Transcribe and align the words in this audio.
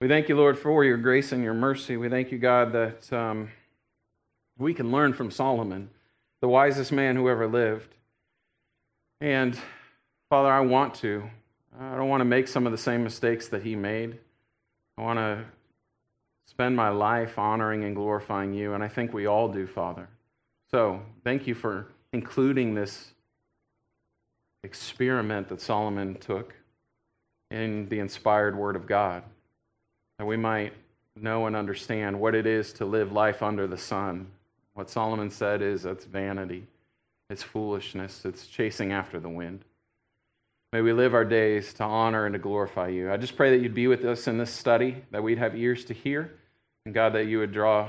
We 0.00 0.06
thank 0.06 0.28
you, 0.28 0.36
Lord, 0.36 0.56
for 0.56 0.84
your 0.84 0.96
grace 0.96 1.32
and 1.32 1.42
your 1.42 1.54
mercy. 1.54 1.96
We 1.96 2.08
thank 2.08 2.30
you, 2.30 2.38
God, 2.38 2.72
that 2.72 3.12
um, 3.12 3.50
we 4.56 4.72
can 4.72 4.92
learn 4.92 5.12
from 5.12 5.32
Solomon, 5.32 5.90
the 6.40 6.46
wisest 6.46 6.92
man 6.92 7.16
who 7.16 7.28
ever 7.28 7.48
lived. 7.48 7.94
And 9.20 9.58
Father, 10.30 10.52
I 10.52 10.60
want 10.60 10.94
to. 10.96 11.28
I 11.80 11.96
don't 11.96 12.08
want 12.08 12.20
to 12.20 12.26
make 12.26 12.46
some 12.46 12.64
of 12.64 12.70
the 12.70 12.78
same 12.78 13.02
mistakes 13.02 13.48
that 13.48 13.62
he 13.62 13.74
made. 13.74 14.18
I 14.96 15.02
want 15.02 15.18
to 15.18 15.44
spend 16.46 16.76
my 16.76 16.90
life 16.90 17.36
honoring 17.36 17.82
and 17.82 17.96
glorifying 17.96 18.54
you, 18.54 18.74
and 18.74 18.84
I 18.84 18.88
think 18.88 19.12
we 19.12 19.26
all 19.26 19.48
do, 19.48 19.66
Father. 19.66 20.08
So, 20.70 21.02
thank 21.24 21.46
you 21.46 21.54
for 21.54 21.88
including 22.12 22.74
this 22.74 23.12
experiment 24.62 25.48
that 25.48 25.60
Solomon 25.60 26.14
took 26.16 26.54
in 27.50 27.88
the 27.88 27.98
inspired 27.98 28.56
Word 28.56 28.76
of 28.76 28.86
God, 28.86 29.22
that 30.18 30.26
we 30.26 30.36
might 30.36 30.72
know 31.16 31.46
and 31.46 31.56
understand 31.56 32.18
what 32.18 32.34
it 32.34 32.46
is 32.46 32.72
to 32.74 32.84
live 32.84 33.12
life 33.12 33.42
under 33.42 33.66
the 33.66 33.78
sun. 33.78 34.26
What 34.74 34.90
Solomon 34.90 35.30
said 35.30 35.62
is 35.62 35.82
that's 35.82 36.04
vanity, 36.04 36.66
it's 37.30 37.42
foolishness, 37.42 38.24
it's 38.24 38.46
chasing 38.46 38.92
after 38.92 39.18
the 39.18 39.28
wind. 39.28 39.64
May 40.72 40.82
we 40.82 40.92
live 40.92 41.14
our 41.14 41.24
days 41.24 41.72
to 41.74 41.84
honor 41.84 42.26
and 42.26 42.34
to 42.34 42.38
glorify 42.38 42.88
you. 42.88 43.10
I 43.10 43.16
just 43.16 43.36
pray 43.36 43.50
that 43.50 43.62
you'd 43.62 43.74
be 43.74 43.86
with 43.86 44.04
us 44.04 44.28
in 44.28 44.38
this 44.38 44.52
study, 44.52 45.02
that 45.10 45.22
we'd 45.22 45.38
have 45.38 45.56
ears 45.56 45.84
to 45.86 45.94
hear, 45.94 46.34
and 46.84 46.94
God, 46.94 47.14
that 47.14 47.26
you 47.26 47.38
would 47.38 47.52
draw 47.52 47.88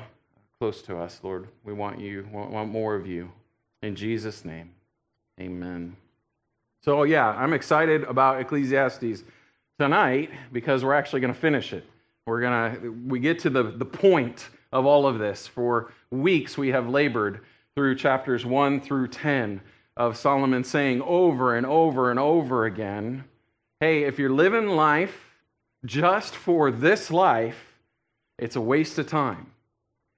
close 0.60 0.82
to 0.84 0.98
us, 0.98 1.20
Lord. 1.24 1.48
We 1.64 1.74
want 1.74 2.00
you, 2.00 2.28
want 2.32 2.70
more 2.70 2.96
of 2.96 3.06
you. 3.06 3.32
In 3.82 3.96
Jesus' 3.96 4.46
name, 4.46 4.72
amen. 5.40 5.96
So, 6.82 7.04
yeah, 7.04 7.28
I'm 7.28 7.54
excited 7.54 8.04
about 8.04 8.40
Ecclesiastes 8.40 9.24
tonight 9.78 10.32
because 10.52 10.84
we're 10.84 10.94
actually 10.94 11.20
going 11.20 11.34
to 11.34 11.40
finish 11.40 11.74
it. 11.74 11.86
We're 12.30 12.42
going 12.42 12.82
to, 12.82 12.90
we 13.08 13.20
get 13.20 13.40
to 13.40 13.50
the, 13.50 13.64
the 13.64 13.86
point 13.86 14.50
of 14.72 14.86
all 14.86 15.08
of 15.08 15.20
this. 15.20 15.48
For 15.48 15.92
weeks, 16.12 16.58
we 16.58 16.70
have 16.70 16.88
labored 16.88 17.42
through 17.76 17.96
chapters 17.96 18.46
1 18.46 18.82
through 18.82 19.08
10 19.08 19.62
of 19.98 20.16
Solomon 20.16 20.64
saying 20.64 21.02
over 21.02 21.56
and 21.56 21.66
over 21.66 22.12
and 22.12 22.20
over 22.20 22.66
again 22.66 23.26
hey, 23.80 24.04
if 24.04 24.20
you're 24.20 24.30
living 24.30 24.68
life 24.68 25.38
just 25.86 26.36
for 26.36 26.70
this 26.70 27.10
life, 27.10 27.78
it's 28.38 28.58
a 28.58 28.62
waste 28.62 29.00
of 29.00 29.08
time. 29.08 29.52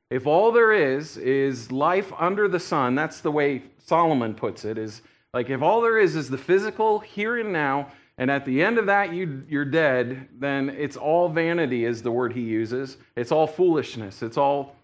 If 0.09 0.25
all 0.25 0.51
there 0.51 0.71
is 0.71 1.15
is 1.17 1.71
life 1.71 2.11
under 2.17 2.47
the 2.47 2.59
sun, 2.59 2.95
that's 2.95 3.21
the 3.21 3.31
way 3.31 3.61
Solomon 3.85 4.33
puts 4.33 4.65
it, 4.65 4.79
is 4.79 5.03
like 5.33 5.49
if 5.49 5.61
all 5.61 5.81
there 5.81 5.99
is 5.99 6.15
is 6.15 6.29
the 6.29 6.37
physical 6.37 6.99
here 6.99 7.37
and 7.37 7.53
now, 7.53 7.91
and 8.17 8.29
at 8.29 8.45
the 8.45 8.61
end 8.61 8.77
of 8.77 8.85
that 8.85 9.13
you, 9.13 9.43
you're 9.49 9.65
dead, 9.65 10.27
then 10.39 10.69
it's 10.69 10.97
all 10.97 11.29
vanity, 11.29 11.85
is 11.85 12.01
the 12.01 12.11
word 12.11 12.33
he 12.33 12.41
uses. 12.41 12.97
It's 13.15 13.31
all 13.31 13.47
foolishness. 13.47 14.21
It's 14.21 14.37
all 14.37 14.75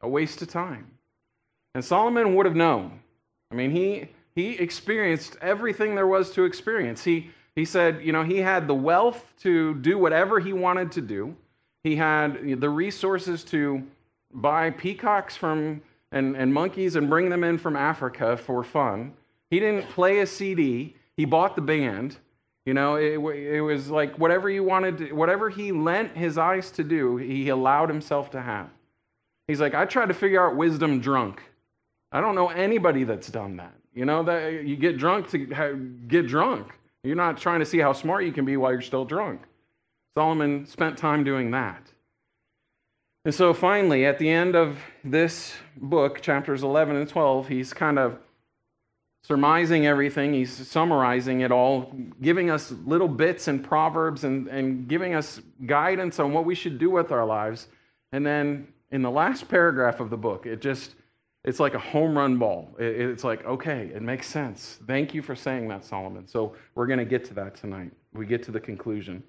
a 0.00 0.08
waste 0.08 0.42
of 0.42 0.48
time. 0.48 0.86
And 1.74 1.84
Solomon 1.84 2.34
would 2.34 2.46
have 2.46 2.56
known. 2.56 3.00
I 3.50 3.54
mean, 3.54 3.70
he, 3.70 4.08
he 4.34 4.52
experienced 4.52 5.36
everything 5.40 5.94
there 5.94 6.06
was 6.06 6.32
to 6.32 6.44
experience. 6.44 7.04
He, 7.04 7.30
he 7.54 7.64
said, 7.64 8.02
you 8.02 8.12
know, 8.12 8.22
he 8.22 8.38
had 8.38 8.66
the 8.66 8.74
wealth 8.74 9.32
to 9.40 9.74
do 9.76 9.98
whatever 9.98 10.40
he 10.40 10.52
wanted 10.52 10.92
to 10.92 11.00
do. 11.00 11.36
He 11.84 11.96
had 11.96 12.60
the 12.60 12.68
resources 12.68 13.44
to 13.44 13.82
buy 14.32 14.70
peacocks 14.70 15.36
from 15.36 15.82
and, 16.12 16.36
and 16.36 16.52
monkeys 16.52 16.96
and 16.96 17.08
bring 17.08 17.30
them 17.30 17.44
in 17.44 17.58
from 17.58 17.76
Africa 17.76 18.36
for 18.36 18.64
fun. 18.64 19.12
He 19.50 19.60
didn't 19.60 19.88
play 19.90 20.20
a 20.20 20.26
CD. 20.26 20.94
He 21.16 21.24
bought 21.24 21.56
the 21.56 21.62
band. 21.62 22.16
You 22.66 22.74
know, 22.74 22.96
it, 22.96 23.14
it 23.14 23.60
was 23.60 23.88
like 23.90 24.18
whatever 24.18 24.50
you 24.50 24.64
wanted, 24.64 24.98
to, 24.98 25.12
whatever 25.12 25.48
he 25.48 25.70
lent 25.70 26.16
his 26.16 26.36
eyes 26.36 26.72
to 26.72 26.84
do, 26.84 27.16
he 27.16 27.48
allowed 27.48 27.88
himself 27.88 28.30
to 28.32 28.42
have. 28.42 28.68
He's 29.46 29.60
like, 29.60 29.74
I 29.74 29.84
tried 29.84 30.08
to 30.08 30.14
figure 30.14 30.44
out 30.44 30.56
wisdom 30.56 31.00
drunk. 31.00 31.40
I 32.10 32.20
don't 32.20 32.34
know 32.34 32.48
anybody 32.48 33.04
that's 33.04 33.28
done 33.28 33.56
that. 33.58 33.72
You 33.94 34.04
know 34.04 34.24
that 34.24 34.64
you 34.64 34.76
get 34.76 34.98
drunk 34.98 35.30
to 35.30 35.38
get 36.08 36.26
drunk. 36.26 36.72
You're 37.04 37.14
not 37.14 37.38
trying 37.38 37.60
to 37.60 37.66
see 37.66 37.78
how 37.78 37.92
smart 37.92 38.24
you 38.24 38.32
can 38.32 38.44
be 38.44 38.56
while 38.56 38.72
you're 38.72 38.82
still 38.82 39.04
drunk. 39.04 39.42
Solomon 40.16 40.66
spent 40.66 40.98
time 40.98 41.22
doing 41.22 41.52
that. 41.52 41.86
And 43.24 43.34
so 43.34 43.54
finally, 43.54 44.06
at 44.06 44.18
the 44.18 44.28
end 44.28 44.56
of 44.56 44.78
this 45.04 45.54
book, 45.76 46.20
chapters 46.20 46.62
11 46.62 46.96
and 46.96 47.08
12, 47.08 47.48
he's 47.48 47.72
kind 47.72 47.98
of 47.98 48.18
surmising 49.26 49.86
everything. 49.86 50.32
He's 50.32 50.52
summarizing 50.68 51.40
it 51.40 51.50
all, 51.50 51.92
giving 52.22 52.50
us 52.50 52.72
little 52.84 53.08
bits 53.08 53.48
and 53.48 53.62
proverbs 53.62 54.22
and, 54.22 54.46
and 54.46 54.86
giving 54.86 55.14
us 55.14 55.40
guidance 55.66 56.20
on 56.20 56.32
what 56.32 56.44
we 56.44 56.54
should 56.54 56.78
do 56.78 56.90
with 56.90 57.10
our 57.10 57.26
lives. 57.26 57.66
And 58.12 58.24
then 58.24 58.68
in 58.92 59.02
the 59.02 59.10
last 59.10 59.48
paragraph 59.48 59.98
of 59.98 60.10
the 60.10 60.16
book, 60.16 60.46
it 60.46 60.60
just 60.60 60.94
it's 61.42 61.60
like 61.60 61.74
a 61.74 61.78
home 61.78 62.18
run 62.18 62.38
ball. 62.38 62.74
It's 62.78 63.22
like, 63.22 63.44
okay, 63.44 63.90
it 63.94 64.02
makes 64.02 64.26
sense. 64.26 64.80
Thank 64.86 65.14
you 65.14 65.22
for 65.22 65.36
saying 65.36 65.68
that, 65.68 65.84
Solomon. 65.84 66.26
So 66.26 66.56
we're 66.74 66.88
going 66.88 66.98
to 66.98 67.04
get 67.04 67.24
to 67.26 67.34
that 67.34 67.54
tonight. 67.54 67.92
We 68.12 68.26
get 68.26 68.42
to 68.44 68.50
the 68.50 68.58
conclusion. 68.58 69.22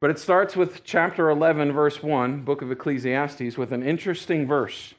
But 0.00 0.10
it 0.10 0.18
starts 0.18 0.56
with 0.56 0.82
chapter 0.82 1.28
11, 1.28 1.72
verse 1.72 2.02
1, 2.02 2.42
book 2.42 2.62
of 2.62 2.72
Ecclesiastes, 2.72 3.58
with 3.58 3.72
an 3.72 3.82
interesting 3.82 4.46
verse. 4.46 4.94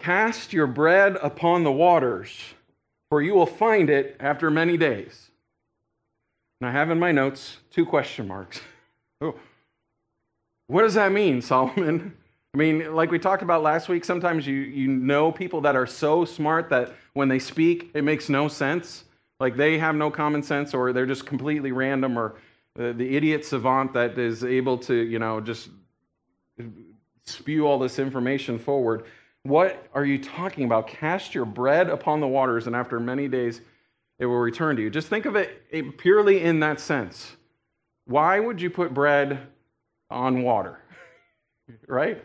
Cast 0.00 0.54
your 0.54 0.66
bread 0.66 1.16
upon 1.22 1.62
the 1.62 1.70
waters, 1.70 2.36
for 3.10 3.20
you 3.20 3.34
will 3.34 3.46
find 3.46 3.90
it 3.90 4.16
after 4.18 4.50
many 4.50 4.76
days. 4.76 5.30
And 6.60 6.68
I 6.68 6.72
have 6.72 6.90
in 6.90 6.98
my 6.98 7.12
notes 7.12 7.58
two 7.70 7.86
question 7.86 8.26
marks. 8.26 8.60
Oh, 9.22 9.34
what 10.68 10.80
does 10.80 10.94
that 10.94 11.12
mean, 11.12 11.42
Solomon? 11.42 12.16
I 12.54 12.56
mean, 12.56 12.94
like 12.94 13.10
we 13.10 13.18
talked 13.18 13.42
about 13.42 13.62
last 13.62 13.90
week, 13.90 14.02
sometimes 14.02 14.46
you, 14.46 14.54
you 14.54 14.88
know 14.88 15.30
people 15.30 15.60
that 15.60 15.76
are 15.76 15.86
so 15.86 16.24
smart 16.24 16.70
that 16.70 16.94
when 17.12 17.28
they 17.28 17.38
speak, 17.38 17.90
it 17.92 18.02
makes 18.02 18.30
no 18.30 18.48
sense. 18.48 19.04
Like 19.40 19.58
they 19.58 19.76
have 19.76 19.94
no 19.94 20.10
common 20.10 20.42
sense 20.42 20.72
or 20.72 20.94
they're 20.94 21.04
just 21.04 21.26
completely 21.26 21.70
random 21.70 22.18
or 22.18 22.36
the, 22.76 22.94
the 22.94 23.14
idiot 23.14 23.44
savant 23.44 23.92
that 23.92 24.16
is 24.18 24.42
able 24.42 24.78
to, 24.78 24.94
you 24.94 25.18
know, 25.18 25.38
just 25.38 25.68
spew 27.26 27.66
all 27.66 27.78
this 27.78 27.98
information 27.98 28.58
forward. 28.58 29.04
What 29.42 29.88
are 29.94 30.04
you 30.04 30.22
talking 30.22 30.64
about? 30.64 30.86
Cast 30.86 31.34
your 31.34 31.44
bread 31.44 31.88
upon 31.88 32.20
the 32.20 32.28
waters, 32.28 32.66
and 32.66 32.76
after 32.76 33.00
many 33.00 33.28
days 33.28 33.60
it 34.18 34.26
will 34.26 34.38
return 34.38 34.76
to 34.76 34.82
you. 34.82 34.90
Just 34.90 35.08
think 35.08 35.24
of 35.24 35.36
it 35.36 35.98
purely 35.98 36.42
in 36.42 36.60
that 36.60 36.78
sense. 36.78 37.36
Why 38.06 38.38
would 38.38 38.60
you 38.60 38.70
put 38.70 38.92
bread 38.92 39.46
on 40.10 40.42
water? 40.42 40.78
right? 41.88 42.22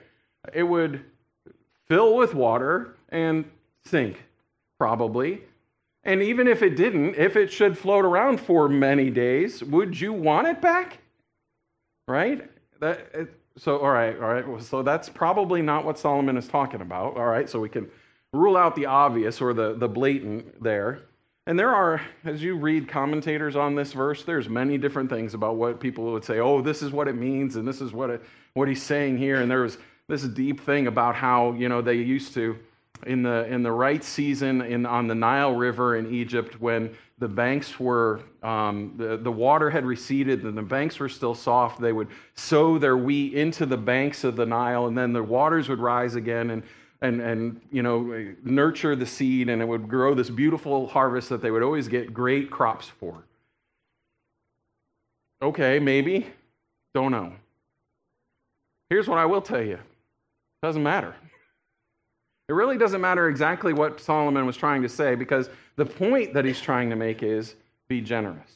it 0.54 0.64
would 0.64 1.04
fill 1.88 2.16
with 2.16 2.34
water 2.34 2.96
and 3.10 3.46
sink, 3.86 4.24
probably. 4.78 5.42
And 6.04 6.22
even 6.22 6.48
if 6.48 6.62
it 6.62 6.76
didn't, 6.76 7.16
if 7.16 7.36
it 7.36 7.52
should 7.52 7.78
float 7.78 8.06
around 8.06 8.40
for 8.40 8.70
many 8.70 9.10
days, 9.10 9.64
would 9.64 10.00
you 10.00 10.14
want 10.14 10.48
it 10.48 10.62
back? 10.62 11.00
Right? 12.08 12.50
That, 12.80 13.30
so, 13.58 13.78
all 13.80 13.92
right, 13.92 14.16
all 14.16 14.34
right. 14.34 14.62
So 14.64 14.84
that's 14.84 15.08
probably 15.08 15.62
not 15.62 15.86
what 15.86 15.98
Solomon 15.98 16.38
is 16.38 16.48
talking 16.48 16.82
about. 16.82 17.16
All 17.18 17.26
right, 17.26 17.50
so 17.50 17.60
we 17.60 17.70
can 17.70 17.90
rule 18.34 18.58
out 18.58 18.76
the 18.76 18.86
obvious 18.86 19.42
or 19.42 19.54
the, 19.54 19.76
the 19.76 19.88
blatant 19.88 20.62
there. 20.62 21.04
And 21.48 21.58
there 21.58 21.74
are, 21.74 22.02
as 22.26 22.42
you 22.42 22.58
read 22.58 22.88
commentators 22.88 23.56
on 23.56 23.76
this 23.76 23.94
verse, 23.94 24.24
there's 24.24 24.50
many 24.50 24.78
different 24.78 25.10
things 25.10 25.36
about 25.36 25.58
what 25.58 25.80
people 25.80 26.12
would 26.12 26.26
say, 26.26 26.40
oh, 26.40 26.62
this 26.62 26.82
is 26.82 26.92
what 26.92 27.08
it 27.08 27.16
means, 27.16 27.56
and 27.56 27.68
this 27.68 27.82
is 27.82 27.94
what, 27.94 28.10
it, 28.10 28.24
what 28.56 28.68
he's 28.68 28.82
saying 28.82 29.20
here. 29.20 29.42
And 29.42 29.50
there 29.50 29.62
was 29.62 29.78
this 30.08 30.24
deep 30.24 30.62
thing 30.62 30.88
about 30.88 31.16
how 31.16 31.54
you 31.54 31.70
know 31.70 31.82
they 31.82 31.96
used 31.96 32.34
to 32.34 32.58
in 33.06 33.24
the 33.24 33.46
in 33.48 33.64
the 33.64 33.72
right 33.72 34.04
season 34.04 34.62
in 34.62 34.86
on 34.86 35.08
the 35.08 35.16
Nile 35.16 35.54
River 35.54 35.98
in 35.98 36.14
Egypt 36.14 36.60
when 36.60 36.96
the 37.18 37.28
banks 37.28 37.80
were 37.80 38.22
um, 38.44 38.94
the, 38.98 39.18
the 39.18 39.32
water 39.32 39.70
had 39.70 39.86
receded 39.86 40.44
and 40.44 40.58
the 40.58 40.62
banks 40.62 41.00
were 41.00 41.10
still 41.10 41.36
soft 41.36 41.80
they 41.80 41.94
would 41.94 42.08
sow 42.36 42.78
their 42.78 42.98
wheat 42.98 43.34
into 43.34 43.66
the 43.66 43.78
banks 43.78 44.24
of 44.24 44.36
the 44.36 44.46
Nile 44.46 44.88
and 44.88 44.98
then 44.98 45.14
the 45.14 45.24
waters 45.24 45.70
would 45.70 45.80
rise 45.80 46.16
again 46.16 46.50
and 46.52 46.64
and 47.02 47.22
and 47.22 47.62
you 47.72 47.84
know 47.84 48.34
nurture 48.44 48.96
the 48.96 49.06
seed 49.06 49.50
and 49.50 49.62
it 49.62 49.66
would 49.66 49.88
grow 49.88 50.14
this 50.14 50.30
beautiful 50.30 50.88
harvest 50.88 51.30
that 51.30 51.42
they 51.42 51.52
would 51.52 51.64
always 51.64 51.88
get 51.88 52.14
great 52.14 52.50
crops 52.50 52.88
for. 53.00 53.24
Okay 55.42 55.80
maybe. 55.80 56.28
Don't 56.94 57.12
know. 57.12 57.34
Here's 58.90 59.08
what 59.08 59.18
I 59.18 59.26
will 59.26 59.42
tell 59.42 59.62
you. 59.62 59.80
Doesn't 60.62 60.84
matter. 60.84 61.14
It 62.48 62.54
really 62.54 62.78
doesn't 62.78 63.02
matter 63.02 63.28
exactly 63.28 63.74
what 63.74 64.00
Solomon 64.00 64.46
was 64.46 64.56
trying 64.56 64.82
to 64.84 64.90
say 64.90 65.16
because 65.16 65.50
the 65.76 65.86
point 65.86 66.34
that 66.34 66.46
he's 66.46 66.62
trying 66.62 66.90
to 66.92 66.96
make 66.96 67.24
is 67.24 67.56
be 67.88 68.02
generous. 68.02 68.52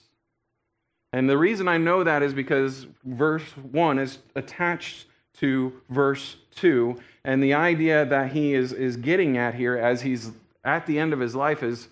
And 1.12 1.28
the 1.28 1.38
reason 1.38 1.68
I 1.68 1.78
know 1.78 2.04
that 2.04 2.22
is 2.22 2.34
because 2.34 2.86
verse 3.04 3.44
1 3.72 3.98
is 3.98 4.20
attached 4.36 5.08
to 5.38 5.74
verse 5.90 6.38
2. 6.56 7.00
And 7.24 7.42
the 7.42 7.54
idea 7.56 8.06
that 8.06 8.32
he 8.32 8.54
is, 8.54 8.74
is 8.74 8.96
getting 8.96 9.38
at 9.38 9.56
here 9.56 9.76
as 9.76 10.02
he's 10.02 10.32
at 10.64 10.86
the 10.86 11.00
end 11.00 11.14
of 11.14 11.20
his 11.20 11.36
life 11.36 11.64
is 11.64 11.88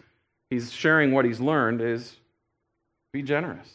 he's 0.50 0.72
sharing 0.72 1.12
what 1.12 1.26
he's 1.26 1.40
learned 1.40 1.82
is 1.82 2.18
be 3.12 3.24
generous. 3.24 3.70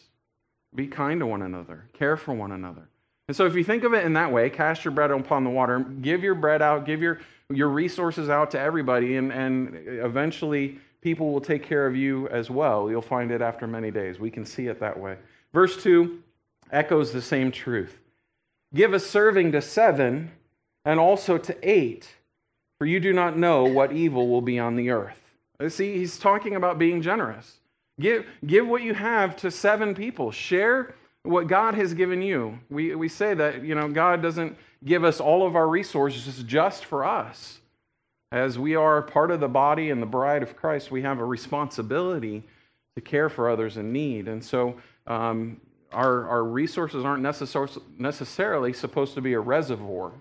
Be 0.73 0.87
kind 0.87 1.19
to 1.19 1.25
one 1.25 1.41
another, 1.41 1.85
care 1.93 2.15
for 2.15 2.33
one 2.33 2.51
another. 2.51 2.87
And 3.27 3.35
so 3.35 3.45
if 3.45 3.55
you 3.55 3.63
think 3.63 3.83
of 3.83 3.93
it 3.93 4.05
in 4.05 4.13
that 4.13 4.31
way, 4.31 4.49
cast 4.49 4.83
your 4.83 4.91
bread 4.91 5.11
upon 5.11 5.43
the 5.43 5.49
water, 5.49 5.79
give 5.79 6.23
your 6.23 6.35
bread 6.35 6.61
out, 6.61 6.85
give 6.85 7.01
your, 7.01 7.19
your 7.55 7.69
resources 7.69 8.29
out 8.29 8.51
to 8.51 8.59
everybody, 8.59 9.17
and, 9.17 9.31
and 9.31 9.75
eventually 9.87 10.79
people 11.01 11.31
will 11.31 11.41
take 11.41 11.63
care 11.63 11.85
of 11.85 11.95
you 11.95 12.27
as 12.29 12.49
well. 12.49 12.89
You'll 12.89 13.01
find 13.01 13.31
it 13.31 13.41
after 13.41 13.67
many 13.67 13.91
days. 13.91 14.19
We 14.19 14.31
can 14.31 14.45
see 14.45 14.67
it 14.67 14.79
that 14.79 14.97
way. 14.97 15.17
Verse 15.53 15.81
2 15.81 16.19
echoes 16.71 17.11
the 17.11 17.21
same 17.21 17.51
truth. 17.51 17.99
Give 18.73 18.93
a 18.93 18.99
serving 18.99 19.51
to 19.51 19.61
seven 19.61 20.31
and 20.85 20.99
also 20.99 21.37
to 21.37 21.57
eight, 21.61 22.07
for 22.79 22.85
you 22.85 22.99
do 22.99 23.13
not 23.13 23.37
know 23.37 23.63
what 23.65 23.91
evil 23.91 24.27
will 24.27 24.41
be 24.41 24.59
on 24.59 24.75
the 24.75 24.89
earth. 24.89 25.19
See, 25.69 25.97
he's 25.97 26.17
talking 26.17 26.55
about 26.55 26.79
being 26.79 27.01
generous. 27.01 27.59
Give, 27.99 28.25
give 28.45 28.67
what 28.67 28.81
you 28.81 28.93
have 28.93 29.35
to 29.37 29.51
seven 29.51 29.93
people. 29.93 30.31
Share 30.31 30.95
what 31.23 31.47
God 31.47 31.75
has 31.75 31.93
given 31.93 32.21
you. 32.21 32.59
We, 32.69 32.95
we 32.95 33.07
say 33.07 33.33
that, 33.33 33.63
you 33.63 33.75
know, 33.75 33.89
God 33.89 34.21
doesn't 34.21 34.57
give 34.83 35.03
us 35.03 35.19
all 35.19 35.47
of 35.47 35.55
our 35.55 35.67
resources 35.67 36.43
just 36.43 36.85
for 36.85 37.05
us. 37.05 37.59
As 38.31 38.59
we 38.59 38.75
are 38.75 39.01
part 39.01 39.31
of 39.31 39.39
the 39.39 39.47
body 39.47 39.89
and 39.89 40.01
the 40.01 40.07
bride 40.07 40.43
of 40.43 40.55
Christ, 40.55 40.91
we 40.91 41.03
have 41.03 41.19
a 41.19 41.25
responsibility 41.25 42.43
to 42.95 43.01
care 43.01 43.29
for 43.29 43.49
others 43.49 43.77
in 43.77 43.93
need. 43.93 44.27
And 44.27 44.43
so 44.43 44.75
um, 45.07 45.61
our, 45.91 46.27
our 46.27 46.43
resources 46.43 47.05
aren't 47.05 47.23
necessar- 47.23 47.81
necessarily 47.97 48.73
supposed 48.73 49.13
to 49.15 49.21
be 49.21 49.33
a 49.33 49.39
reservoir, 49.39 50.11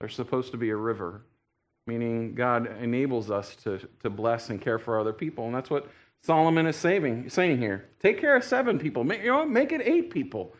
they're 0.00 0.08
supposed 0.08 0.50
to 0.52 0.56
be 0.56 0.70
a 0.70 0.76
river, 0.76 1.22
meaning 1.86 2.34
God 2.34 2.66
enables 2.80 3.30
us 3.30 3.54
to, 3.64 3.80
to 4.02 4.10
bless 4.10 4.50
and 4.50 4.60
care 4.60 4.78
for 4.78 4.98
other 4.98 5.12
people. 5.12 5.46
And 5.46 5.54
that's 5.54 5.70
what 5.70 5.88
Solomon 6.22 6.66
is 6.66 6.76
saving, 6.76 7.30
saying 7.30 7.58
here. 7.58 7.88
Take 8.00 8.20
care 8.20 8.36
of 8.36 8.44
seven 8.44 8.78
people. 8.78 9.04
Make, 9.04 9.22
you 9.22 9.30
know, 9.30 9.46
make 9.46 9.72
it 9.72 9.80
eight 9.82 10.10
people. 10.10 10.54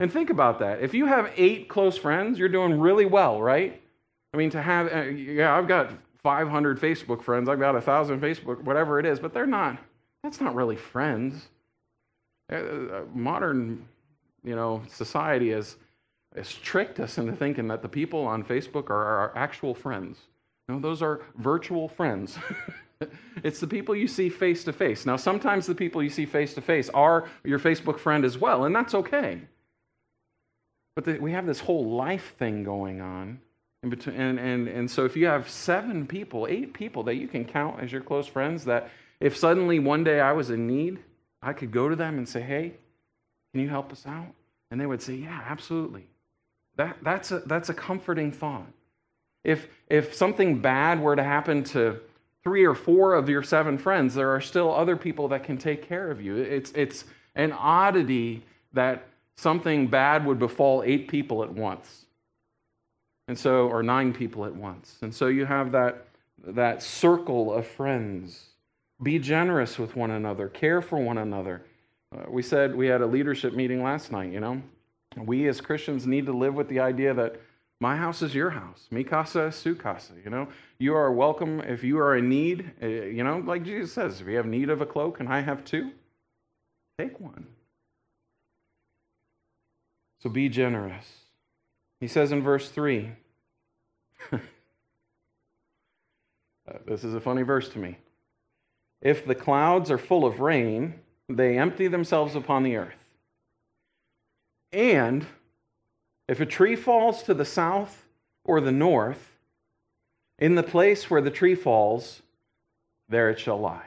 And 0.00 0.12
think 0.12 0.30
about 0.30 0.60
that. 0.60 0.80
If 0.80 0.94
you 0.94 1.06
have 1.06 1.32
eight 1.36 1.68
close 1.68 1.98
friends, 1.98 2.38
you're 2.38 2.48
doing 2.48 2.78
really 2.78 3.06
well, 3.06 3.40
right? 3.40 3.80
I 4.32 4.36
mean, 4.36 4.50
to 4.50 4.62
have, 4.62 4.92
uh, 4.92 5.02
yeah, 5.02 5.56
I've 5.56 5.66
got 5.66 5.90
500 6.22 6.80
Facebook 6.80 7.22
friends, 7.22 7.48
I've 7.48 7.58
got 7.58 7.70
a 7.70 7.78
1,000 7.78 8.20
Facebook, 8.20 8.62
whatever 8.62 8.98
it 8.98 9.06
is, 9.06 9.18
but 9.18 9.32
they're 9.32 9.46
not, 9.46 9.78
that's 10.22 10.40
not 10.40 10.54
really 10.54 10.76
friends. 10.76 11.48
Uh, 12.52 12.56
uh, 12.56 13.02
modern, 13.14 13.86
you 14.44 14.54
know, 14.54 14.82
society 14.88 15.50
has, 15.50 15.76
has 16.36 16.52
tricked 16.52 17.00
us 17.00 17.18
into 17.18 17.32
thinking 17.32 17.68
that 17.68 17.82
the 17.82 17.88
people 17.88 18.26
on 18.26 18.44
Facebook 18.44 18.90
are 18.90 19.04
our 19.04 19.36
actual 19.36 19.74
friends. 19.74 20.18
No, 20.68 20.78
those 20.78 21.02
are 21.02 21.22
virtual 21.36 21.88
friends. 21.88 22.38
it's 23.44 23.60
the 23.60 23.66
people 23.66 23.94
you 23.94 24.08
see 24.08 24.28
face 24.28 24.64
to 24.64 24.72
face. 24.72 25.06
Now, 25.06 25.16
sometimes 25.16 25.66
the 25.66 25.74
people 25.74 26.02
you 26.02 26.10
see 26.10 26.26
face 26.26 26.54
to 26.54 26.60
face 26.60 26.88
are 26.90 27.28
your 27.44 27.58
Facebook 27.58 27.98
friend 27.98 28.24
as 28.24 28.38
well, 28.38 28.64
and 28.64 28.74
that's 28.74 28.94
okay. 28.94 29.40
But 30.96 31.04
the, 31.04 31.18
we 31.18 31.32
have 31.32 31.46
this 31.46 31.60
whole 31.60 31.90
life 31.90 32.34
thing 32.38 32.64
going 32.64 33.00
on. 33.00 33.40
In 33.84 33.90
between, 33.90 34.16
and, 34.16 34.40
and, 34.40 34.66
and 34.66 34.90
so 34.90 35.04
if 35.04 35.16
you 35.16 35.26
have 35.26 35.48
seven 35.48 36.06
people, 36.06 36.48
eight 36.50 36.74
people 36.74 37.04
that 37.04 37.14
you 37.14 37.28
can 37.28 37.44
count 37.44 37.80
as 37.80 37.92
your 37.92 38.00
close 38.00 38.26
friends, 38.26 38.64
that 38.64 38.90
if 39.20 39.36
suddenly 39.36 39.78
one 39.78 40.02
day 40.02 40.20
I 40.20 40.32
was 40.32 40.50
in 40.50 40.66
need, 40.66 40.98
I 41.40 41.52
could 41.52 41.70
go 41.70 41.88
to 41.88 41.94
them 41.94 42.18
and 42.18 42.28
say, 42.28 42.40
hey, 42.40 42.72
can 43.52 43.62
you 43.62 43.68
help 43.68 43.92
us 43.92 44.04
out? 44.04 44.34
And 44.72 44.80
they 44.80 44.86
would 44.86 45.00
say, 45.00 45.14
yeah, 45.14 45.40
absolutely. 45.46 46.08
That, 46.76 46.96
that's, 47.02 47.30
a, 47.30 47.38
that's 47.40 47.68
a 47.68 47.74
comforting 47.74 48.32
thought. 48.32 48.66
If, 49.44 49.68
if 49.88 50.14
something 50.14 50.60
bad 50.60 51.00
were 51.00 51.14
to 51.14 51.22
happen 51.22 51.62
to 51.64 52.00
three 52.44 52.64
or 52.64 52.74
four 52.74 53.14
of 53.14 53.28
your 53.28 53.42
seven 53.42 53.78
friends, 53.78 54.14
there 54.14 54.30
are 54.30 54.40
still 54.40 54.74
other 54.74 54.96
people 54.96 55.28
that 55.28 55.44
can 55.44 55.58
take 55.58 55.86
care 55.86 56.10
of 56.10 56.20
you. 56.20 56.36
It's, 56.36 56.72
it's 56.72 57.04
an 57.34 57.52
oddity 57.52 58.42
that 58.72 59.06
something 59.36 59.86
bad 59.86 60.24
would 60.26 60.38
befall 60.38 60.82
eight 60.84 61.08
people 61.08 61.42
at 61.42 61.52
once. 61.52 62.06
And 63.28 63.38
so, 63.38 63.68
or 63.68 63.82
nine 63.82 64.12
people 64.12 64.44
at 64.44 64.54
once. 64.54 64.96
And 65.02 65.14
so 65.14 65.26
you 65.26 65.44
have 65.44 65.72
that, 65.72 66.06
that 66.46 66.82
circle 66.82 67.52
of 67.52 67.66
friends. 67.66 68.46
Be 69.02 69.18
generous 69.18 69.78
with 69.78 69.94
one 69.94 70.10
another, 70.10 70.48
care 70.48 70.80
for 70.80 70.98
one 70.98 71.18
another. 71.18 71.62
Uh, 72.16 72.24
we 72.28 72.42
said 72.42 72.74
we 72.74 72.86
had 72.86 73.02
a 73.02 73.06
leadership 73.06 73.52
meeting 73.54 73.82
last 73.82 74.10
night, 74.10 74.32
you 74.32 74.40
know. 74.40 74.62
We 75.16 75.46
as 75.48 75.60
Christians 75.60 76.06
need 76.06 76.26
to 76.26 76.32
live 76.32 76.54
with 76.54 76.68
the 76.68 76.80
idea 76.80 77.12
that 77.14 77.40
my 77.80 77.96
house 77.96 78.22
is 78.22 78.34
your 78.34 78.50
house. 78.50 78.88
Mi 78.90 79.04
casa 79.04 79.52
su 79.52 79.74
casa. 79.74 80.14
You 80.24 80.30
know, 80.30 80.48
you 80.78 80.94
are 80.94 81.12
welcome 81.12 81.60
if 81.60 81.84
you 81.84 81.98
are 81.98 82.16
in 82.16 82.28
need. 82.28 82.72
Uh, 82.82 82.86
you 82.86 83.22
know, 83.22 83.38
like 83.38 83.64
Jesus 83.64 83.92
says, 83.92 84.20
if 84.20 84.26
you 84.26 84.36
have 84.36 84.46
need 84.46 84.68
of 84.68 84.80
a 84.80 84.86
cloak 84.86 85.20
and 85.20 85.28
I 85.28 85.40
have 85.40 85.64
two, 85.64 85.92
take 86.98 87.20
one. 87.20 87.46
So 90.20 90.28
be 90.28 90.48
generous. 90.48 91.06
He 92.00 92.08
says 92.08 92.32
in 92.32 92.42
verse 92.42 92.68
3, 92.70 93.10
uh, 94.32 94.38
this 96.86 97.04
is 97.04 97.14
a 97.14 97.20
funny 97.20 97.42
verse 97.42 97.68
to 97.70 97.78
me. 97.78 97.98
If 99.00 99.24
the 99.26 99.34
clouds 99.34 99.90
are 99.92 99.98
full 99.98 100.24
of 100.26 100.40
rain, 100.40 100.94
they 101.28 101.58
empty 101.58 101.86
themselves 101.86 102.34
upon 102.34 102.64
the 102.64 102.76
earth. 102.76 102.94
And 104.72 105.24
if 106.28 106.40
a 106.40 106.46
tree 106.46 106.76
falls 106.76 107.22
to 107.24 107.34
the 107.34 107.44
south 107.44 108.06
or 108.44 108.60
the 108.60 108.72
north, 108.72 109.38
in 110.38 110.54
the 110.54 110.62
place 110.62 111.10
where 111.10 111.20
the 111.20 111.30
tree 111.30 111.54
falls, 111.54 112.22
there 113.08 113.30
it 113.30 113.40
shall 113.40 113.58
lie. 113.58 113.86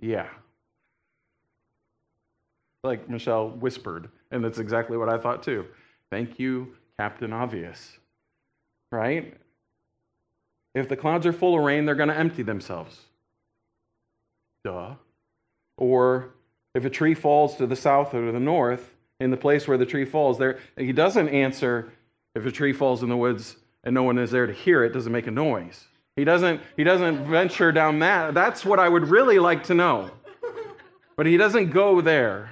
Yeah. 0.00 0.28
Like 2.84 3.08
Michelle 3.08 3.50
whispered, 3.50 4.08
and 4.30 4.44
that's 4.44 4.58
exactly 4.58 4.96
what 4.96 5.08
I 5.08 5.18
thought 5.18 5.42
too. 5.42 5.66
Thank 6.10 6.38
you, 6.38 6.74
Captain 6.98 7.32
Obvious. 7.32 7.98
Right? 8.90 9.34
If 10.74 10.88
the 10.88 10.96
clouds 10.96 11.26
are 11.26 11.32
full 11.32 11.58
of 11.58 11.64
rain, 11.64 11.84
they're 11.84 11.94
going 11.94 12.08
to 12.08 12.16
empty 12.16 12.42
themselves. 12.42 13.00
Duh. 14.64 14.94
Or 15.76 16.34
if 16.78 16.84
a 16.84 16.90
tree 16.90 17.14
falls 17.14 17.56
to 17.56 17.66
the 17.66 17.76
south 17.76 18.14
or 18.14 18.24
to 18.26 18.32
the 18.32 18.40
north, 18.40 18.94
in 19.20 19.30
the 19.30 19.36
place 19.36 19.66
where 19.66 19.76
the 19.76 19.84
tree 19.84 20.04
falls, 20.04 20.38
there 20.38 20.58
he 20.76 20.92
doesn't 20.92 21.28
answer 21.28 21.92
if 22.34 22.46
a 22.46 22.52
tree 22.52 22.72
falls 22.72 23.02
in 23.02 23.08
the 23.08 23.16
woods 23.16 23.56
and 23.84 23.94
no 23.94 24.04
one 24.04 24.16
is 24.16 24.30
there 24.30 24.46
to 24.46 24.52
hear 24.52 24.84
it, 24.84 24.92
doesn't 24.92 25.12
make 25.12 25.26
a 25.26 25.30
noise. 25.30 25.84
He 26.16 26.24
doesn't, 26.24 26.60
he 26.76 26.84
doesn't 26.84 27.26
venture 27.26 27.72
down 27.72 27.98
that. 28.00 28.34
That's 28.34 28.64
what 28.64 28.78
I 28.78 28.88
would 28.88 29.08
really 29.08 29.38
like 29.38 29.64
to 29.64 29.74
know. 29.74 30.10
But 31.16 31.26
he 31.26 31.36
doesn't 31.36 31.70
go 31.70 32.00
there. 32.00 32.50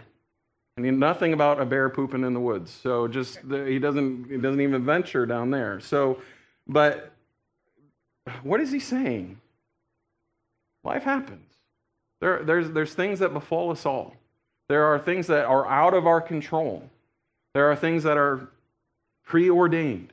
And 0.77 1.01
nothing 1.01 1.33
about 1.33 1.61
a 1.61 1.65
bear 1.65 1.89
pooping 1.89 2.25
in 2.25 2.35
the 2.35 2.41
woods. 2.41 2.71
So 2.71 3.09
just 3.09 3.39
he 3.39 3.79
doesn't 3.79 4.29
he 4.29 4.37
doesn't 4.37 4.61
even 4.61 4.85
venture 4.85 5.25
down 5.25 5.51
there. 5.51 5.81
So 5.81 6.21
but 6.67 7.13
what 8.43 8.61
is 8.61 8.71
he 8.71 8.81
saying? 8.81 9.41
Life 10.85 11.05
happens. 11.05 11.46
There, 12.21 12.43
there's, 12.43 12.71
there's 12.71 12.95
things 12.95 13.19
that 13.19 13.33
befall 13.33 13.71
us 13.71 13.85
all. 13.85 14.15
There 14.69 14.85
are 14.85 14.99
things 14.99 15.27
that 15.29 15.45
are 15.45 15.67
out 15.67 15.95
of 15.95 16.07
our 16.07 16.21
control. 16.21 16.89
There 17.55 17.71
are 17.71 17.77
things 17.77 18.03
that 18.03 18.17
are 18.17 18.49
preordained 19.25 20.13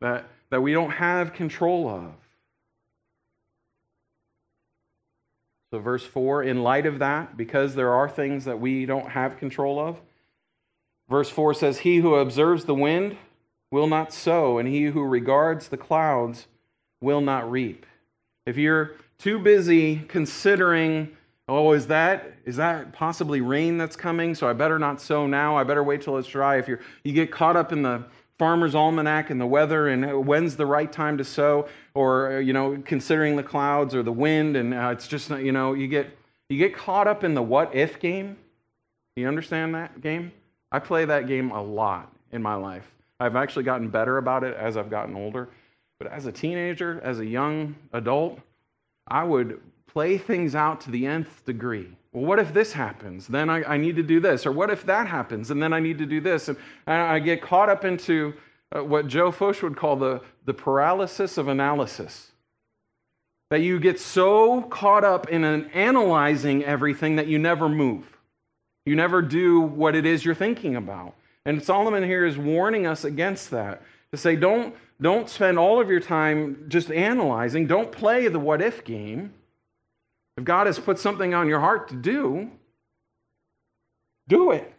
that, 0.00 0.26
that 0.50 0.62
we 0.62 0.72
don't 0.72 0.90
have 0.90 1.32
control 1.32 1.88
of. 1.88 2.12
So, 5.72 5.80
verse 5.80 6.04
4, 6.04 6.44
in 6.44 6.62
light 6.62 6.86
of 6.86 7.00
that, 7.00 7.36
because 7.36 7.74
there 7.74 7.92
are 7.92 8.08
things 8.08 8.44
that 8.44 8.60
we 8.60 8.86
don't 8.86 9.10
have 9.10 9.38
control 9.38 9.80
of, 9.80 9.96
verse 11.08 11.28
4 11.28 11.54
says, 11.54 11.78
He 11.78 11.96
who 11.96 12.14
observes 12.14 12.64
the 12.64 12.74
wind 12.74 13.16
will 13.70 13.88
not 13.88 14.12
sow, 14.12 14.58
and 14.58 14.68
he 14.68 14.84
who 14.84 15.02
regards 15.02 15.68
the 15.68 15.76
clouds 15.76 16.46
will 17.00 17.20
not 17.20 17.50
reap. 17.50 17.84
If 18.46 18.56
you're 18.56 18.92
too 19.18 19.38
busy 19.38 19.96
considering 20.08 21.16
Oh, 21.48 21.72
is 21.72 21.86
that 21.86 22.32
is 22.44 22.56
that 22.56 22.92
possibly 22.92 23.40
rain 23.40 23.78
that's 23.78 23.94
coming? 23.94 24.34
So 24.34 24.48
I 24.48 24.52
better 24.52 24.78
not 24.78 25.00
sow 25.00 25.26
now. 25.26 25.56
I 25.56 25.62
better 25.62 25.84
wait 25.84 26.02
till 26.02 26.18
it's 26.18 26.28
dry. 26.28 26.58
If 26.58 26.66
you 26.66 26.78
you 27.04 27.12
get 27.12 27.30
caught 27.30 27.56
up 27.56 27.72
in 27.72 27.82
the 27.82 28.04
farmer's 28.38 28.74
almanac 28.74 29.30
and 29.30 29.40
the 29.40 29.46
weather 29.46 29.88
and 29.88 30.26
when's 30.26 30.56
the 30.56 30.66
right 30.66 30.90
time 30.90 31.16
to 31.18 31.24
sow, 31.24 31.68
or 31.94 32.40
you 32.40 32.52
know 32.52 32.82
considering 32.84 33.36
the 33.36 33.44
clouds 33.44 33.94
or 33.94 34.02
the 34.02 34.12
wind, 34.12 34.56
and 34.56 34.74
uh, 34.74 34.90
it's 34.92 35.06
just 35.06 35.30
you 35.30 35.52
know 35.52 35.72
you 35.72 35.86
get 35.86 36.08
you 36.48 36.58
get 36.58 36.74
caught 36.74 37.06
up 37.06 37.22
in 37.22 37.34
the 37.34 37.42
what 37.42 37.74
if 37.74 38.00
game. 38.00 38.36
You 39.14 39.28
understand 39.28 39.74
that 39.76 40.00
game? 40.00 40.32
I 40.72 40.80
play 40.80 41.04
that 41.04 41.26
game 41.26 41.52
a 41.52 41.62
lot 41.62 42.12
in 42.32 42.42
my 42.42 42.54
life. 42.54 42.84
I've 43.20 43.36
actually 43.36 43.62
gotten 43.62 43.88
better 43.88 44.18
about 44.18 44.44
it 44.44 44.54
as 44.56 44.76
I've 44.76 44.90
gotten 44.90 45.16
older. 45.16 45.48
But 45.98 46.12
as 46.12 46.26
a 46.26 46.32
teenager, 46.32 47.00
as 47.02 47.20
a 47.20 47.24
young 47.24 47.74
adult, 47.94 48.40
I 49.08 49.24
would 49.24 49.60
play 49.96 50.18
things 50.18 50.54
out 50.54 50.78
to 50.78 50.90
the 50.90 51.06
nth 51.06 51.42
degree. 51.46 51.88
Well, 52.12 52.26
what 52.26 52.38
if 52.38 52.52
this 52.52 52.70
happens? 52.70 53.26
Then 53.26 53.48
I, 53.48 53.62
I, 53.62 53.76
need 53.78 53.96
to 53.96 54.02
do 54.02 54.20
this. 54.20 54.44
Or 54.44 54.52
what 54.52 54.68
if 54.68 54.84
that 54.84 55.06
happens? 55.06 55.50
And 55.50 55.62
then 55.62 55.72
I 55.72 55.80
need 55.80 55.96
to 55.96 56.04
do 56.04 56.20
this. 56.20 56.48
And, 56.48 56.58
and 56.86 57.00
I 57.00 57.18
get 57.18 57.40
caught 57.40 57.70
up 57.70 57.86
into 57.86 58.34
uh, 58.76 58.84
what 58.84 59.06
Joe 59.06 59.32
Focht 59.32 59.62
would 59.62 59.74
call 59.74 59.96
the, 59.96 60.20
the 60.44 60.52
paralysis 60.52 61.38
of 61.38 61.48
analysis. 61.48 62.32
That 63.48 63.62
you 63.62 63.80
get 63.80 63.98
so 63.98 64.60
caught 64.64 65.02
up 65.02 65.30
in 65.30 65.44
an 65.44 65.70
analyzing 65.70 66.62
everything 66.62 67.16
that 67.16 67.26
you 67.26 67.38
never 67.38 67.66
move. 67.66 68.04
You 68.84 68.96
never 68.96 69.22
do 69.22 69.62
what 69.62 69.96
it 69.96 70.04
is 70.04 70.26
you're 70.26 70.34
thinking 70.34 70.76
about. 70.76 71.14
And 71.46 71.64
Solomon 71.64 72.02
here 72.02 72.26
is 72.26 72.36
warning 72.36 72.86
us 72.86 73.04
against 73.04 73.50
that. 73.52 73.80
To 74.10 74.18
say, 74.18 74.36
don't, 74.36 74.74
don't 75.00 75.26
spend 75.26 75.58
all 75.58 75.80
of 75.80 75.88
your 75.88 76.00
time 76.00 76.66
just 76.68 76.92
analyzing. 76.92 77.66
Don't 77.66 77.90
play 77.90 78.28
the 78.28 78.38
what 78.38 78.60
if 78.60 78.84
game. 78.84 79.32
If 80.36 80.44
God 80.44 80.66
has 80.66 80.78
put 80.78 80.98
something 80.98 81.34
on 81.34 81.48
your 81.48 81.60
heart 81.60 81.88
to 81.88 81.94
do, 81.94 82.50
do 84.28 84.50
it. 84.50 84.72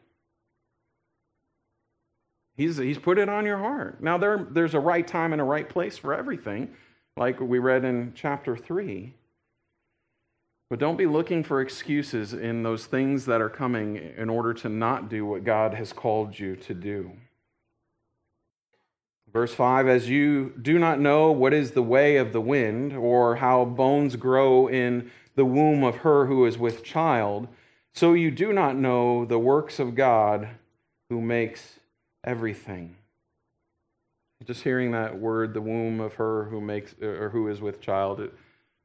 He's, 2.55 2.77
he's 2.77 2.97
put 2.97 3.17
it 3.17 3.29
on 3.29 3.45
your 3.45 3.57
heart. 3.57 4.01
Now, 4.01 4.17
there, 4.17 4.47
there's 4.49 4.73
a 4.73 4.79
right 4.79 5.07
time 5.07 5.31
and 5.31 5.41
a 5.41 5.45
right 5.45 5.67
place 5.67 5.97
for 5.97 6.13
everything, 6.13 6.69
like 7.15 7.39
we 7.39 7.59
read 7.59 7.85
in 7.85 8.13
chapter 8.15 8.57
3. 8.57 9.13
But 10.69 10.79
don't 10.79 10.97
be 10.97 11.05
looking 11.05 11.43
for 11.43 11.61
excuses 11.61 12.33
in 12.33 12.63
those 12.63 12.85
things 12.87 13.25
that 13.25 13.41
are 13.41 13.49
coming 13.49 13.95
in 13.95 14.29
order 14.29 14.53
to 14.55 14.69
not 14.69 15.07
do 15.07 15.25
what 15.25 15.43
God 15.43 15.73
has 15.75 15.93
called 15.93 16.37
you 16.37 16.55
to 16.57 16.73
do. 16.73 17.11
Verse 19.31 19.53
5 19.53 19.87
As 19.87 20.09
you 20.09 20.53
do 20.61 20.79
not 20.79 20.99
know 20.99 21.31
what 21.31 21.53
is 21.53 21.71
the 21.71 21.83
way 21.83 22.17
of 22.17 22.33
the 22.33 22.41
wind, 22.41 22.93
or 22.93 23.35
how 23.35 23.65
bones 23.65 24.15
grow 24.15 24.67
in 24.67 25.11
the 25.37 25.45
womb 25.45 25.83
of 25.83 25.97
her 25.97 26.25
who 26.25 26.45
is 26.45 26.57
with 26.57 26.83
child, 26.83 27.47
so 27.93 28.13
you 28.13 28.31
do 28.31 28.51
not 28.51 28.75
know 28.75 29.23
the 29.23 29.39
works 29.39 29.79
of 29.79 29.95
God 29.95 30.49
who 31.09 31.21
makes 31.21 31.79
everything. 32.23 32.95
Just 34.43 34.63
hearing 34.63 34.91
that 34.91 35.17
word, 35.17 35.53
the 35.53 35.61
womb 35.61 35.99
of 35.99 36.15
her 36.15 36.45
who 36.45 36.59
makes 36.59 36.95
or 37.01 37.29
who 37.29 37.47
is 37.49 37.61
with 37.61 37.79
child, 37.79 38.19
it 38.19 38.33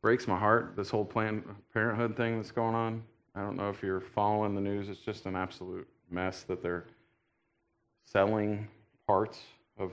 breaks 0.02 0.28
my 0.28 0.38
heart. 0.38 0.75
This 0.76 0.90
whole 0.90 1.04
Planned 1.04 1.42
Parenthood 1.73 2.16
thing 2.16 2.37
that's 2.37 2.52
going 2.52 2.75
on. 2.75 3.02
I 3.35 3.40
don't 3.40 3.56
know 3.56 3.71
if 3.71 3.82
you're 3.82 4.00
following 4.00 4.54
the 4.54 4.61
news. 4.61 4.90
It's 4.90 5.00
just 5.00 5.25
an 5.25 5.37
absolute 5.37 5.88
mess 6.11 6.42
that 6.42 6.62
they're 6.62 6.85
selling 8.04 8.68
parts 9.06 9.38
of 9.78 9.90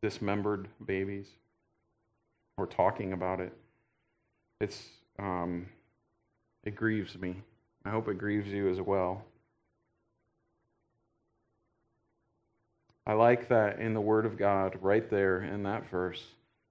dismembered 0.00 0.68
babies. 0.86 1.26
We're 2.56 2.66
talking 2.66 3.12
about 3.12 3.40
it. 3.40 3.52
It's 4.60 4.82
um, 5.18 5.66
it 6.64 6.74
grieves 6.74 7.18
me. 7.18 7.36
I 7.84 7.90
hope 7.90 8.08
it 8.08 8.18
grieves 8.18 8.48
you 8.48 8.70
as 8.70 8.80
well. 8.80 9.24
I 13.06 13.14
like 13.14 13.48
that 13.48 13.80
in 13.80 13.94
the 13.94 14.00
Word 14.00 14.26
of 14.26 14.38
God, 14.38 14.78
right 14.80 15.08
there 15.10 15.42
in 15.42 15.64
that 15.64 15.90
verse, 15.90 16.22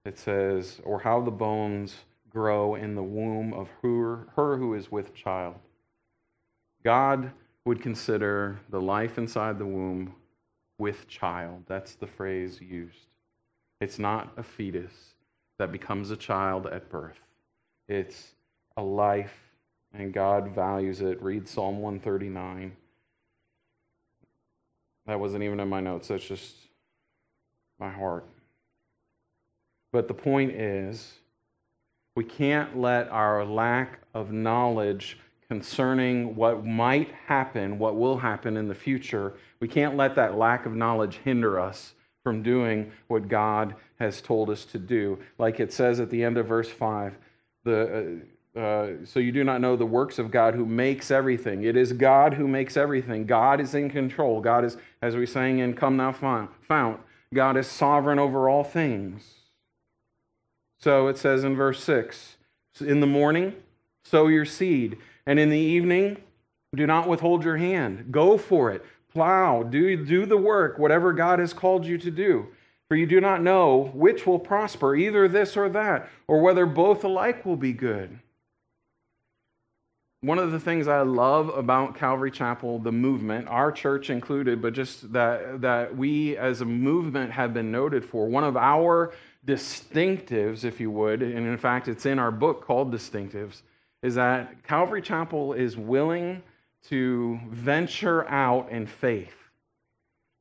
it 0.06 0.18
says, 0.18 0.80
or 0.84 0.98
how 0.98 1.20
the 1.20 1.30
bones 1.30 1.94
grow 2.30 2.76
in 2.76 2.94
the 2.94 3.02
womb 3.02 3.52
of 3.52 3.68
her, 3.82 4.26
her 4.34 4.56
who 4.56 4.74
is 4.74 4.90
with 4.90 5.14
child. 5.14 5.56
God 6.82 7.30
would 7.66 7.82
consider 7.82 8.58
the 8.70 8.80
life 8.80 9.18
inside 9.18 9.58
the 9.58 9.66
womb 9.66 10.14
with 10.78 11.06
child. 11.06 11.62
That's 11.68 11.94
the 11.94 12.06
phrase 12.06 12.60
used. 12.60 13.06
It's 13.80 13.98
not 13.98 14.32
a 14.36 14.42
fetus 14.42 14.92
that 15.58 15.70
becomes 15.70 16.10
a 16.10 16.16
child 16.16 16.66
at 16.66 16.88
birth, 16.88 17.20
it's 17.88 18.32
a 18.76 18.82
life, 18.82 19.34
and 19.92 20.12
God 20.12 20.54
values 20.54 21.00
it. 21.00 21.22
Read 21.22 21.48
Psalm 21.48 21.80
139. 21.80 22.72
That 25.06 25.18
wasn't 25.18 25.42
even 25.42 25.60
in 25.60 25.68
my 25.68 25.80
notes. 25.80 26.08
That's 26.08 26.24
just 26.24 26.54
my 27.78 27.90
heart. 27.90 28.24
But 29.92 30.08
the 30.08 30.14
point 30.14 30.52
is, 30.52 31.12
we 32.14 32.24
can't 32.24 32.78
let 32.78 33.08
our 33.08 33.44
lack 33.44 34.00
of 34.14 34.32
knowledge 34.32 35.18
concerning 35.52 36.34
what 36.34 36.64
might 36.64 37.10
happen, 37.26 37.78
what 37.78 37.96
will 37.96 38.16
happen 38.16 38.56
in 38.56 38.68
the 38.68 38.74
future, 38.74 39.34
we 39.60 39.68
can't 39.68 39.98
let 39.98 40.14
that 40.14 40.38
lack 40.38 40.64
of 40.64 40.74
knowledge 40.74 41.20
hinder 41.24 41.60
us 41.60 41.92
from 42.22 42.42
doing 42.42 42.90
what 43.08 43.28
God 43.28 43.74
has 43.98 44.22
told 44.22 44.48
us 44.48 44.64
to 44.64 44.78
do. 44.78 45.18
Like 45.38 45.60
it 45.60 45.70
says 45.70 46.00
at 46.00 46.08
the 46.08 46.24
end 46.24 46.38
of 46.38 46.46
verse 46.46 46.70
5, 46.70 47.18
the, 47.64 48.20
uh, 48.56 48.58
uh, 48.58 48.90
so 49.04 49.18
you 49.18 49.32
do 49.32 49.44
not 49.44 49.60
know 49.60 49.76
the 49.76 49.86
works 49.86 50.18
of 50.18 50.30
God 50.30 50.54
who 50.54 50.66
makes 50.66 51.10
everything. 51.10 51.64
It 51.64 51.76
is 51.76 51.92
God 51.92 52.34
who 52.34 52.46
makes 52.46 52.76
everything. 52.76 53.24
God 53.26 53.60
is 53.60 53.74
in 53.74 53.88
control. 53.88 54.40
God 54.40 54.64
is, 54.64 54.76
as 55.00 55.16
we 55.16 55.26
sang 55.26 55.60
in 55.60 55.74
Come 55.74 55.96
Thou 55.96 56.12
Fount, 56.12 57.00
God 57.32 57.56
is 57.56 57.66
sovereign 57.66 58.18
over 58.18 58.48
all 58.48 58.64
things. 58.64 59.24
So 60.78 61.06
it 61.06 61.16
says 61.16 61.44
in 61.44 61.56
verse 61.56 61.82
6 61.82 62.36
In 62.80 63.00
the 63.00 63.06
morning, 63.06 63.54
sow 64.04 64.26
your 64.28 64.44
seed, 64.44 64.98
and 65.26 65.38
in 65.38 65.48
the 65.48 65.58
evening, 65.58 66.18
do 66.74 66.86
not 66.86 67.08
withhold 67.08 67.44
your 67.44 67.56
hand. 67.56 68.10
Go 68.10 68.36
for 68.36 68.70
it. 68.70 68.84
Plow. 69.12 69.62
Do, 69.62 70.04
do 70.04 70.26
the 70.26 70.36
work, 70.36 70.78
whatever 70.78 71.12
God 71.12 71.38
has 71.38 71.52
called 71.52 71.86
you 71.86 71.98
to 71.98 72.10
do. 72.10 72.48
For 72.92 72.96
you 72.96 73.06
do 73.06 73.22
not 73.22 73.42
know 73.42 73.90
which 73.94 74.26
will 74.26 74.38
prosper, 74.38 74.94
either 74.94 75.26
this 75.26 75.56
or 75.56 75.70
that, 75.70 76.10
or 76.28 76.42
whether 76.42 76.66
both 76.66 77.04
alike 77.04 77.46
will 77.46 77.56
be 77.56 77.72
good. 77.72 78.18
One 80.20 80.38
of 80.38 80.52
the 80.52 80.60
things 80.60 80.86
I 80.86 81.00
love 81.00 81.48
about 81.48 81.96
Calvary 81.96 82.30
Chapel, 82.30 82.78
the 82.78 82.92
movement, 82.92 83.48
our 83.48 83.72
church 83.72 84.10
included, 84.10 84.60
but 84.60 84.74
just 84.74 85.10
that, 85.14 85.62
that 85.62 85.96
we 85.96 86.36
as 86.36 86.60
a 86.60 86.66
movement 86.66 87.32
have 87.32 87.54
been 87.54 87.72
noted 87.72 88.04
for, 88.04 88.28
one 88.28 88.44
of 88.44 88.58
our 88.58 89.14
distinctives, 89.46 90.62
if 90.62 90.78
you 90.78 90.90
would, 90.90 91.22
and 91.22 91.46
in 91.46 91.56
fact, 91.56 91.88
it's 91.88 92.04
in 92.04 92.18
our 92.18 92.30
book 92.30 92.62
called 92.62 92.92
Distinctives, 92.92 93.62
is 94.02 94.16
that 94.16 94.62
Calvary 94.64 95.00
Chapel 95.00 95.54
is 95.54 95.78
willing 95.78 96.42
to 96.90 97.40
venture 97.48 98.28
out 98.28 98.70
in 98.70 98.86
faith. 98.86 99.32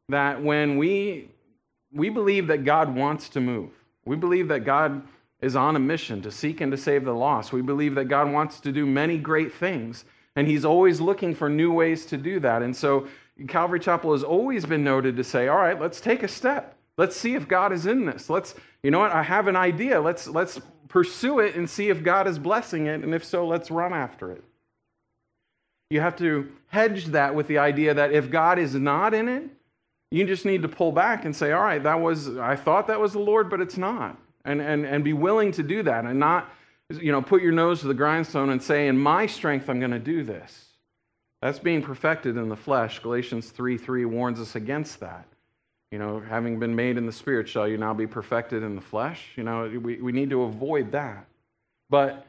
That 0.10 0.43
when 0.43 0.77
we, 0.77 1.29
we 1.93 2.10
believe 2.10 2.48
that 2.48 2.63
God 2.63 2.95
wants 2.95 3.29
to 3.29 3.41
move, 3.41 3.69
we 4.05 4.15
believe 4.15 4.48
that 4.50 4.65
God 4.65 5.03
is 5.41 5.55
on 5.55 5.75
a 5.75 5.79
mission 5.79 6.21
to 6.21 6.31
seek 6.31 6.62
and 6.62 6.71
to 6.71 6.77
save 6.77 7.03
the 7.03 7.13
lost. 7.13 7.51
We 7.51 7.62
believe 7.62 7.95
that 7.95 8.05
God 8.05 8.31
wants 8.31 8.60
to 8.60 8.71
do 8.71 8.86
many 8.86 9.17
great 9.17 9.53
things, 9.53 10.05
and 10.36 10.48
He's 10.48 10.65
always 10.65 11.01
looking 11.01 11.33
for 11.33 11.50
new 11.50 11.74
ways 11.74 12.05
to 12.07 12.17
do 12.17 12.39
that. 12.39 12.62
And 12.62 12.75
so 12.75 13.07
Calvary 13.48 13.79
Chapel 13.79 14.12
has 14.12 14.24
always 14.24 14.65
been 14.65 14.83
noted 14.83 15.17
to 15.17 15.24
say, 15.24 15.48
all 15.48 15.57
right, 15.57 15.79
let's 15.79 16.00
take 16.00 16.24
a 16.24 16.27
step. 16.27 16.77
Let's 16.98 17.15
see 17.15 17.36
if 17.36 17.48
God 17.48 17.74
is 17.74 17.86
in 17.86 18.05
this. 18.05 18.29
Let's, 18.29 18.53
you 18.83 18.91
know 18.91 19.00
what, 19.00 19.12
I 19.12 19.24
have 19.24 19.48
an 19.48 19.55
idea. 19.55 20.00
Let's, 20.00 20.27
let's 20.27 20.60
pursue 20.88 21.39
it 21.39 21.55
and 21.55 21.69
see 21.69 21.89
if 21.89 22.03
God 22.03 22.27
is 22.27 22.38
blessing 22.38 22.88
it. 22.88 23.03
And 23.03 23.13
if 23.13 23.24
so, 23.24 23.48
let's 23.48 23.71
run 23.71 23.93
after 23.93 24.31
it. 24.31 24.43
You 25.89 26.01
have 26.01 26.15
to 26.17 26.51
hedge 26.67 27.07
that 27.07 27.33
with 27.33 27.48
the 27.48 27.57
idea 27.57 27.93
that 27.93 28.12
if 28.12 28.29
God 28.29 28.60
is 28.60 28.75
not 28.75 29.13
in 29.13 29.27
it, 29.27 29.43
you 30.11 30.25
just 30.25 30.45
need 30.45 30.61
to 30.61 30.67
pull 30.67 30.91
back 30.91 31.25
and 31.25 31.35
say, 31.35 31.53
all 31.53 31.63
right, 31.63 31.81
that 31.81 31.99
was, 31.99 32.37
I 32.37 32.55
thought 32.55 32.87
that 32.87 32.99
was 32.99 33.13
the 33.13 33.19
Lord, 33.19 33.49
but 33.49 33.61
it's 33.61 33.77
not. 33.77 34.17
And, 34.43 34.61
and, 34.61 34.85
and 34.85 35.03
be 35.03 35.13
willing 35.13 35.51
to 35.53 35.63
do 35.63 35.83
that 35.83 36.03
and 36.05 36.19
not, 36.19 36.51
you 36.89 37.11
know, 37.11 37.21
put 37.21 37.41
your 37.41 37.53
nose 37.53 37.79
to 37.81 37.87
the 37.87 37.93
grindstone 37.93 38.49
and 38.49 38.61
say, 38.61 38.87
in 38.87 38.97
my 38.97 39.25
strength, 39.25 39.69
I'm 39.69 39.79
going 39.79 39.91
to 39.91 39.99
do 39.99 40.23
this. 40.23 40.65
That's 41.41 41.59
being 41.59 41.81
perfected 41.81 42.37
in 42.37 42.49
the 42.49 42.55
flesh. 42.55 42.99
Galatians 42.99 43.49
3 43.49 43.77
3 43.77 44.05
warns 44.05 44.39
us 44.39 44.55
against 44.55 44.99
that. 44.99 45.25
You 45.91 45.99
know, 45.99 46.19
having 46.19 46.59
been 46.59 46.75
made 46.75 46.97
in 46.97 47.05
the 47.05 47.11
spirit, 47.11 47.49
shall 47.49 47.67
you 47.67 47.77
now 47.77 47.93
be 47.93 48.07
perfected 48.07 48.63
in 48.63 48.75
the 48.75 48.81
flesh? 48.81 49.29
You 49.35 49.43
know, 49.43 49.69
we, 49.81 50.01
we 50.01 50.11
need 50.11 50.29
to 50.29 50.43
avoid 50.43 50.91
that. 50.91 51.25
But 51.89 52.25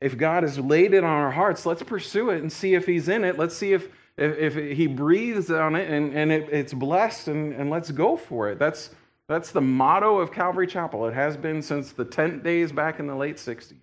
if 0.00 0.18
God 0.18 0.42
has 0.42 0.58
laid 0.58 0.94
it 0.94 1.04
on 1.04 1.10
our 1.10 1.30
hearts, 1.30 1.64
let's 1.64 1.82
pursue 1.82 2.30
it 2.30 2.42
and 2.42 2.52
see 2.52 2.74
if 2.74 2.86
He's 2.86 3.08
in 3.08 3.24
it. 3.24 3.38
Let's 3.38 3.56
see 3.56 3.72
if, 3.72 3.88
if, 4.20 4.56
if 4.56 4.76
He 4.76 4.86
breathes 4.86 5.50
on 5.50 5.74
it 5.74 5.90
and, 5.90 6.14
and 6.14 6.30
it, 6.30 6.48
it's 6.50 6.72
blessed, 6.72 7.28
and, 7.28 7.52
and 7.52 7.70
let's 7.70 7.90
go 7.90 8.16
for 8.16 8.48
it. 8.50 8.58
That's, 8.58 8.90
that's 9.28 9.50
the 9.50 9.60
motto 9.60 10.18
of 10.18 10.32
Calvary 10.32 10.66
Chapel. 10.66 11.06
It 11.06 11.14
has 11.14 11.36
been 11.36 11.62
since 11.62 11.92
the 11.92 12.04
tent 12.04 12.42
days 12.42 12.70
back 12.72 13.00
in 13.00 13.06
the 13.06 13.16
late 13.16 13.36
60s. 13.36 13.74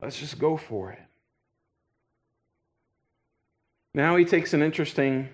Let's 0.00 0.18
just 0.18 0.38
go 0.38 0.56
for 0.56 0.92
it. 0.92 1.00
Now 3.94 4.16
he 4.16 4.24
takes 4.24 4.54
an 4.54 4.62
interesting 4.62 5.28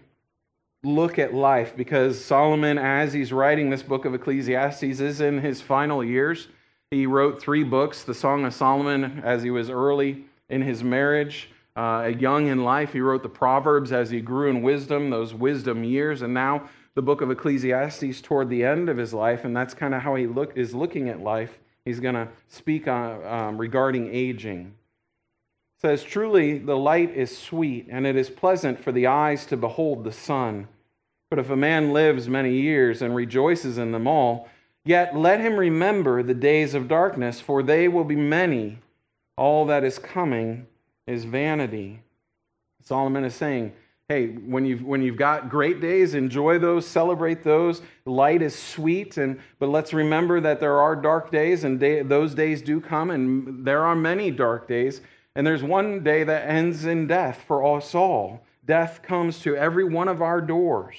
look 0.85 1.19
at 1.19 1.35
life 1.35 1.77
because 1.77 2.23
Solomon, 2.25 2.79
as 2.79 3.13
he's 3.13 3.33
writing 3.33 3.71
this 3.71 3.83
book 3.83 4.05
of 4.05 4.15
Ecclesiastes, 4.15 4.83
is 4.83 5.21
in 5.21 5.41
his 5.41 5.61
final 5.61 6.05
years. 6.05 6.49
He 6.91 7.07
wrote 7.07 7.41
three 7.41 7.65
books 7.65 8.05
the 8.05 8.15
Song 8.15 8.45
of 8.45 8.55
Solomon 8.55 9.21
as 9.25 9.43
he 9.43 9.51
was 9.51 9.71
early 9.71 10.25
in 10.49 10.63
his 10.63 10.85
marriage, 10.85 11.51
uh, 11.77 12.13
young 12.19 12.47
in 12.47 12.65
life. 12.65 12.93
He 12.93 13.01
wrote 13.01 13.23
the 13.23 13.29
Proverbs 13.29 13.93
as 13.93 14.11
he 14.11 14.21
grew 14.21 14.51
in 14.51 14.63
wisdom, 14.63 15.11
those 15.11 15.35
wisdom 15.35 15.85
years, 15.85 16.23
and 16.23 16.35
now 16.35 16.69
the 16.95 17.03
book 17.03 17.21
of 17.21 17.31
Ecclesiastes 17.31 18.21
toward 18.21 18.49
the 18.49 18.65
end 18.65 18.89
of 18.89 18.97
his 18.97 19.13
life, 19.13 19.45
and 19.45 19.57
that's 19.57 19.75
kind 19.75 19.95
of 19.95 20.03
how 20.03 20.15
he 20.15 20.27
look, 20.27 20.57
is 20.57 20.75
looking 20.75 21.09
at 21.09 21.21
life. 21.21 21.59
He's 21.85 22.01
going 22.01 22.15
to 22.15 22.29
speak 22.49 22.89
on, 22.89 23.25
um, 23.27 23.59
regarding 23.59 24.15
aging. 24.15 24.75
It 25.77 25.81
says, 25.81 26.03
Truly, 26.03 26.59
the 26.59 26.77
light 26.77 27.15
is 27.15 27.37
sweet, 27.37 27.89
and 27.91 28.07
it 28.07 28.17
is 28.17 28.31
pleasant 28.31 28.83
for 28.83 28.93
the 28.93 29.07
eyes 29.07 29.45
to 29.47 29.57
behold 29.57 30.05
the 30.05 30.13
sun. 30.13 30.69
But 31.31 31.39
if 31.41 31.51
a 31.51 31.57
man 31.57 31.93
lives 31.93 32.29
many 32.29 32.61
years 32.61 33.03
and 33.03 33.15
rejoices 33.15 33.77
in 33.77 33.93
them 33.93 34.07
all, 34.07 34.49
Yet 34.85 35.17
let 35.17 35.41
him 35.41 35.57
remember 35.57 36.23
the 36.23 36.35
days 36.35 36.75
of 36.75 36.89
darkness, 36.89 37.41
for 37.41 37.63
they 37.63 37.89
will 37.89 38.05
be 38.05 38.17
many. 38.17 38.79
All 39.37 39.65
that 39.67 39.83
is 39.83 39.99
coming 39.99 40.67
is 41.07 41.25
vanity. 41.25 42.03
Solomon 42.83 43.25
is 43.25 43.35
saying, 43.35 43.73
hey, 44.09 44.29
when 44.29 44.67
you've, 44.67 44.83
when 44.83 45.03
you've 45.03 45.17
got 45.17 45.49
great 45.49 45.81
days, 45.81 46.15
enjoy 46.15 46.59
those, 46.59 46.87
celebrate 46.87 47.43
those. 47.43 47.81
Light 48.05 48.43
is 48.43 48.59
sweet, 48.59 49.17
and, 49.17 49.41
but 49.59 49.71
let's 49.71 49.95
remember 49.95 50.41
that 50.41 50.61
there 50.61 50.81
are 50.81 50.95
dark 50.95 51.31
days, 51.31 51.65
and 51.65 51.81
day, 51.81 52.03
those 52.03 52.35
days 52.35 52.61
do 52.61 52.81
come, 52.81 53.11
and 53.11 53.65
there 53.65 53.85
are 53.85 53.97
many 53.97 54.31
dark 54.31 54.69
days. 54.69 55.01
And 55.35 55.47
there's 55.47 55.63
one 55.63 56.05
day 56.05 56.23
that 56.23 56.49
ends 56.49 56.85
in 56.85 57.07
death 57.07 57.45
for 57.47 57.77
us 57.77 57.95
all. 57.95 58.45
Death 58.67 59.03
comes 59.03 59.41
to 59.41 59.57
every 59.57 59.85
one 59.85 60.09
of 60.09 60.23
our 60.23 60.41
doors. 60.41 60.97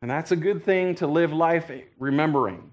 And 0.00 0.10
that's 0.10 0.32
a 0.32 0.36
good 0.36 0.64
thing 0.64 0.96
to 0.96 1.06
live 1.06 1.32
life 1.32 1.70
remembering. 1.98 2.72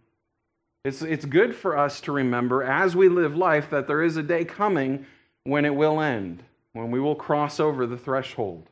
It's, 0.84 1.02
it's 1.02 1.26
good 1.26 1.56
for 1.56 1.78
us 1.78 2.02
to 2.02 2.12
remember 2.12 2.64
as 2.64 2.96
we 2.96 3.10
live 3.10 3.36
life 3.36 3.70
that 3.70 3.86
there 3.86 4.02
is 4.02 4.18
a 4.18 4.24
day 4.24 4.46
coming 4.46 5.06
when 5.44 5.66
it 5.66 5.74
will 5.74 6.02
end, 6.02 6.44
when 6.74 6.92
we 6.92 7.00
will 7.00 7.16
cross 7.16 7.60
over 7.60 7.86
the 7.86 7.98
threshold 7.98 8.68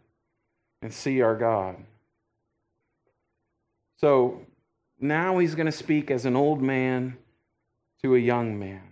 and 0.81 0.93
see 0.93 1.21
our 1.21 1.35
God. 1.35 1.75
So 3.99 4.41
now 4.99 5.37
he's 5.39 5.55
going 5.55 5.65
to 5.65 5.71
speak 5.71 6.11
as 6.11 6.25
an 6.25 6.35
old 6.35 6.61
man 6.61 7.17
to 8.03 8.15
a 8.15 8.19
young 8.19 8.59
man. 8.59 8.83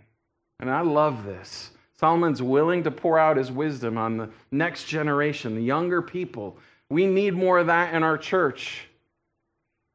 And 0.58 0.70
I 0.70 0.80
love 0.80 1.24
this. 1.24 1.70
Solomon's 1.98 2.42
willing 2.42 2.82
to 2.84 2.90
pour 2.90 3.18
out 3.18 3.36
his 3.36 3.50
wisdom 3.50 3.96
on 3.96 4.16
the 4.16 4.30
next 4.50 4.84
generation, 4.84 5.54
the 5.54 5.62
younger 5.62 6.02
people. 6.02 6.58
We 6.90 7.06
need 7.06 7.34
more 7.34 7.58
of 7.58 7.68
that 7.68 7.94
in 7.94 8.02
our 8.02 8.18
church. 8.18 8.88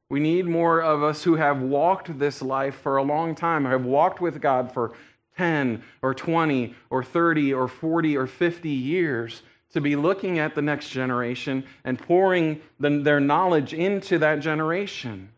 We 0.10 0.20
need 0.20 0.46
more 0.46 0.82
of 0.82 1.04
us 1.04 1.24
who 1.24 1.36
have 1.36 1.62
walked 1.62 2.18
this 2.20 2.42
life 2.42 2.76
for 2.76 2.98
a 2.98 3.04
long 3.04 3.36
time, 3.36 3.66
have 3.66 3.86
walked 3.86 4.20
with 4.20 4.42
God 4.42 4.74
for 4.74 4.92
10 5.38 5.84
or 6.02 6.14
20 6.14 6.76
or 6.90 7.04
30 7.04 7.54
or 7.54 7.68
40 7.68 8.18
or 8.18 8.28
50 8.28 8.70
years 8.70 9.42
to 9.74 9.82
be 9.82 9.96
looking 9.96 10.40
at 10.40 10.56
the 10.56 10.62
next 10.62 10.90
generation 10.90 11.64
and 11.84 11.98
pouring 11.98 12.62
the, 12.80 12.90
their 12.90 13.20
knowledge 13.20 13.74
into 13.74 14.18
that 14.20 14.40
generation, 14.40 15.30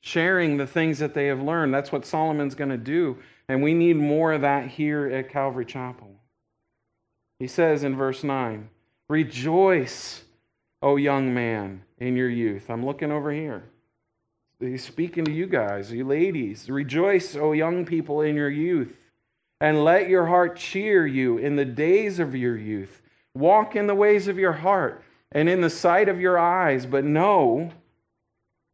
sharing 0.00 0.56
the 0.56 0.66
things 0.66 0.98
that 0.98 1.14
they 1.14 1.26
have 1.26 1.40
learned. 1.40 1.72
That's 1.72 1.92
what 1.92 2.04
Solomon's 2.04 2.54
going 2.54 2.70
to 2.70 2.76
do. 2.76 3.16
And 3.48 3.62
we 3.62 3.74
need 3.74 3.96
more 3.96 4.32
of 4.32 4.42
that 4.42 4.68
here 4.68 5.06
at 5.06 5.30
Calvary 5.30 5.64
Chapel. 5.64 6.10
He 7.38 7.46
says 7.46 7.84
in 7.84 7.96
verse 7.96 8.24
9, 8.24 8.68
Rejoice, 9.08 10.22
O 10.82 10.96
young 10.96 11.32
man 11.32 11.82
in 11.98 12.16
your 12.16 12.28
youth. 12.28 12.68
I'm 12.68 12.84
looking 12.84 13.12
over 13.12 13.32
here. 13.32 13.64
He's 14.60 14.84
speaking 14.84 15.24
to 15.26 15.32
you 15.32 15.46
guys, 15.46 15.92
you 15.92 16.04
ladies. 16.06 16.70
Rejoice, 16.70 17.36
O 17.36 17.52
young 17.52 17.84
people, 17.84 18.22
in 18.22 18.36
your 18.36 18.50
youth, 18.50 18.96
and 19.60 19.84
let 19.84 20.08
your 20.08 20.26
heart 20.26 20.56
cheer 20.56 21.06
you 21.06 21.38
in 21.38 21.56
the 21.56 21.64
days 21.64 22.18
of 22.18 22.34
your 22.34 22.56
youth. 22.56 23.02
Walk 23.34 23.76
in 23.76 23.86
the 23.86 23.94
ways 23.94 24.28
of 24.28 24.38
your 24.38 24.52
heart 24.52 25.02
and 25.32 25.48
in 25.48 25.60
the 25.60 25.68
sight 25.68 26.08
of 26.08 26.20
your 26.20 26.38
eyes, 26.38 26.86
but 26.86 27.04
know 27.04 27.70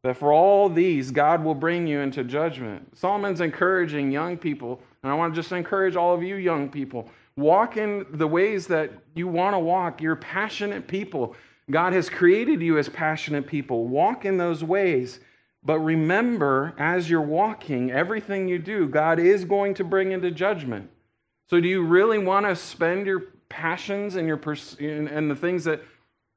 that 0.05 0.17
for 0.17 0.33
all 0.33 0.69
these, 0.69 1.11
God 1.11 1.43
will 1.43 1.55
bring 1.55 1.87
you 1.87 2.01
into 2.01 2.23
judgment. 2.23 2.97
Solomon's 2.97 3.41
encouraging 3.41 4.13
young 4.13 4.37
people, 4.37 4.81
and 5.03 5.11
I 5.11 5.15
want 5.15 5.35
to 5.35 5.41
just 5.41 5.53
encourage 5.53 5.97
all 5.97 6.15
of 6.15 6.23
you 6.23 6.37
young 6.37 6.69
people 6.69 7.09
walk 7.37 7.77
in 7.77 8.07
the 8.11 8.27
ways 8.27 8.67
that 8.67 8.91
you 9.15 9.29
want 9.29 9.55
to 9.55 9.59
walk. 9.59 10.03
You're 10.03 10.17
passionate 10.17 10.87
people. 10.87 11.35
God 11.71 11.93
has 11.93 12.11
created 12.11 12.61
you 12.61 12.79
as 12.79 12.89
passionate 12.89 13.47
people. 13.47 13.87
Walk 13.87 14.25
in 14.25 14.37
those 14.37 14.63
ways. 14.63 15.21
But 15.65 15.79
remember, 15.79 16.75
as 16.77 17.09
you're 17.09 17.21
walking, 17.21 17.91
everything 17.91 18.49
you 18.49 18.59
do, 18.59 18.89
God 18.89 19.19
is 19.19 19.45
going 19.45 19.75
to 19.75 19.85
bring 19.85 20.13
into 20.13 20.31
judgment. 20.31 20.91
So, 21.49 21.61
do 21.61 21.69
you 21.69 21.85
really 21.85 22.19
want 22.19 22.47
to 22.47 22.57
spend 22.57 23.07
your 23.07 23.21
passions 23.49 24.17
and 24.17 24.27
your 24.27 24.41
and 24.81 25.31
the 25.31 25.37
things 25.37 25.65
that 25.65 25.83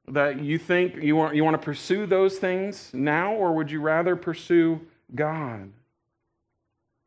that 0.08 0.40
you 0.40 0.58
think 0.58 0.96
you 0.96 1.16
want 1.16 1.34
you 1.34 1.42
want 1.42 1.60
to 1.60 1.64
pursue 1.64 2.06
those 2.06 2.38
things 2.38 2.90
now, 2.94 3.34
or 3.34 3.54
would 3.54 3.70
you 3.70 3.80
rather 3.80 4.14
pursue 4.14 4.80
God? 5.14 5.72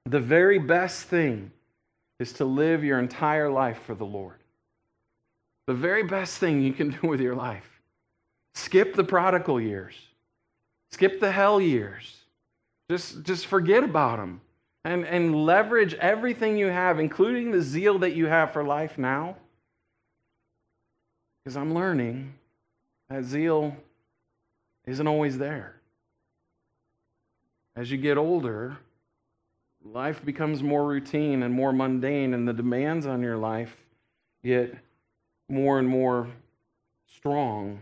The 0.06 0.20
very 0.20 0.60
best 0.60 1.06
thing 1.06 1.52
is 2.20 2.34
to 2.34 2.46
live 2.46 2.84
your 2.84 3.00
entire 3.00 3.50
life 3.50 3.82
for 3.84 3.96
the 3.96 4.06
Lord. 4.06 4.44
The 5.68 5.74
very 5.74 6.04
best 6.04 6.40
thing 6.40 6.62
you 6.62 6.74
can 6.74 6.90
do 7.02 7.08
with 7.08 7.22
your 7.22 7.36
life 7.36 7.80
Skip 8.56 8.96
the 8.96 9.04
prodigal 9.04 9.62
years. 9.62 9.96
Skip 10.92 11.20
the 11.20 11.32
hell 11.32 11.62
years. 11.62 12.18
Just, 12.90 13.24
just 13.24 13.46
forget 13.46 13.84
about 13.84 14.18
them 14.18 14.42
and, 14.84 15.06
and 15.06 15.46
leverage 15.46 15.94
everything 15.96 16.58
you 16.58 16.68
have, 16.68 17.00
including 17.00 17.52
the 17.52 17.62
zeal 17.62 18.00
that 18.00 18.16
you 18.16 18.26
have 18.26 18.52
for 18.52 18.64
life 18.64 18.98
now. 18.98 19.36
Because 21.44 21.56
I'm 21.56 21.74
learning 21.74 22.34
that 23.10 23.24
zeal 23.24 23.76
isn't 24.86 25.08
always 25.08 25.38
there. 25.38 25.76
As 27.76 27.92
you 27.92 27.98
get 27.98 28.18
older, 28.18 28.78
life 29.84 30.24
becomes 30.26 30.64
more 30.64 30.86
routine 30.86 31.44
and 31.44 31.54
more 31.54 31.72
mundane, 31.72 32.34
and 32.34 32.48
the 32.48 32.54
demands 32.54 33.06
on 33.06 33.22
your 33.22 33.38
life 33.38 33.76
get 34.44 34.76
more 35.48 35.80
and 35.80 35.88
more 35.88 36.28
strong. 37.08 37.80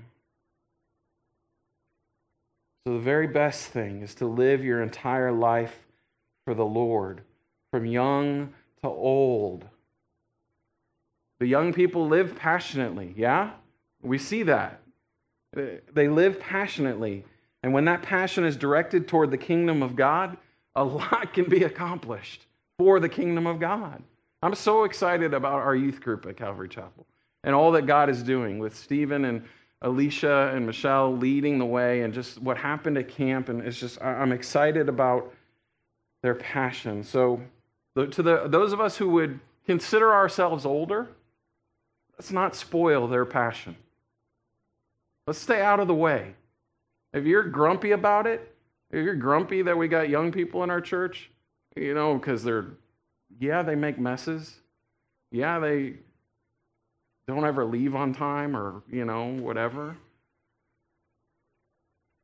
So, 2.88 2.94
the 2.94 3.00
very 3.00 3.28
best 3.28 3.66
thing 3.66 4.02
is 4.02 4.16
to 4.16 4.26
live 4.26 4.64
your 4.64 4.82
entire 4.82 5.34
life 5.34 5.76
for 6.46 6.54
the 6.54 6.64
Lord, 6.64 7.20
from 7.70 7.86
young 7.86 8.54
to 8.82 8.88
old. 8.88 9.66
The 11.42 11.48
young 11.48 11.74
people 11.74 12.08
live 12.08 12.38
passionately, 12.38 13.14
yeah? 13.18 13.52
We 14.02 14.18
see 14.18 14.44
that. 14.44 14.80
Uh, 15.54 15.64
they 15.94 16.08
live 16.08 16.40
passionately. 16.40 17.26
And 17.62 17.74
when 17.74 17.84
that 17.84 18.04
passion 18.04 18.46
is 18.46 18.56
directed 18.56 19.06
toward 19.06 19.32
the 19.32 19.38
kingdom 19.38 19.84
of 19.84 19.98
God, 19.98 20.38
a 20.74 20.86
lot 20.86 21.34
can 21.34 21.50
be 21.50 21.66
accomplished 21.66 22.46
for 22.78 23.02
the 23.02 23.10
kingdom 23.10 23.48
of 23.48 23.60
God. 23.60 24.02
I'm 24.42 24.56
so 24.56 24.86
excited 24.86 25.34
about 25.34 25.56
our 25.56 25.76
youth 25.76 26.00
group 26.00 26.26
at 26.26 26.38
Calvary 26.38 26.70
Chapel 26.70 27.06
and 27.44 27.54
all 27.54 27.74
that 27.74 27.86
God 27.86 28.10
is 28.10 28.24
doing 28.24 28.60
with 28.60 28.78
Stephen 28.78 29.26
and 29.26 29.44
Alicia 29.82 30.52
and 30.54 30.66
Michelle 30.66 31.16
leading 31.16 31.60
the 31.60 31.66
way 31.66 32.02
and 32.02 32.14
just 32.14 32.42
what 32.42 32.58
happened 32.58 32.98
at 32.98 33.08
camp. 33.08 33.50
And 33.50 33.62
it's 33.62 33.80
just, 33.80 34.02
I'm 34.02 34.32
excited 34.32 34.90
about 34.90 35.34
their 36.24 36.36
passion. 36.36 37.04
So, 37.04 37.42
to 37.96 38.22
the, 38.24 38.48
those 38.48 38.74
of 38.74 38.82
us 38.82 38.98
who 38.98 39.10
would 39.10 39.40
consider 39.66 40.14
ourselves 40.14 40.66
older, 40.66 41.08
let's 42.18 42.32
not 42.32 42.56
spoil 42.56 43.08
their 43.08 43.26
passion. 43.26 43.76
Let's 45.26 45.40
stay 45.40 45.62
out 45.62 45.80
of 45.80 45.88
the 45.88 45.96
way. 45.96 46.34
If 47.14 47.26
you're 47.26 47.44
grumpy 47.44 47.92
about 47.92 48.28
it, 48.28 48.56
if 48.92 49.04
you're 49.04 49.16
grumpy 49.16 49.62
that 49.64 49.78
we 49.78 49.88
got 49.88 50.10
young 50.10 50.32
people 50.32 50.64
in 50.64 50.70
our 50.70 50.82
church, 50.82 51.30
you 51.76 51.94
know, 51.94 52.16
because 52.16 52.44
they're, 52.44 52.68
yeah, 53.40 53.62
they 53.62 53.76
make 53.76 54.00
messes. 54.00 54.56
Yeah, 55.32 55.60
they 55.60 55.96
don't 57.28 57.46
ever 57.46 57.66
leave 57.66 57.96
on 57.96 58.14
time 58.14 58.56
or, 58.56 58.82
you 58.90 59.04
know, 59.04 59.26
whatever. 59.26 59.98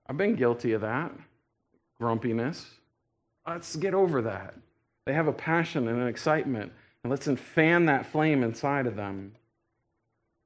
I've 0.07 0.17
been 0.17 0.35
guilty 0.35 0.71
of 0.73 0.81
that. 0.81 1.11
Grumpiness. 1.99 2.65
Let's 3.47 3.75
get 3.75 3.93
over 3.93 4.21
that. 4.21 4.53
They 5.05 5.13
have 5.13 5.27
a 5.27 5.33
passion 5.33 5.87
and 5.89 6.01
an 6.01 6.07
excitement, 6.07 6.71
and 7.03 7.11
let's 7.11 7.27
fan 7.39 7.85
that 7.85 8.05
flame 8.05 8.43
inside 8.43 8.87
of 8.87 8.95
them. 8.95 9.33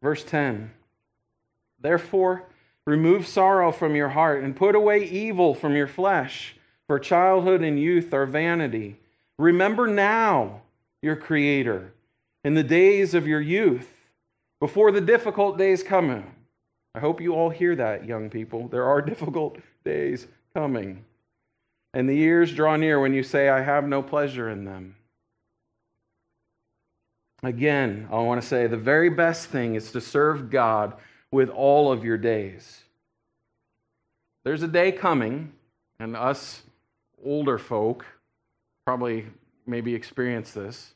Verse 0.02 0.24
10 0.24 0.72
Therefore, 1.80 2.44
remove 2.86 3.28
sorrow 3.28 3.72
from 3.72 3.96
your 3.96 4.10
heart 4.10 4.44
and 4.44 4.56
put 4.56 4.74
away 4.74 5.04
evil 5.04 5.54
from 5.54 5.76
your 5.76 5.88
flesh, 5.88 6.56
for 6.88 6.98
childhood 6.98 7.62
and 7.62 7.80
youth 7.80 8.14
are 8.14 8.26
vanity. 8.26 8.98
Remember 9.38 9.86
now 9.86 10.62
your 11.04 11.16
Creator 11.16 11.94
in 12.44 12.56
the 12.56 12.64
days 12.64 13.14
of 13.14 13.28
your 13.28 13.42
youth 13.42 13.97
before 14.60 14.92
the 14.92 15.02
difficult 15.02 15.58
days 15.58 15.84
come. 15.84 16.26
I 16.96 17.00
hope 17.00 17.22
you 17.22 17.34
all 17.34 17.50
hear 17.50 17.76
that, 17.76 18.06
young 18.06 18.30
people. 18.30 18.68
There 18.68 18.86
are 18.86 19.02
difficult 19.14 19.58
days 19.84 20.28
coming. 20.54 21.06
And 21.94 22.10
the 22.10 22.16
years 22.16 22.54
draw 22.54 22.76
near 22.76 23.00
when 23.00 23.14
you 23.14 23.24
say, 23.24 23.50
I 23.50 23.62
have 23.62 23.88
no 23.88 24.02
pleasure 24.02 24.50
in 24.50 24.66
them. 24.66 24.96
Again, 27.44 28.08
I 28.12 28.16
want 28.16 28.42
to 28.42 28.48
say 28.48 28.68
the 28.68 28.78
very 28.78 29.10
best 29.10 29.50
thing 29.50 29.76
is 29.76 29.92
to 29.92 30.02
serve 30.02 30.50
God 30.50 30.94
with 31.32 31.50
all 31.50 31.92
of 31.92 32.04
your 32.04 32.18
days. 32.18 32.84
There's 34.44 34.64
a 34.64 34.68
day 34.68 34.92
coming, 34.92 35.52
and 36.00 36.16
us 36.16 36.64
older 37.24 37.58
folk 37.58 38.06
probably 38.86 39.28
maybe 39.66 39.94
experience 39.94 40.52
this, 40.52 40.94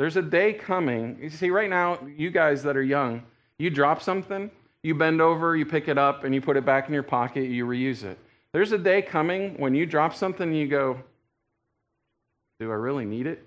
there's 0.00 0.16
a 0.16 0.22
day 0.22 0.54
coming. 0.54 1.18
You 1.20 1.28
see, 1.28 1.50
right 1.50 1.68
now, 1.68 1.98
you 2.16 2.30
guys 2.30 2.62
that 2.62 2.74
are 2.74 2.82
young, 2.82 3.22
you 3.58 3.68
drop 3.68 4.00
something, 4.02 4.50
you 4.82 4.94
bend 4.94 5.20
over, 5.20 5.54
you 5.58 5.66
pick 5.66 5.88
it 5.88 5.98
up, 5.98 6.24
and 6.24 6.34
you 6.34 6.40
put 6.40 6.56
it 6.56 6.64
back 6.64 6.88
in 6.88 6.94
your 6.94 7.02
pocket, 7.02 7.50
you 7.50 7.66
reuse 7.66 8.02
it. 8.02 8.18
There's 8.54 8.72
a 8.72 8.78
day 8.78 9.02
coming 9.02 9.58
when 9.58 9.74
you 9.74 9.84
drop 9.84 10.14
something 10.14 10.48
and 10.48 10.56
you 10.56 10.68
go, 10.68 10.98
do 12.60 12.70
I 12.70 12.76
really 12.76 13.04
need 13.04 13.26
it? 13.26 13.44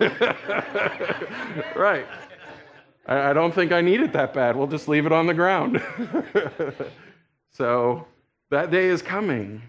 right. 1.76 2.06
I, 3.06 3.32
don't 3.32 3.54
think 3.54 3.70
I 3.70 3.82
need 3.82 4.00
it 4.00 4.12
that 4.14 4.34
bad. 4.34 4.56
We'll 4.56 4.66
just 4.66 4.88
leave 4.88 5.06
it 5.06 5.12
on 5.12 5.28
the 5.28 5.34
ground. 5.34 5.80
so 7.52 8.08
that 8.50 8.72
day 8.72 8.86
is 8.86 9.00
coming. 9.00 9.62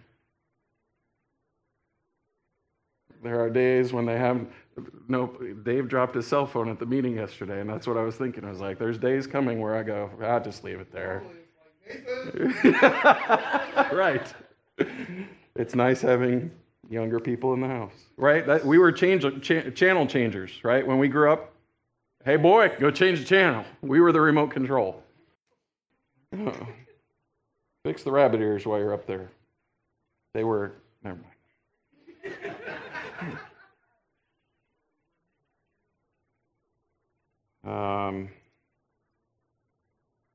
There 3.22 3.40
are 3.40 3.52
days 3.52 3.94
when 3.94 4.08
they 4.08 4.18
have 4.18 4.44
no. 5.08 5.28
Dave 5.64 5.88
dropped 5.88 6.16
his 6.16 6.28
cell 6.28 6.46
phone 6.46 6.70
at 6.70 6.80
the 6.80 6.86
meeting 6.86 7.16
yesterday, 7.16 7.62
and 7.62 7.70
that's 7.70 7.88
what 7.88 7.98
I 7.98 8.04
was 8.04 8.16
thinking. 8.16 8.46
I 8.46 8.50
was 8.50 8.60
like, 8.60 8.80
"There's 8.80 8.98
days 8.98 9.28
coming 9.28 9.60
where 9.60 9.76
I 9.76 9.84
go, 9.84 10.10
I'll 10.22 10.44
just 10.44 10.64
leave 10.64 10.80
it 10.80 10.92
there." 10.92 11.24
Oh, 11.26 11.32
right. 13.94 14.34
It's 15.56 15.76
nice 15.76 16.02
having 16.02 16.52
younger 16.90 17.20
people 17.20 17.54
in 17.54 17.62
the 17.62 17.68
house, 17.68 17.94
right? 18.18 18.46
That, 18.46 18.66
we 18.66 18.78
were 18.78 18.92
change, 18.92 19.24
cha- 19.42 19.70
channel 19.72 20.08
changers, 20.08 20.52
right? 20.64 20.86
When 20.86 20.98
we 20.98 21.08
grew 21.08 21.32
up, 21.32 21.54
hey 22.26 22.38
boy, 22.38 22.72
go 22.80 22.92
change 22.92 23.20
the 23.20 23.26
channel. 23.26 23.66
We 23.82 24.00
were 24.00 24.12
the 24.12 24.22
remote 24.22 24.52
control. 24.52 25.02
Oh. 26.38 26.68
Fix 27.86 28.04
the 28.04 28.12
rabbit 28.12 28.42
ears 28.42 28.66
while 28.66 28.80
you're 28.80 28.94
up 28.94 29.06
there. 29.06 29.30
They 30.34 30.44
were, 30.44 30.74
never 31.04 31.18
mind. 31.18 31.28
Um, 37.64 38.30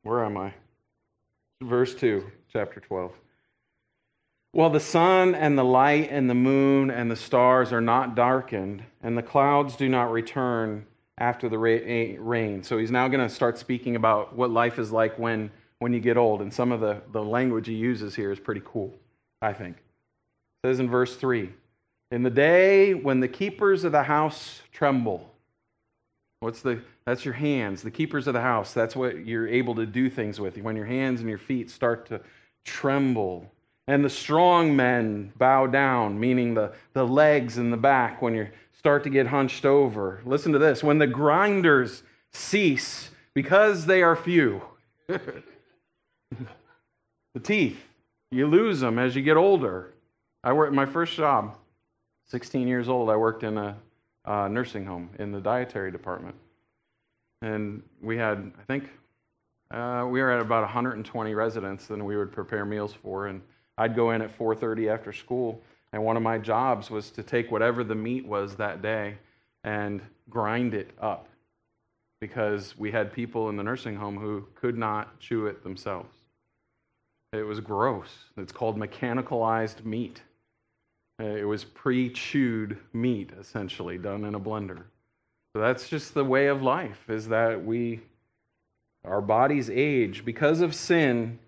where 0.02 0.24
am 0.24 0.36
I? 0.36 0.54
Verse 1.62 1.94
2, 1.94 2.24
chapter 2.52 2.80
12. 2.80 3.12
Well, 4.54 4.70
the 4.70 4.80
sun 4.80 5.34
and 5.34 5.58
the 5.58 5.64
light 5.64 6.08
and 6.10 6.28
the 6.30 6.34
moon 6.34 6.90
and 6.90 7.10
the 7.10 7.16
stars 7.16 7.72
are 7.72 7.80
not 7.80 8.14
darkened, 8.14 8.82
and 9.02 9.18
the 9.18 9.22
clouds 9.22 9.76
do 9.76 9.88
not 9.88 10.10
return 10.10 10.86
after 11.18 11.48
the 11.48 11.58
rain. 11.58 12.62
So 12.62 12.78
he's 12.78 12.90
now 12.90 13.08
going 13.08 13.26
to 13.26 13.32
start 13.32 13.58
speaking 13.58 13.96
about 13.96 14.34
what 14.34 14.50
life 14.50 14.78
is 14.78 14.90
like 14.90 15.18
when, 15.18 15.50
when 15.80 15.92
you 15.92 16.00
get 16.00 16.16
old. 16.16 16.40
And 16.40 16.52
some 16.52 16.72
of 16.72 16.80
the, 16.80 17.02
the 17.12 17.22
language 17.22 17.66
he 17.66 17.74
uses 17.74 18.14
here 18.14 18.32
is 18.32 18.38
pretty 18.38 18.62
cool, 18.64 18.94
I 19.42 19.52
think. 19.52 19.76
It 19.76 20.68
says 20.68 20.80
in 20.80 20.88
verse 20.88 21.16
3 21.16 21.50
In 22.10 22.22
the 22.22 22.30
day 22.30 22.94
when 22.94 23.20
the 23.20 23.28
keepers 23.28 23.84
of 23.84 23.92
the 23.92 24.02
house 24.02 24.62
tremble, 24.72 25.30
what's 26.40 26.62
the 26.62 26.80
that's 27.04 27.24
your 27.24 27.34
hands, 27.34 27.82
the 27.82 27.90
keepers 27.90 28.26
of 28.26 28.34
the 28.34 28.40
house. 28.40 28.72
That's 28.72 28.94
what 28.94 29.26
you're 29.26 29.48
able 29.48 29.74
to 29.76 29.86
do 29.86 30.10
things 30.10 30.40
with. 30.40 30.56
When 30.58 30.76
your 30.76 30.86
hands 30.86 31.20
and 31.20 31.28
your 31.28 31.38
feet 31.38 31.70
start 31.70 32.06
to 32.06 32.20
tremble 32.64 33.50
and 33.88 34.04
the 34.04 34.10
strong 34.10 34.76
men 34.76 35.32
bow 35.38 35.66
down, 35.66 36.20
meaning 36.20 36.52
the, 36.52 36.72
the 36.92 37.06
legs 37.06 37.56
and 37.56 37.72
the 37.72 37.76
back 37.78 38.20
when 38.20 38.34
you 38.34 38.46
start 38.76 39.02
to 39.04 39.10
get 39.10 39.26
hunched 39.26 39.64
over. 39.64 40.20
Listen 40.26 40.52
to 40.52 40.58
this 40.58 40.84
when 40.84 40.98
the 40.98 41.06
grinders 41.06 42.02
cease 42.30 43.10
because 43.32 43.86
they 43.86 44.02
are 44.02 44.14
few. 44.14 44.60
the 45.08 45.20
teeth, 47.42 47.82
you 48.30 48.46
lose 48.46 48.80
them 48.80 48.98
as 48.98 49.16
you 49.16 49.22
get 49.22 49.38
older. 49.38 49.94
I 50.44 50.52
worked 50.52 50.74
my 50.74 50.84
first 50.84 51.14
job, 51.14 51.56
16 52.26 52.68
years 52.68 52.90
old, 52.90 53.08
I 53.08 53.16
worked 53.16 53.42
in 53.42 53.56
a, 53.56 53.74
a 54.28 54.48
nursing 54.48 54.84
home 54.84 55.08
in 55.18 55.32
the 55.32 55.40
dietary 55.40 55.90
department. 55.90 56.36
And 57.40 57.82
we 58.02 58.18
had, 58.18 58.52
I 58.60 58.62
think, 58.64 58.90
uh, 59.70 60.06
we 60.08 60.20
were 60.20 60.30
at 60.30 60.40
about 60.40 60.62
120 60.62 61.34
residents 61.34 61.90
and 61.90 62.04
we 62.04 62.16
would 62.16 62.30
prepare 62.30 62.64
meals 62.64 62.92
for. 62.92 63.28
And 63.28 63.40
I'd 63.78 63.96
go 63.96 64.10
in 64.10 64.22
at 64.22 64.30
4:30 64.36 64.88
after 64.88 65.12
school, 65.12 65.62
and 65.92 66.04
one 66.04 66.16
of 66.16 66.22
my 66.22 66.36
jobs 66.38 66.90
was 66.90 67.10
to 67.12 67.22
take 67.22 67.50
whatever 67.50 67.84
the 67.84 67.94
meat 67.94 68.26
was 68.26 68.56
that 68.56 68.82
day 68.82 69.16
and 69.64 70.02
grind 70.28 70.74
it 70.74 70.90
up 71.00 71.28
because 72.20 72.76
we 72.76 72.90
had 72.90 73.12
people 73.12 73.48
in 73.48 73.56
the 73.56 73.62
nursing 73.62 73.96
home 73.96 74.18
who 74.18 74.46
could 74.54 74.76
not 74.76 75.18
chew 75.20 75.46
it 75.46 75.62
themselves. 75.62 76.14
It 77.32 77.44
was 77.44 77.60
gross. 77.60 78.24
It's 78.36 78.52
called 78.52 78.76
mechanicalized 78.76 79.84
meat. 79.84 80.22
Uh, 81.20 81.24
it 81.24 81.44
was 81.44 81.64
pre 81.64 82.10
chewed 82.10 82.78
meat, 82.92 83.30
essentially, 83.40 83.98
done 83.98 84.24
in 84.24 84.34
a 84.34 84.40
blender. 84.40 84.82
So 85.52 85.60
that's 85.60 85.88
just 85.88 86.14
the 86.14 86.24
way 86.24 86.46
of 86.46 86.62
life, 86.62 87.08
is 87.08 87.28
that 87.28 87.64
we, 87.64 88.00
our 89.04 89.20
bodies 89.20 89.68
age. 89.70 90.24
Because 90.24 90.60
of 90.60 90.74
sin, 90.74 91.38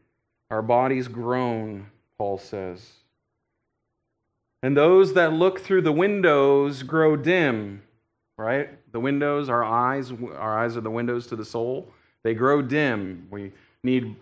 our 0.51 0.63
bodies 0.63 1.07
groan 1.07 1.87
Paul 2.19 2.39
says. 2.39 2.87
And 4.63 4.77
those 4.77 5.15
that 5.15 5.33
look 5.33 5.61
through 5.61 5.83
the 5.83 5.93
windows 5.93 6.83
grow 6.83 7.17
dim, 7.17 7.83
right? 8.37 8.69
The 8.93 9.01
windows, 9.01 9.49
our 9.49 9.65
eyes, 9.65 10.13
our 10.37 10.59
eyes 10.59 10.77
are 10.77 10.83
the 10.83 10.91
windows 10.91 11.27
to 11.29 11.37
the 11.37 11.45
soul. 11.45 11.89
They 12.23 12.35
grow 12.35 12.61
dim. 12.61 13.27
We 13.31 13.53
need 13.83 14.17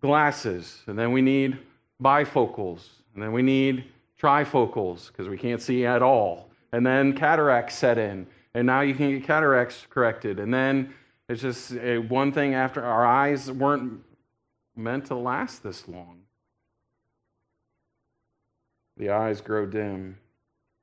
glasses, 0.00 0.82
and 0.86 0.96
then 0.96 1.10
we 1.10 1.22
need 1.22 1.58
bifocals, 2.00 2.86
and 3.14 3.22
then 3.22 3.32
we 3.32 3.42
need 3.42 3.84
trifocals 4.20 5.08
because 5.08 5.28
we 5.28 5.38
can't 5.38 5.62
see 5.62 5.86
at 5.86 6.02
all. 6.02 6.50
And 6.72 6.86
then 6.86 7.14
cataracts 7.14 7.74
set 7.74 7.98
in, 7.98 8.26
and 8.54 8.66
now 8.66 8.80
you 8.82 8.94
can 8.94 9.10
get 9.10 9.24
cataracts 9.24 9.86
corrected. 9.90 10.38
And 10.38 10.52
then 10.52 10.94
it's 11.28 11.42
just 11.42 11.72
eh, 11.72 11.96
one 11.96 12.32
thing 12.32 12.54
after 12.54 12.84
our 12.84 13.06
eyes 13.06 13.50
weren't 13.50 14.00
meant 14.76 15.06
to 15.06 15.14
last 15.14 15.62
this 15.62 15.88
long. 15.88 16.20
The 18.96 19.10
eyes 19.10 19.40
grow 19.40 19.66
dim. 19.66 20.18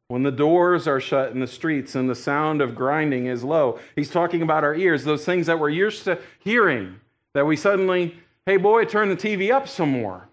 When 0.09 0.23
the 0.23 0.31
doors 0.31 0.87
are 0.87 1.01
shut 1.01 1.31
in 1.31 1.39
the 1.39 1.47
streets 1.47 1.95
and 1.95 2.09
the 2.09 2.15
sound 2.15 2.61
of 2.61 2.75
grinding 2.75 3.25
is 3.25 3.43
low, 3.43 3.79
he's 3.95 4.09
talking 4.09 4.41
about 4.41 4.63
our 4.63 4.73
ears, 4.73 5.03
those 5.03 5.25
things 5.25 5.47
that 5.47 5.59
we're 5.59 5.69
used 5.69 6.05
to 6.05 6.17
hearing, 6.39 6.95
that 7.33 7.45
we 7.45 7.57
suddenly, 7.57 8.17
hey 8.45 8.57
boy, 8.57 8.85
turn 8.85 9.09
the 9.09 9.17
TV 9.17 9.51
up 9.51 9.67
some 9.67 9.91
more. 9.91 10.29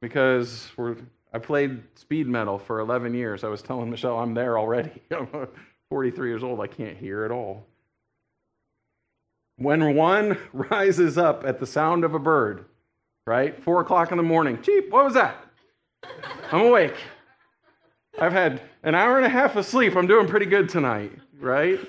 Because 0.00 0.68
we're, 0.76 0.96
I 1.32 1.38
played 1.38 1.82
speed 1.94 2.26
metal 2.26 2.58
for 2.58 2.80
11 2.80 3.14
years. 3.14 3.44
I 3.44 3.48
was 3.48 3.62
telling 3.62 3.90
Michelle 3.90 4.18
I'm 4.18 4.34
there 4.34 4.58
already. 4.58 5.02
I'm 5.10 5.48
43 5.90 6.28
years 6.28 6.42
old, 6.42 6.60
I 6.60 6.66
can't 6.66 6.96
hear 6.96 7.24
at 7.24 7.30
all. 7.30 7.66
When 9.56 9.94
one 9.94 10.38
rises 10.52 11.18
up 11.18 11.44
at 11.44 11.60
the 11.60 11.66
sound 11.66 12.04
of 12.04 12.14
a 12.14 12.18
bird, 12.18 12.66
right? 13.26 13.62
Four 13.62 13.80
o'clock 13.80 14.10
in 14.10 14.16
the 14.16 14.22
morning, 14.22 14.60
cheep, 14.62 14.90
what 14.90 15.04
was 15.04 15.14
that? 15.14 15.36
I'm 16.52 16.60
awake. 16.60 16.94
I've 18.20 18.32
had 18.32 18.62
an 18.82 18.94
hour 18.94 19.16
and 19.16 19.26
a 19.26 19.28
half 19.28 19.56
of 19.56 19.64
sleep. 19.64 19.96
I'm 19.96 20.06
doing 20.06 20.26
pretty 20.26 20.46
good 20.46 20.68
tonight, 20.68 21.12
right? 21.38 21.80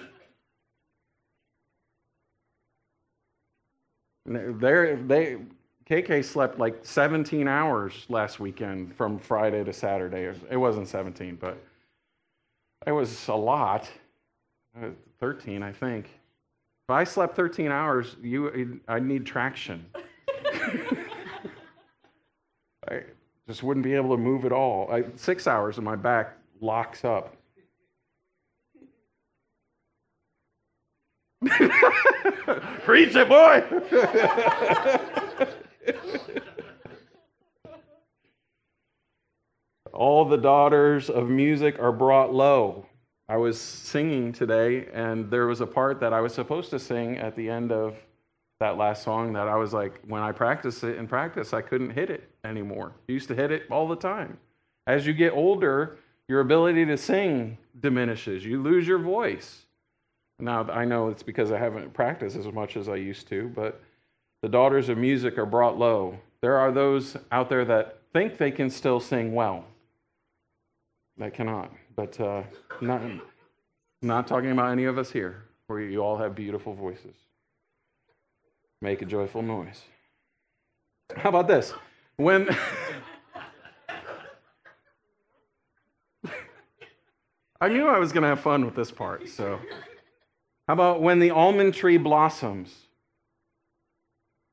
There, 4.25 4.95
they, 4.95 5.37
KK 5.89 6.23
slept 6.23 6.59
like 6.59 6.79
17 6.83 7.47
hours 7.47 8.05
last 8.09 8.39
weekend 8.39 8.95
from 8.95 9.17
Friday 9.17 9.63
to 9.63 9.73
Saturday. 9.73 10.31
It 10.49 10.57
wasn't 10.57 10.87
17, 10.87 11.35
but 11.35 11.57
it 12.85 12.91
was 12.91 13.27
a 13.27 13.33
lot. 13.33 13.89
Uh, 14.79 14.89
13, 15.19 15.63
I 15.63 15.71
think. 15.71 16.05
If 16.05 16.91
I 16.91 17.03
slept 17.03 17.35
13 17.35 17.71
hours, 17.71 18.15
you, 18.21 18.79
I'd 18.87 19.03
need 19.03 19.25
traction. 19.25 19.83
I, 22.89 23.01
just 23.47 23.63
wouldn't 23.63 23.83
be 23.83 23.95
able 23.95 24.15
to 24.15 24.21
move 24.21 24.45
at 24.45 24.51
all. 24.51 24.91
I, 24.91 25.05
six 25.15 25.47
hours 25.47 25.77
and 25.77 25.85
my 25.85 25.95
back 25.95 26.37
locks 26.61 27.03
up. 27.03 27.35
Preach 32.83 33.15
it, 33.15 33.27
boy! 33.27 33.63
All 39.93 40.25
the 40.25 40.37
daughters 40.37 41.09
of 41.09 41.29
music 41.29 41.79
are 41.79 41.91
brought 41.91 42.33
low. 42.33 42.85
I 43.27 43.37
was 43.37 43.59
singing 43.59 44.31
today, 44.31 44.87
and 44.93 45.29
there 45.29 45.45
was 45.47 45.61
a 45.61 45.67
part 45.67 45.99
that 45.99 46.13
I 46.13 46.21
was 46.21 46.33
supposed 46.33 46.69
to 46.71 46.79
sing 46.79 47.17
at 47.17 47.35
the 47.35 47.49
end 47.49 47.71
of 47.71 47.95
that 48.59 48.77
last 48.77 49.03
song 49.03 49.33
that 49.33 49.47
I 49.47 49.55
was 49.55 49.73
like, 49.73 50.01
when 50.07 50.21
I 50.21 50.31
practice 50.31 50.83
it 50.83 50.97
in 50.97 51.07
practice, 51.07 51.53
I 51.53 51.61
couldn't 51.61 51.91
hit 51.91 52.09
it 52.09 52.29
anymore. 52.43 52.93
I 53.07 53.11
used 53.11 53.27
to 53.29 53.35
hit 53.35 53.51
it 53.51 53.63
all 53.71 53.87
the 53.87 53.95
time. 53.95 54.37
As 54.87 55.05
you 55.05 55.13
get 55.13 55.33
older, 55.33 55.97
your 56.27 56.41
ability 56.41 56.85
to 56.85 56.97
sing 56.97 57.57
diminishes. 57.79 58.45
You 58.45 58.61
lose 58.61 58.87
your 58.87 58.99
voice. 58.99 59.65
Now, 60.39 60.63
I 60.71 60.85
know 60.85 61.09
it's 61.09 61.23
because 61.23 61.51
I 61.51 61.57
haven't 61.57 61.93
practiced 61.93 62.35
as 62.35 62.47
much 62.47 62.77
as 62.77 62.89
I 62.89 62.95
used 62.95 63.27
to, 63.29 63.49
but 63.55 63.81
the 64.41 64.49
daughters 64.49 64.89
of 64.89 64.97
music 64.97 65.37
are 65.37 65.45
brought 65.45 65.77
low. 65.77 66.17
There 66.41 66.57
are 66.57 66.71
those 66.71 67.17
out 67.31 67.49
there 67.49 67.65
that 67.65 67.99
think 68.13 68.37
they 68.37 68.51
can 68.51 68.69
still 68.69 68.99
sing 68.99 69.33
well, 69.33 69.65
that 71.17 71.33
cannot. 71.33 71.71
But 71.95 72.19
uh, 72.19 72.43
not, 72.81 73.01
not 74.01 74.27
talking 74.27 74.51
about 74.51 74.71
any 74.71 74.85
of 74.85 74.97
us 74.97 75.11
here, 75.11 75.43
where 75.67 75.81
you 75.81 75.99
all 75.99 76.17
have 76.17 76.33
beautiful 76.35 76.73
voices. 76.73 77.15
Make 78.81 79.01
a 79.01 79.05
joyful 79.05 79.41
noise. 79.41 79.81
How 81.17 81.29
about 81.29 81.47
this? 81.47 81.73
When 82.15 82.49
I 87.61 87.67
knew 87.67 87.87
I 87.87 87.99
was 87.99 88.13
going 88.13 88.23
to 88.23 88.29
have 88.29 88.39
fun 88.39 88.63
with 88.63 88.75
this 88.75 88.89
part. 88.89 89.27
So, 89.27 89.59
how 90.67 90.73
about 90.73 91.01
when 91.01 91.19
the 91.19 91.31
almond 91.31 91.73
tree 91.73 91.97
blossoms? 91.97 92.73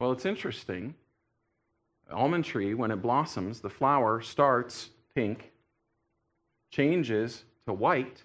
Well, 0.00 0.12
it's 0.12 0.26
interesting. 0.26 0.94
Almond 2.10 2.44
tree, 2.44 2.74
when 2.74 2.90
it 2.90 3.02
blossoms, 3.02 3.60
the 3.60 3.70
flower 3.70 4.20
starts 4.20 4.90
pink, 5.14 5.50
changes 6.70 7.44
to 7.66 7.72
white, 7.72 8.22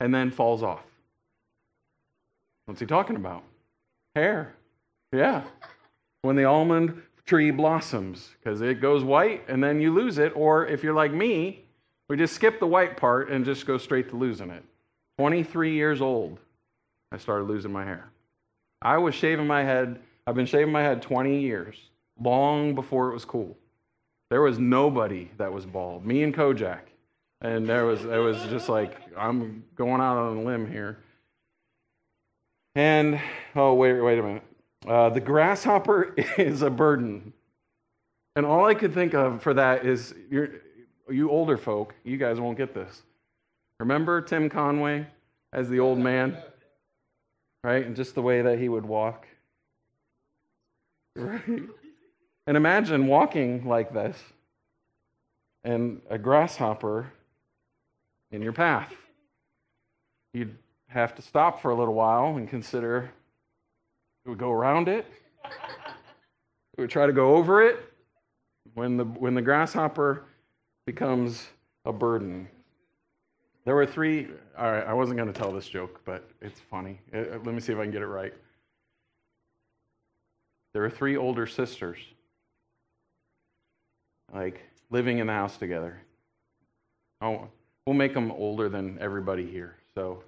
and 0.00 0.14
then 0.14 0.30
falls 0.30 0.62
off. 0.62 0.84
What's 2.66 2.80
he 2.80 2.86
talking 2.86 3.16
about? 3.16 3.42
Hair. 4.14 4.54
Yeah. 5.12 5.42
When 6.22 6.36
the 6.36 6.44
almond 6.44 7.02
tree 7.26 7.50
blossoms, 7.50 8.30
because 8.38 8.60
it 8.60 8.80
goes 8.80 9.02
white 9.02 9.44
and 9.48 9.62
then 9.62 9.80
you 9.80 9.92
lose 9.92 10.18
it. 10.18 10.32
Or 10.34 10.66
if 10.66 10.82
you're 10.82 10.94
like 10.94 11.12
me, 11.12 11.64
we 12.08 12.16
just 12.16 12.34
skip 12.34 12.60
the 12.60 12.66
white 12.66 12.96
part 12.96 13.30
and 13.30 13.44
just 13.44 13.66
go 13.66 13.78
straight 13.78 14.10
to 14.10 14.16
losing 14.16 14.50
it. 14.50 14.62
23 15.18 15.72
years 15.74 16.00
old, 16.00 16.38
I 17.12 17.18
started 17.18 17.44
losing 17.44 17.72
my 17.72 17.84
hair. 17.84 18.10
I 18.82 18.98
was 18.98 19.14
shaving 19.14 19.46
my 19.46 19.62
head. 19.62 20.00
I've 20.26 20.34
been 20.34 20.46
shaving 20.46 20.72
my 20.72 20.82
head 20.82 21.02
20 21.02 21.40
years, 21.40 21.76
long 22.20 22.74
before 22.74 23.10
it 23.10 23.14
was 23.14 23.24
cool. 23.24 23.56
There 24.30 24.40
was 24.40 24.58
nobody 24.58 25.30
that 25.36 25.52
was 25.52 25.66
bald. 25.66 26.06
Me 26.06 26.22
and 26.22 26.34
Kojak. 26.34 26.80
And 27.40 27.66
there 27.66 27.84
was 27.84 28.04
it 28.04 28.18
was 28.18 28.42
just 28.44 28.70
like 28.70 28.96
I'm 29.16 29.64
going 29.74 30.00
out 30.00 30.16
on 30.16 30.38
a 30.38 30.42
limb 30.42 30.70
here. 30.70 30.98
And 32.74 33.20
oh 33.54 33.74
wait 33.74 34.00
wait 34.00 34.18
a 34.18 34.22
minute. 34.22 34.42
Uh, 34.86 35.10
the 35.10 35.20
grasshopper 35.20 36.14
is 36.38 36.62
a 36.62 36.70
burden. 36.70 37.34
And 38.34 38.46
all 38.46 38.64
I 38.64 38.74
could 38.74 38.94
think 38.94 39.14
of 39.14 39.42
for 39.42 39.52
that 39.54 39.84
is 39.84 40.14
you 40.30 41.30
older 41.30 41.58
folk, 41.58 41.94
you 42.02 42.16
guys 42.16 42.40
won't 42.40 42.56
get 42.56 42.74
this. 42.74 43.02
Remember 43.78 44.22
Tim 44.22 44.48
Conway 44.48 45.06
as 45.52 45.68
the 45.68 45.80
old 45.80 45.98
man? 45.98 46.36
Right? 47.62 47.84
And 47.84 47.94
just 47.94 48.14
the 48.14 48.22
way 48.22 48.42
that 48.42 48.58
he 48.58 48.68
would 48.68 48.84
walk. 48.84 49.26
Right? 51.16 51.62
And 52.46 52.56
imagine 52.56 53.06
walking 53.06 53.66
like 53.66 53.92
this 53.92 54.16
and 55.62 56.00
a 56.10 56.18
grasshopper 56.18 57.12
in 58.30 58.42
your 58.42 58.52
path. 58.52 58.92
You'd 60.32 60.56
have 60.88 61.14
to 61.14 61.22
stop 61.22 61.62
for 61.62 61.70
a 61.70 61.74
little 61.74 61.94
while 61.94 62.36
and 62.36 62.48
consider 62.48 63.10
do 64.24 64.30
we 64.30 64.36
go 64.36 64.50
around 64.50 64.88
it? 64.88 65.06
Do 66.76 66.82
we 66.82 66.88
try 66.88 67.06
to 67.06 67.12
go 67.12 67.36
over 67.36 67.62
it? 67.62 67.78
When 68.72 68.96
the, 68.96 69.04
when 69.04 69.34
the 69.34 69.42
grasshopper 69.42 70.24
becomes 70.86 71.46
a 71.84 71.92
burden. 71.92 72.48
There 73.64 73.74
were 73.74 73.86
three, 73.86 74.28
all 74.58 74.72
right, 74.72 74.86
I 74.86 74.92
wasn't 74.92 75.18
going 75.18 75.32
to 75.32 75.38
tell 75.38 75.52
this 75.52 75.68
joke, 75.68 76.00
but 76.04 76.28
it's 76.40 76.60
funny. 76.60 77.00
Uh, 77.14 77.18
uh, 77.18 77.38
let 77.44 77.54
me 77.54 77.60
see 77.60 77.72
if 77.72 77.78
I 77.78 77.82
can 77.82 77.92
get 77.92 78.02
it 78.02 78.06
right. 78.06 78.34
There 80.74 80.82
were 80.82 80.90
three 80.90 81.16
older 81.16 81.46
sisters, 81.46 81.98
like 84.32 84.60
living 84.90 85.18
in 85.18 85.28
the 85.28 85.32
house 85.32 85.56
together. 85.56 85.96
Oh, 87.20 87.48
we'll 87.86 87.94
make 87.94 88.12
them 88.12 88.32
older 88.32 88.68
than 88.68 88.98
everybody 89.00 89.46
here. 89.46 89.76
So, 89.94 90.24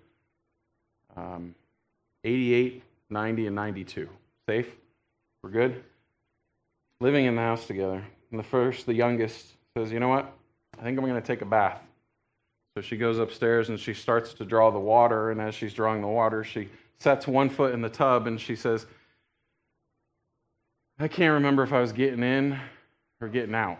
um, 1.17 1.55
88, 2.23 2.83
90, 3.11 3.47
and 3.49 3.57
92. 3.57 4.09
Safe? 4.49 4.69
We're 5.43 5.51
good? 5.51 5.83
Living 7.01 7.27
in 7.27 7.35
the 7.35 7.43
house 7.43 7.67
together. 7.67 8.03
And 8.31 8.39
the 8.39 8.45
first, 8.45 8.87
the 8.87 8.95
youngest, 8.95 9.49
says, 9.77 9.91
You 9.91 9.99
know 9.99 10.09
what? 10.09 10.33
I 10.79 10.83
think 10.83 10.97
I'm 10.97 11.05
going 11.05 11.21
to 11.21 11.27
take 11.27 11.43
a 11.43 11.47
bath. 11.47 11.81
So 12.77 12.83
she 12.83 12.97
goes 12.97 13.19
upstairs 13.19 13.69
and 13.69 13.81
she 13.81 13.95
starts 13.95 14.33
to 14.35 14.45
draw 14.45 14.71
the 14.71 14.79
water. 14.79 15.33
And 15.33 15.41
as 15.41 15.55
she's 15.55 15.75
drawing 15.75 16.03
the 16.03 16.09
water, 16.09 16.45
she 16.45 16.69
sets 16.99 17.27
one 17.27 17.49
foot 17.49 17.75
in 17.75 17.81
the 17.81 17.89
tub 17.89 18.27
and 18.27 18.41
she 18.41 18.55
says, 18.55 18.87
I 20.99 21.09
can't 21.09 21.35
remember 21.35 21.63
if 21.63 21.73
I 21.73 21.81
was 21.81 21.93
getting 21.93 22.23
in 22.23 22.59
or 23.21 23.29
getting 23.29 23.55
out. 23.55 23.79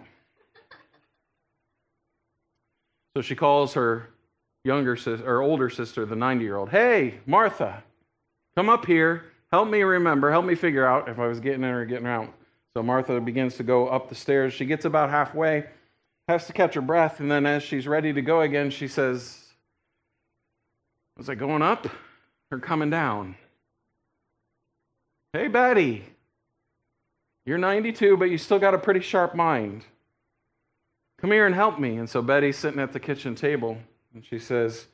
So 3.17 3.23
she 3.23 3.35
calls 3.35 3.73
her 3.73 4.11
younger 4.65 4.97
sister 4.97 5.27
or 5.27 5.41
older 5.41 5.71
sister, 5.71 6.05
the 6.05 6.17
90 6.17 6.45
year 6.45 6.57
old, 6.57 6.69
Hey, 6.69 7.21
Martha, 7.25 7.83
come 8.55 8.69
up 8.69 8.85
here. 8.85 9.25
Help 9.51 9.69
me 9.69 9.83
remember. 9.83 10.31
Help 10.31 10.45
me 10.45 10.55
figure 10.55 10.85
out 10.87 11.09
if 11.09 11.19
I 11.19 11.27
was 11.27 11.41
getting 11.41 11.63
in 11.63 11.71
or 11.71 11.87
getting 11.87 12.07
out. 12.07 12.33
So 12.75 12.83
Martha 12.83 13.19
begins 13.21 13.57
to 13.57 13.63
go 13.63 13.89
up 13.89 14.11
the 14.11 14.15
stairs. 14.15 14.53
She 14.53 14.67
gets 14.67 14.85
about 14.85 15.09
halfway, 15.09 15.65
has 16.29 16.47
to 16.49 16.53
catch 16.53 16.75
her 16.75 16.83
breath, 16.83 17.21
and 17.21 17.31
then 17.31 17.47
as 17.47 17.63
she's 17.63 17.87
ready 17.87 18.13
to 18.13 18.21
go 18.21 18.43
again, 18.43 18.69
she 18.69 18.89
says, 18.89 19.39
Was 21.17 21.31
I 21.31 21.37
going 21.37 21.63
up 21.63 21.87
or 22.51 22.59
coming 22.59 22.91
down? 22.91 23.37
Hey, 25.33 25.49
Betty, 25.49 26.05
you're 27.47 27.59
92, 27.59 28.17
but 28.17 28.25
you 28.25 28.37
still 28.37 28.59
got 28.59 28.75
a 28.75 28.79
pretty 28.79 29.01
sharp 29.01 29.35
mind. 29.35 29.85
Come 31.19 31.31
here 31.31 31.47
and 31.47 31.55
help 31.55 31.79
me. 31.79 31.97
And 31.97 32.11
so 32.11 32.21
Betty's 32.21 32.59
sitting 32.59 32.81
at 32.81 32.93
the 32.93 33.01
kitchen 33.01 33.35
table, 33.37 33.79
and 34.13 34.25
she 34.25 34.39
says, 34.39 34.89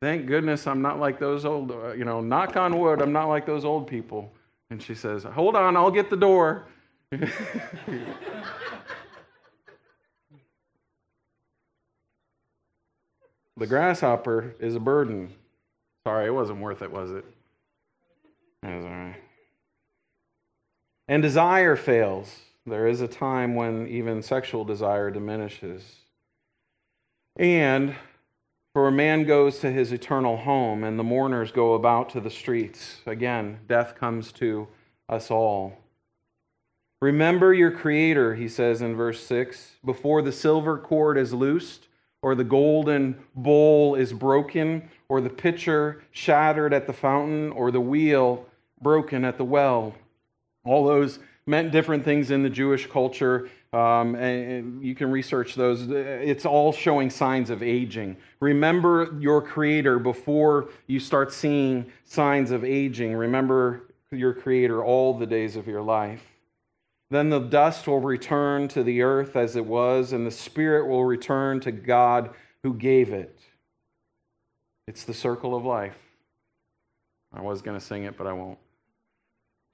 Thank 0.00 0.26
goodness 0.26 0.66
I'm 0.66 0.80
not 0.80 0.98
like 0.98 1.18
those 1.18 1.44
old, 1.44 1.70
uh, 1.70 1.92
you 1.92 2.04
know, 2.04 2.20
knock 2.20 2.56
on 2.56 2.78
wood, 2.78 3.02
I'm 3.02 3.12
not 3.12 3.26
like 3.26 3.44
those 3.46 3.64
old 3.64 3.86
people. 3.86 4.32
And 4.70 4.82
she 4.82 4.94
says, 4.94 5.24
Hold 5.24 5.54
on, 5.54 5.76
I'll 5.76 5.90
get 5.90 6.08
the 6.08 6.16
door. 6.16 6.66
the 7.10 7.28
grasshopper 13.66 14.54
is 14.60 14.74
a 14.74 14.80
burden. 14.80 15.32
Sorry, 16.06 16.26
it 16.26 16.30
wasn't 16.30 16.60
worth 16.60 16.80
it, 16.80 16.90
was 16.90 17.10
it? 17.10 17.24
That 18.62 18.76
was 18.76 18.84
all 18.84 18.90
right. 18.90 19.27
And 21.08 21.22
desire 21.22 21.74
fails. 21.74 22.40
There 22.66 22.86
is 22.86 23.00
a 23.00 23.08
time 23.08 23.54
when 23.54 23.88
even 23.88 24.22
sexual 24.22 24.64
desire 24.64 25.10
diminishes. 25.10 25.82
And 27.36 27.94
for 28.74 28.88
a 28.88 28.92
man 28.92 29.24
goes 29.24 29.58
to 29.60 29.72
his 29.72 29.90
eternal 29.90 30.36
home, 30.36 30.84
and 30.84 30.98
the 30.98 31.04
mourners 31.04 31.50
go 31.50 31.74
about 31.74 32.10
to 32.10 32.20
the 32.20 32.30
streets. 32.30 32.98
Again, 33.06 33.58
death 33.66 33.94
comes 33.94 34.32
to 34.32 34.68
us 35.08 35.30
all. 35.30 35.78
Remember 37.00 37.54
your 37.54 37.70
Creator, 37.70 38.34
he 38.34 38.48
says 38.48 38.82
in 38.82 38.94
verse 38.94 39.22
6, 39.24 39.76
before 39.84 40.20
the 40.20 40.32
silver 40.32 40.76
cord 40.76 41.16
is 41.16 41.32
loosed, 41.32 41.86
or 42.22 42.34
the 42.34 42.44
golden 42.44 43.18
bowl 43.34 43.94
is 43.94 44.12
broken, 44.12 44.88
or 45.08 45.20
the 45.20 45.30
pitcher 45.30 46.02
shattered 46.10 46.74
at 46.74 46.86
the 46.86 46.92
fountain, 46.92 47.50
or 47.52 47.70
the 47.70 47.80
wheel 47.80 48.44
broken 48.82 49.24
at 49.24 49.38
the 49.38 49.44
well. 49.44 49.94
All 50.68 50.84
those 50.84 51.18
meant 51.46 51.72
different 51.72 52.04
things 52.04 52.30
in 52.30 52.42
the 52.42 52.50
Jewish 52.50 52.86
culture. 52.86 53.48
Um, 53.72 54.14
and 54.14 54.82
you 54.82 54.94
can 54.94 55.10
research 55.10 55.54
those. 55.54 55.88
It's 55.90 56.46
all 56.46 56.72
showing 56.72 57.10
signs 57.10 57.50
of 57.50 57.62
aging. 57.62 58.16
Remember 58.40 59.14
your 59.18 59.42
Creator 59.42 59.98
before 59.98 60.68
you 60.86 61.00
start 61.00 61.32
seeing 61.32 61.90
signs 62.04 62.50
of 62.50 62.64
aging. 62.64 63.14
Remember 63.14 63.82
your 64.10 64.32
Creator 64.32 64.82
all 64.84 65.18
the 65.18 65.26
days 65.26 65.56
of 65.56 65.66
your 65.66 65.82
life. 65.82 66.22
Then 67.10 67.30
the 67.30 67.40
dust 67.40 67.86
will 67.86 68.00
return 68.00 68.68
to 68.68 68.82
the 68.82 69.02
earth 69.02 69.36
as 69.36 69.56
it 69.56 69.64
was, 69.64 70.12
and 70.12 70.26
the 70.26 70.30
spirit 70.30 70.86
will 70.86 71.04
return 71.04 71.60
to 71.60 71.72
God 71.72 72.30
who 72.62 72.74
gave 72.74 73.12
it. 73.12 73.38
It's 74.86 75.04
the 75.04 75.14
circle 75.14 75.54
of 75.54 75.64
life. 75.64 75.96
I 77.32 77.40
was 77.42 77.62
going 77.62 77.78
to 77.78 77.84
sing 77.84 78.04
it, 78.04 78.16
but 78.16 78.26
I 78.26 78.32
won't. 78.32 78.58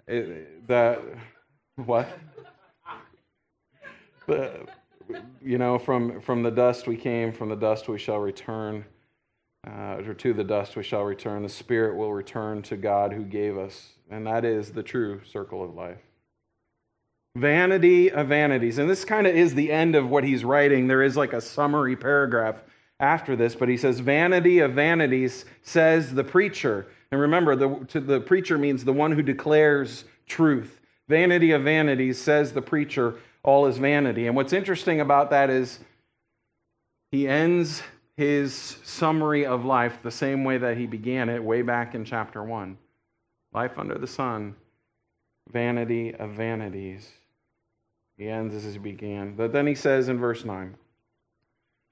It, 0.07 0.67
that, 0.69 1.01
what? 1.77 2.09
The, 4.27 4.67
you 5.43 5.59
know, 5.59 5.79
from, 5.79 6.21
from 6.21 6.43
the 6.43 6.51
dust 6.51 6.87
we 6.87 6.97
came, 6.97 7.33
from 7.33 7.49
the 7.49 7.57
dust 7.57 7.89
we 7.89 7.99
shall 7.99 8.19
return, 8.19 8.85
uh, 9.67 10.03
or 10.07 10.15
to 10.15 10.33
the 10.33 10.45
dust 10.45 10.77
we 10.77 10.83
shall 10.83 11.05
return. 11.05 11.43
The 11.43 11.49
spirit 11.49 11.97
will 11.97 12.13
return 12.13 12.63
to 12.63 12.77
God 12.77 13.13
who 13.13 13.25
gave 13.25 13.57
us. 13.57 13.91
And 14.11 14.27
that 14.27 14.45
is 14.45 14.71
the 14.71 14.83
true 14.83 15.21
circle 15.25 15.65
of 15.65 15.75
life. 15.75 16.01
Vanity 17.37 18.11
of 18.11 18.29
vanities. 18.29 18.79
And 18.79 18.89
this 18.89 19.05
kind 19.05 19.27
of 19.27 19.35
is 19.35 19.55
the 19.55 19.73
end 19.73 19.97
of 19.97 20.09
what 20.09 20.25
he's 20.25 20.45
writing. 20.45 20.87
There 20.87 21.03
is 21.03 21.17
like 21.17 21.33
a 21.33 21.41
summary 21.41 21.97
paragraph 21.97 22.63
after 23.01 23.35
this, 23.35 23.55
but 23.55 23.69
he 23.69 23.77
says, 23.77 24.01
Vanity 24.01 24.61
of 24.61 24.73
vanities, 24.73 25.45
says 25.63 26.15
the 26.15 26.25
preacher. 26.25 26.87
And 27.11 27.21
remember, 27.21 27.57
the, 27.57 27.85
to 27.89 28.01
the 28.01 28.21
preacher 28.21 28.59
means 28.59 28.85
the 28.85 28.93
one 28.93 29.13
who 29.13 29.23
declares 29.23 30.05
truth. 30.27 30.81
Vanity 31.09 31.53
of 31.53 31.63
vanities, 31.63 32.21
says 32.21 32.53
the 32.53 32.63
preacher, 32.63 33.17
all 33.43 33.67
is 33.67 33.79
vanity. 33.79 34.27
And 34.27 34.35
what's 34.35 34.53
interesting 34.53 35.01
about 35.01 35.31
that 35.31 35.51
is 35.51 35.81
he 37.11 37.29
ends 37.29 37.83
his 38.17 38.55
summary 38.85 39.45
of 39.45 39.65
life 39.65 39.99
the 40.03 40.11
same 40.11 40.45
way 40.45 40.59
that 40.59 40.77
he 40.77 40.87
began 40.87 41.29
it 41.29 41.43
way 41.43 41.63
back 41.63 41.95
in 41.95 42.05
chapter 42.05 42.43
1. 42.43 42.79
Life 43.53 43.79
under 43.79 43.99
the 43.99 44.07
sun, 44.07 44.55
vanity 45.53 46.15
of 46.15 46.31
vanities. 46.31 47.09
He 48.17 48.29
ends 48.29 48.55
as 48.55 48.73
he 48.73 48.79
began. 48.79 49.35
But 49.35 49.53
then 49.53 49.67
he 49.67 49.75
says 49.75 50.09
in 50.09 50.19
verse 50.19 50.45
9, 50.45 50.75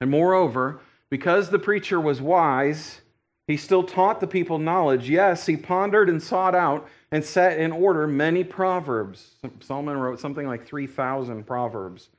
And 0.01 0.09
moreover, 0.09 0.79
Because 1.09 1.49
the 1.49 1.59
preacher 1.59 1.99
was 1.99 2.21
wise, 2.21 3.01
he 3.47 3.57
still 3.57 3.83
taught 3.83 4.19
the 4.19 4.27
people 4.27 4.57
knowledge. 4.57 5.09
Yes, 5.09 5.45
he 5.45 5.57
pondered 5.57 6.09
and 6.09 6.21
sought 6.21 6.55
out 6.55 6.87
and 7.11 7.23
set 7.23 7.59
in 7.59 7.71
order 7.71 8.07
many 8.07 8.43
proverbs. 8.43 9.35
Solomon 9.59 9.97
wrote 9.97 10.19
something 10.19 10.47
like 10.47 10.65
3,000 10.65 11.45
proverbs. 11.45 12.09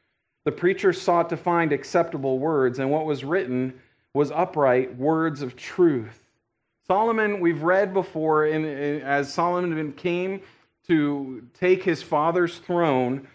The 0.45 0.53
preacher 0.53 0.93
sought 0.93 1.31
to 1.31 1.37
find 1.37 1.73
acceptable 1.73 2.39
words, 2.39 2.79
and 2.79 2.91
what 2.91 3.07
was 3.07 3.25
written 3.25 3.81
was 4.13 4.31
upright 4.31 4.97
words 4.97 5.41
of 5.41 5.57
truth. 5.57 6.21
Solomon, 6.87 7.41
we've 7.41 7.63
read 7.63 7.95
before, 7.95 8.47
in, 8.47 8.65
in, 8.65 9.01
as 9.01 9.33
Solomon 9.33 9.93
came 9.95 10.43
to 10.87 11.43
take 11.59 11.83
his 11.83 12.03
father's 12.03 12.59
throne, 12.59 13.27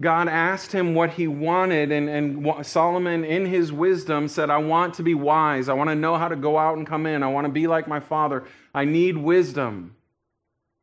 God 0.00 0.28
asked 0.28 0.72
him 0.72 0.94
what 0.94 1.10
he 1.10 1.28
wanted, 1.28 1.92
and, 1.92 2.08
and 2.08 2.66
Solomon, 2.66 3.24
in 3.24 3.46
his 3.46 3.72
wisdom, 3.72 4.26
said, 4.26 4.48
I 4.48 4.56
want 4.58 4.94
to 4.94 5.02
be 5.02 5.14
wise. 5.14 5.68
I 5.68 5.74
want 5.74 5.90
to 5.90 5.94
know 5.94 6.16
how 6.16 6.28
to 6.28 6.36
go 6.36 6.58
out 6.58 6.78
and 6.78 6.86
come 6.86 7.06
in. 7.06 7.22
I 7.22 7.28
want 7.28 7.46
to 7.46 7.52
be 7.52 7.66
like 7.66 7.86
my 7.86 8.00
father. 8.00 8.44
I 8.74 8.84
need 8.84 9.16
wisdom. 9.16 9.94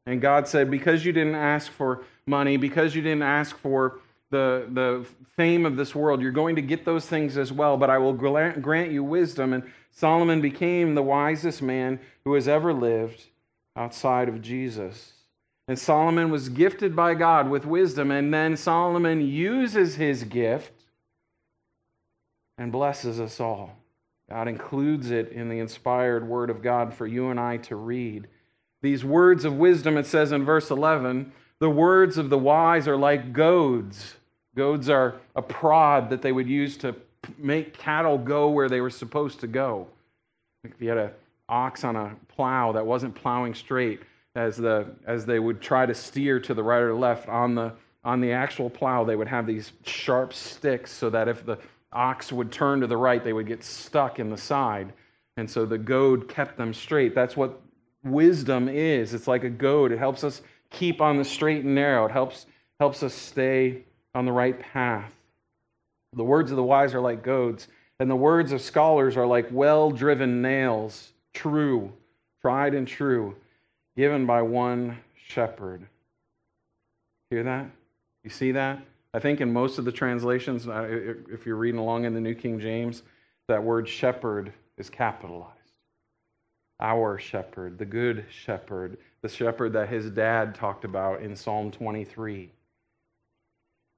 And 0.06 0.22
God 0.22 0.48
said, 0.48 0.70
Because 0.70 1.04
you 1.04 1.12
didn't 1.12 1.36
ask 1.36 1.72
for 1.72 2.04
money, 2.28 2.58
because 2.58 2.96
you 2.96 3.02
didn't 3.02 3.24
ask 3.24 3.58
for 3.58 4.00
the, 4.30 4.68
the 4.72 5.06
fame 5.36 5.66
of 5.66 5.76
this 5.76 5.96
world. 5.96 6.22
You're 6.22 6.32
going 6.32 6.56
to 6.56 6.62
get 6.62 6.86
those 6.86 7.06
things 7.06 7.36
as 7.36 7.52
well, 7.52 7.78
but 7.78 7.90
I 7.90 7.98
will 7.98 8.14
grant 8.14 8.92
you 8.92 9.04
wisdom. 9.04 9.54
And 9.54 9.64
Solomon 9.92 10.40
became 10.40 10.94
the 10.94 11.02
wisest 11.02 11.62
man 11.62 12.00
who 12.24 12.36
has 12.36 12.48
ever 12.48 12.74
lived 12.74 13.26
outside 13.76 14.30
of 14.30 14.42
Jesus. 14.42 15.14
And 15.70 15.78
Solomon 15.78 16.32
was 16.32 16.50
gifted 16.50 16.96
by 16.96 17.14
God 17.14 17.50
with 17.50 17.66
wisdom, 17.66 18.12
and 18.12 18.34
then 18.34 18.58
Solomon 18.58 19.22
uses 19.22 19.96
his 19.96 20.24
gift 20.24 20.74
and 22.58 22.72
blesses 22.72 23.20
us 23.20 23.40
all. 23.40 23.78
God 24.30 24.48
includes 24.48 25.12
it 25.12 25.32
in 25.32 25.48
the 25.48 25.60
inspired 25.60 26.28
word 26.28 26.50
of 26.50 26.62
God 26.62 26.94
for 26.94 27.08
you 27.08 27.30
and 27.30 27.40
I 27.40 27.58
to 27.58 27.76
read. 27.78 28.28
These 28.82 29.06
words 29.06 29.46
of 29.46 29.58
wisdom, 29.58 29.96
it 29.96 30.06
says 30.06 30.32
in 30.32 30.44
verse 30.44 30.72
11, 30.72 31.32
the 31.60 31.70
words 31.70 32.18
of 32.18 32.30
the 32.30 32.38
wise 32.38 32.88
are 32.88 32.98
like 32.98 33.32
goads 33.32 34.16
Goads 34.56 34.90
are 34.90 35.16
a 35.36 35.42
prod 35.42 36.10
that 36.10 36.22
they 36.22 36.32
would 36.32 36.50
use 36.50 36.76
to 36.78 36.96
make 37.38 37.78
cattle 37.78 38.18
go 38.18 38.50
where 38.50 38.68
they 38.68 38.82
were 38.82 38.90
supposed 38.90 39.40
to 39.42 39.48
go. 39.48 39.88
If 40.64 40.82
you 40.82 40.90
had 40.90 40.98
an 40.98 41.12
ox 41.48 41.84
on 41.84 41.96
a 41.96 42.16
plow 42.28 42.72
that 42.72 42.86
wasn't 42.86 43.14
plowing 43.16 43.54
straight, 43.54 44.02
as, 44.36 44.58
the, 44.58 44.88
as 45.06 45.26
they 45.26 45.40
would 45.40 45.62
try 45.62 45.86
to 45.86 45.94
steer 45.94 46.40
to 46.40 46.54
the 46.54 46.64
right 46.64 46.82
or 46.82 46.94
left 46.94 47.28
on 47.28 47.56
the, 47.56 47.74
on 48.04 48.22
the 48.22 48.32
actual 48.32 48.70
plow, 48.70 49.04
they 49.04 49.16
would 49.16 49.28
have 49.28 49.46
these 49.46 49.72
sharp 49.84 50.34
sticks 50.34 50.92
so 50.92 51.10
that 51.10 51.28
if 51.28 51.46
the 51.46 51.58
ox 51.92 52.32
would 52.32 52.52
turn 52.52 52.82
to 52.82 52.88
the 52.88 52.98
right, 52.98 53.24
they 53.24 53.34
would 53.34 53.48
get 53.48 53.64
stuck 53.64 54.20
in 54.20 54.30
the 54.30 54.38
side. 54.38 54.94
And 55.38 55.50
so 55.50 55.66
the 55.66 55.78
goad 55.78 56.28
kept 56.28 56.58
them 56.58 56.74
straight. 56.74 57.16
That's 57.16 57.36
what 57.36 57.60
wisdom 58.04 58.70
is. 58.70 59.14
It's 59.14 59.28
like 59.28 59.44
a 59.44 59.50
goad. 59.50 59.92
It 59.92 60.00
helps 60.00 60.24
us 60.24 60.42
keep 60.70 61.02
on 61.02 61.18
the 61.18 61.26
straight 61.26 61.64
and 61.64 61.76
narrow. 61.76 62.06
It 62.06 62.12
helps, 62.12 62.46
helps 62.80 63.04
us 63.04 63.14
stay 63.14 63.84
on 64.14 64.26
the 64.26 64.32
right 64.32 64.60
path. 64.60 65.14
The 66.14 66.24
words 66.24 66.52
of 66.52 66.58
the 66.58 66.64
wise 66.64 66.94
are 66.94 67.02
like 67.02 67.24
goads, 67.24 67.68
and 68.00 68.10
the 68.10 68.16
words 68.16 68.52
of 68.52 68.62
scholars 68.62 69.16
are 69.16 69.28
like 69.28 69.48
well 69.52 69.92
driven 69.92 70.42
nails, 70.42 71.14
true, 71.34 71.92
tried 72.42 72.74
and 72.74 72.88
true, 72.88 73.36
given 74.00 74.26
by 74.26 74.42
one 74.42 74.98
shepherd. 75.28 75.86
Hear 77.32 77.44
that? 77.44 77.70
You 78.24 78.30
see 78.30 78.54
that? 78.54 78.80
I 79.14 79.20
think 79.20 79.42
in 79.42 79.52
most 79.52 79.78
of 79.78 79.84
the 79.84 79.92
translations, 79.92 80.66
if 80.70 81.46
you're 81.46 81.58
reading 81.58 81.82
along 81.82 82.06
in 82.06 82.14
the 82.14 82.22
New 82.22 82.34
King 82.34 82.62
James, 82.62 83.04
that 83.50 83.62
word 83.62 83.90
shepherd 83.90 84.54
is 84.78 84.90
capitalized. 84.90 85.52
Our 86.80 87.20
shepherd, 87.20 87.78
the 87.78 87.84
good 87.84 88.24
shepherd, 88.30 89.00
the 89.22 89.28
shepherd 89.28 89.74
that 89.74 89.90
his 89.90 90.10
dad 90.10 90.56
talked 90.56 90.86
about 90.86 91.22
in 91.22 91.36
Psalm 91.36 91.70
23 91.70 92.52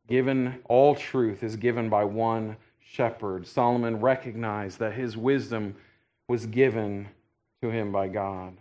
given 0.08 0.56
all 0.68 0.96
truth 0.96 1.44
is 1.44 1.56
given 1.56 1.90
by 1.90 2.04
one 2.06 2.58
shepherd. 2.80 3.46
Solomon 3.46 4.00
recognized 4.00 4.80
that 4.80 4.94
his 4.94 5.16
wisdom 5.16 5.76
was 6.28 6.48
given 6.48 7.08
to 7.62 7.70
him 7.70 7.92
by 7.92 8.08
God. 8.08 8.58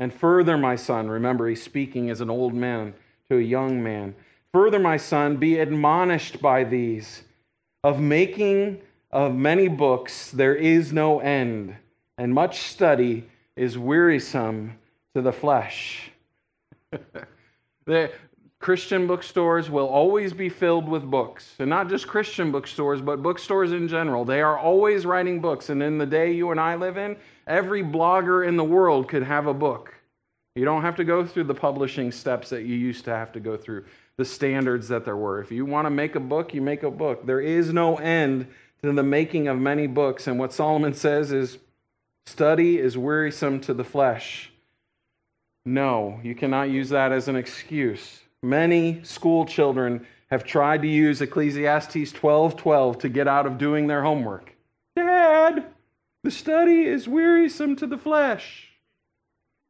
And 0.00 0.12
further, 0.12 0.56
my 0.56 0.76
son, 0.76 1.08
remember 1.08 1.46
he's 1.46 1.62
speaking 1.62 2.08
as 2.08 2.22
an 2.22 2.30
old 2.30 2.54
man 2.54 2.94
to 3.28 3.36
a 3.36 3.42
young 3.42 3.82
man. 3.82 4.14
Further, 4.52 4.78
my 4.78 4.96
son, 4.96 5.36
be 5.36 5.58
admonished 5.58 6.40
by 6.40 6.64
these. 6.64 7.22
Of 7.84 8.00
making 8.00 8.80
of 9.12 9.34
many 9.34 9.68
books 9.68 10.30
there 10.30 10.54
is 10.54 10.92
no 10.92 11.20
end, 11.20 11.76
and 12.16 12.32
much 12.32 12.60
study 12.60 13.28
is 13.56 13.76
wearisome 13.76 14.78
to 15.14 15.20
the 15.20 15.32
flesh. 15.32 16.10
Christian 18.60 19.06
bookstores 19.06 19.70
will 19.70 19.86
always 19.86 20.34
be 20.34 20.50
filled 20.50 20.86
with 20.86 21.10
books. 21.10 21.54
And 21.58 21.70
not 21.70 21.88
just 21.88 22.06
Christian 22.06 22.52
bookstores, 22.52 23.00
but 23.00 23.22
bookstores 23.22 23.72
in 23.72 23.88
general. 23.88 24.26
They 24.26 24.42
are 24.42 24.58
always 24.58 25.06
writing 25.06 25.40
books. 25.40 25.70
And 25.70 25.82
in 25.82 25.96
the 25.96 26.04
day 26.04 26.32
you 26.32 26.50
and 26.50 26.60
I 26.60 26.74
live 26.74 26.98
in, 26.98 27.16
every 27.46 27.82
blogger 27.82 28.46
in 28.46 28.58
the 28.58 28.64
world 28.64 29.08
could 29.08 29.22
have 29.22 29.46
a 29.46 29.54
book. 29.54 29.94
You 30.54 30.66
don't 30.66 30.82
have 30.82 30.96
to 30.96 31.04
go 31.04 31.24
through 31.24 31.44
the 31.44 31.54
publishing 31.54 32.12
steps 32.12 32.50
that 32.50 32.64
you 32.64 32.76
used 32.76 33.06
to 33.06 33.12
have 33.12 33.32
to 33.32 33.40
go 33.40 33.56
through, 33.56 33.86
the 34.18 34.26
standards 34.26 34.88
that 34.88 35.06
there 35.06 35.16
were. 35.16 35.40
If 35.40 35.50
you 35.50 35.64
want 35.64 35.86
to 35.86 35.90
make 35.90 36.14
a 36.14 36.20
book, 36.20 36.52
you 36.52 36.60
make 36.60 36.82
a 36.82 36.90
book. 36.90 37.24
There 37.24 37.40
is 37.40 37.72
no 37.72 37.96
end 37.96 38.46
to 38.82 38.92
the 38.92 39.02
making 39.02 39.48
of 39.48 39.58
many 39.58 39.86
books. 39.86 40.26
And 40.26 40.38
what 40.38 40.52
Solomon 40.52 40.92
says 40.92 41.32
is 41.32 41.56
study 42.26 42.78
is 42.78 42.98
wearisome 42.98 43.60
to 43.60 43.72
the 43.72 43.84
flesh. 43.84 44.52
No, 45.64 46.20
you 46.22 46.34
cannot 46.34 46.68
use 46.68 46.90
that 46.90 47.10
as 47.10 47.26
an 47.28 47.36
excuse. 47.36 48.19
Many 48.42 49.02
school 49.04 49.44
children 49.44 50.06
have 50.30 50.44
tried 50.44 50.82
to 50.82 50.88
use 50.88 51.20
Ecclesiastes 51.20 52.12
12:12 52.12 52.98
to 53.00 53.08
get 53.08 53.28
out 53.28 53.46
of 53.46 53.58
doing 53.58 53.86
their 53.86 54.02
homework. 54.02 54.54
Dad, 54.96 55.66
the 56.22 56.30
study 56.30 56.84
is 56.86 57.08
wearisome 57.08 57.76
to 57.76 57.86
the 57.86 57.98
flesh. 57.98 58.68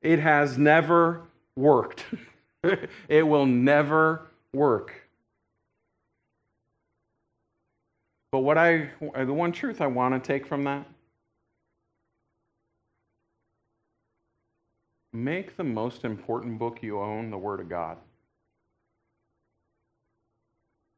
It 0.03 0.21
has 0.21 0.57
never 0.57 1.23
worked. 1.57 2.05
it 3.09 3.27
will 3.27 3.47
never 3.47 4.29
work. 4.53 4.95
But 8.31 8.41
what 8.41 8.57
I 8.57 8.91
the 9.01 9.33
one 9.33 9.51
truth 9.51 9.81
I 9.81 9.89
want 9.89 10.15
to 10.15 10.25
take 10.25 10.47
from 10.47 10.65
that 10.65 10.87
make 15.13 15.57
the 15.57 15.65
most 15.65 16.05
important 16.05 16.57
book 16.57 16.83
you 16.83 17.01
own 17.01 17.31
the 17.31 17.39
word 17.39 17.59
of 17.59 17.69
God 17.69 17.99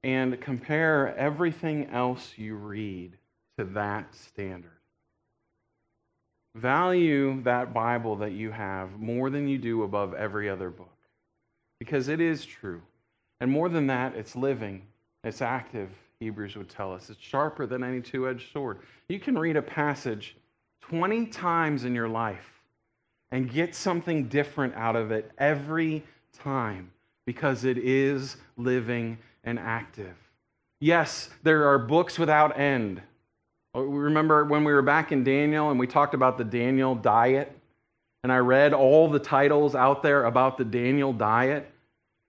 and 0.04 0.40
compare 0.40 1.16
everything 1.16 1.88
else 1.90 2.32
you 2.36 2.56
read 2.56 3.16
to 3.58 3.64
that 3.64 4.14
standard. 4.14 4.70
Value 6.54 7.42
that 7.44 7.72
Bible 7.72 8.16
that 8.16 8.32
you 8.32 8.50
have 8.50 8.98
more 8.98 9.30
than 9.30 9.48
you 9.48 9.58
do 9.58 9.84
above 9.84 10.12
every 10.14 10.50
other 10.50 10.70
book 10.70 10.88
because 11.78 12.08
it 12.08 12.20
is 12.20 12.44
true. 12.44 12.82
And 13.40 13.50
more 13.50 13.68
than 13.68 13.86
that, 13.88 14.14
it's 14.14 14.36
living, 14.36 14.82
it's 15.24 15.42
active, 15.42 15.90
Hebrews 16.20 16.56
would 16.56 16.68
tell 16.68 16.92
us. 16.92 17.10
It's 17.10 17.20
sharper 17.20 17.66
than 17.66 17.82
any 17.82 18.00
two 18.00 18.28
edged 18.28 18.52
sword. 18.52 18.78
You 19.08 19.18
can 19.18 19.36
read 19.36 19.56
a 19.56 19.62
passage 19.62 20.36
20 20.82 21.26
times 21.26 21.84
in 21.84 21.94
your 21.94 22.08
life 22.08 22.62
and 23.32 23.50
get 23.50 23.74
something 23.74 24.28
different 24.28 24.74
out 24.76 24.94
of 24.94 25.10
it 25.10 25.32
every 25.38 26.04
time 26.32 26.92
because 27.26 27.64
it 27.64 27.78
is 27.78 28.36
living 28.56 29.18
and 29.44 29.58
active. 29.58 30.16
Yes, 30.80 31.30
there 31.42 31.68
are 31.68 31.78
books 31.78 32.18
without 32.18 32.58
end. 32.58 33.02
Oh, 33.74 33.82
remember 33.82 34.44
when 34.44 34.64
we 34.64 34.72
were 34.72 34.82
back 34.82 35.12
in 35.12 35.24
Daniel 35.24 35.70
and 35.70 35.78
we 35.78 35.86
talked 35.86 36.14
about 36.14 36.38
the 36.38 36.44
Daniel 36.44 36.94
diet? 36.94 37.56
And 38.22 38.30
I 38.30 38.38
read 38.38 38.72
all 38.72 39.08
the 39.08 39.18
titles 39.18 39.74
out 39.74 40.02
there 40.02 40.24
about 40.26 40.58
the 40.58 40.64
Daniel 40.64 41.12
diet, 41.12 41.70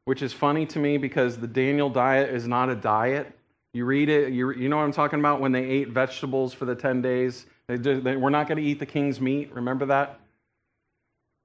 which 0.06 0.22
is 0.22 0.34
funny 0.34 0.66
to 0.68 0.80
me 0.80 0.98
because 0.98 1.38
the 1.38 1.48
Daniel 1.48 1.90
diet 1.90 2.34
is 2.34 2.48
not 2.48 2.70
a 2.70 2.76
diet. 2.76 3.32
You 3.74 3.86
read 3.86 4.10
it, 4.10 4.34
you, 4.34 4.52
you 4.52 4.70
know 4.70 4.78
what 4.78 4.84
I'm 4.84 4.92
talking 4.92 5.20
about 5.20 5.42
when 5.42 5.52
they 5.52 5.64
ate 5.64 5.90
vegetables 5.90 6.54
for 6.54 6.66
the 6.66 6.76
10 6.76 7.02
days? 7.02 7.46
They, 7.68 7.78
they, 7.78 8.16
we're 8.16 8.30
not 8.30 8.48
going 8.48 8.58
to 8.58 8.64
eat 8.64 8.80
the 8.80 8.86
king's 8.86 9.20
meat. 9.20 9.52
Remember 9.54 9.86
that? 9.88 10.20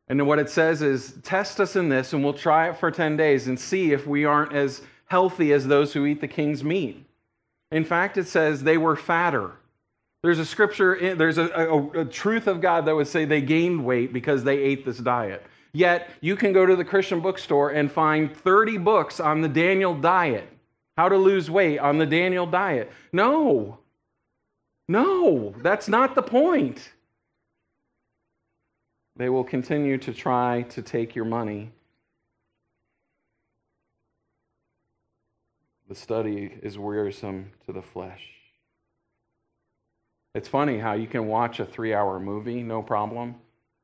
And 0.09 0.19
then 0.19 0.27
what 0.27 0.39
it 0.39 0.49
says 0.49 0.83
is 0.83 1.15
test 1.23 1.61
us 1.61 1.77
in 1.77 1.89
this 1.89 2.13
and 2.13 2.25
we'll 2.25 2.33
try 2.33 2.69
it 2.69 2.77
for 2.77 2.91
10 2.91 3.17
days 3.17 3.49
and 3.49 3.59
see 3.59 3.93
if 3.93 4.07
we 4.07 4.25
aren't 4.25 4.53
as 4.53 4.83
healthy 5.09 5.53
as 5.53 5.67
those 5.67 5.93
who 5.93 6.07
eat 6.07 6.21
the 6.21 6.29
king's 6.29 6.63
meat. 6.63 7.05
In 7.71 7.85
fact, 7.85 8.17
it 8.17 8.27
says 8.27 8.63
they 8.63 8.79
were 8.79 8.97
fatter. 8.97 9.53
There's 10.23 10.39
a 10.39 10.47
scripture, 10.47 11.15
there's 11.15 11.39
a, 11.39 11.47
a, 11.49 12.01
a, 12.01 12.05
truth 12.05 12.47
of 12.47 12.61
God 12.61 12.87
that 12.87 12.95
would 12.95 13.07
say 13.07 13.25
they 13.25 13.41
gained 13.41 13.85
weight 13.85 14.13
because 14.13 14.43
they 14.43 14.59
ate 14.59 14.85
this 14.85 14.99
diet. 14.99 15.45
Yet, 15.73 16.11
you 16.21 16.35
can 16.35 16.53
go 16.53 16.67
to 16.67 16.75
the 16.75 16.85
Christian 16.85 17.21
bookstore 17.21 17.71
and 17.71 17.93
find 17.93 18.35
30 18.35 18.79
books 18.79 19.21
on 19.21 19.43
the 19.43 19.49
Daniel 19.49 19.95
diet, 19.95 20.49
how 20.97 21.09
to 21.09 21.17
lose 21.17 21.51
weight 21.51 21.79
on 21.79 21.99
the 21.99 22.07
Daniel 22.07 22.47
diet. 22.47 22.91
No. 23.13 23.79
No, 24.89 25.55
that's 25.63 25.89
not 25.89 26.15
the 26.15 26.23
point. 26.23 26.91
They 29.17 29.29
will 29.29 29.45
continue 29.45 29.99
to 29.99 30.13
try 30.13 30.63
to 30.71 30.81
take 30.81 31.15
your 31.15 31.27
money. 31.27 31.71
The 35.89 35.95
study 35.95 36.53
is 36.63 36.79
wearisome 36.79 37.51
to 37.67 37.73
the 37.73 37.81
flesh. 37.81 38.23
It's 40.35 40.49
funny 40.49 40.79
how 40.79 40.93
you 40.93 41.07
can 41.07 41.27
watch 41.27 41.61
a 41.61 41.65
three 41.65 41.95
hour 41.95 42.21
movie, 42.21 42.63
no 42.63 42.83
problem, 42.83 43.35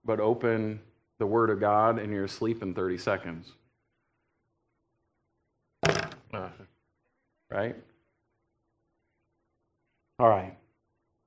but 0.05 0.21
open 0.21 0.81
the 1.19 1.27
Word 1.27 1.49
of 1.49 1.61
God 1.61 1.99
and 1.99 2.13
you're 2.13 2.25
asleep 2.25 2.63
in 2.63 2.75
30 2.75 2.99
seconds. 2.99 3.53
Right? 7.51 7.77
All 10.19 10.29
right. 10.29 10.57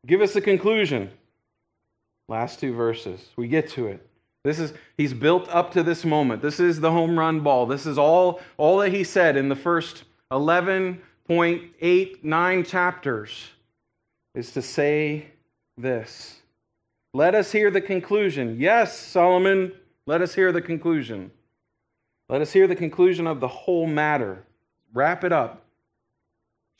Give 0.05 0.21
us 0.21 0.35
a 0.35 0.41
conclusion. 0.41 1.09
Last 2.27 2.59
two 2.59 2.73
verses. 2.73 3.29
We 3.35 3.47
get 3.47 3.69
to 3.71 3.87
it. 3.87 4.05
This 4.43 4.59
is 4.59 4.73
he's 4.95 5.13
built 5.13 5.49
up 5.49 5.71
to 5.73 5.83
this 5.83 6.05
moment. 6.05 6.41
This 6.41 6.59
is 6.59 6.79
the 6.79 6.91
home 6.91 7.17
run 7.17 7.39
ball. 7.39 7.65
This 7.65 7.85
is 7.85 7.97
all 7.97 8.41
all 8.57 8.77
that 8.79 8.91
he 8.91 9.03
said 9.03 9.35
in 9.35 9.49
the 9.49 9.55
first 9.55 10.03
11.89 10.31 12.67
chapters 12.67 13.49
is 14.35 14.51
to 14.51 14.61
say 14.61 15.25
this. 15.77 16.41
Let 17.13 17.35
us 17.35 17.51
hear 17.51 17.71
the 17.71 17.81
conclusion. 17.81 18.57
Yes, 18.59 18.97
Solomon, 18.97 19.71
let 20.05 20.21
us 20.21 20.35
hear 20.35 20.51
the 20.51 20.61
conclusion. 20.61 21.31
Let 22.29 22.41
us 22.41 22.51
hear 22.51 22.67
the 22.67 22.75
conclusion 22.75 23.25
of 23.25 23.39
the 23.39 23.47
whole 23.47 23.87
matter. 23.87 24.43
Wrap 24.93 25.23
it 25.23 25.31
up. 25.31 25.63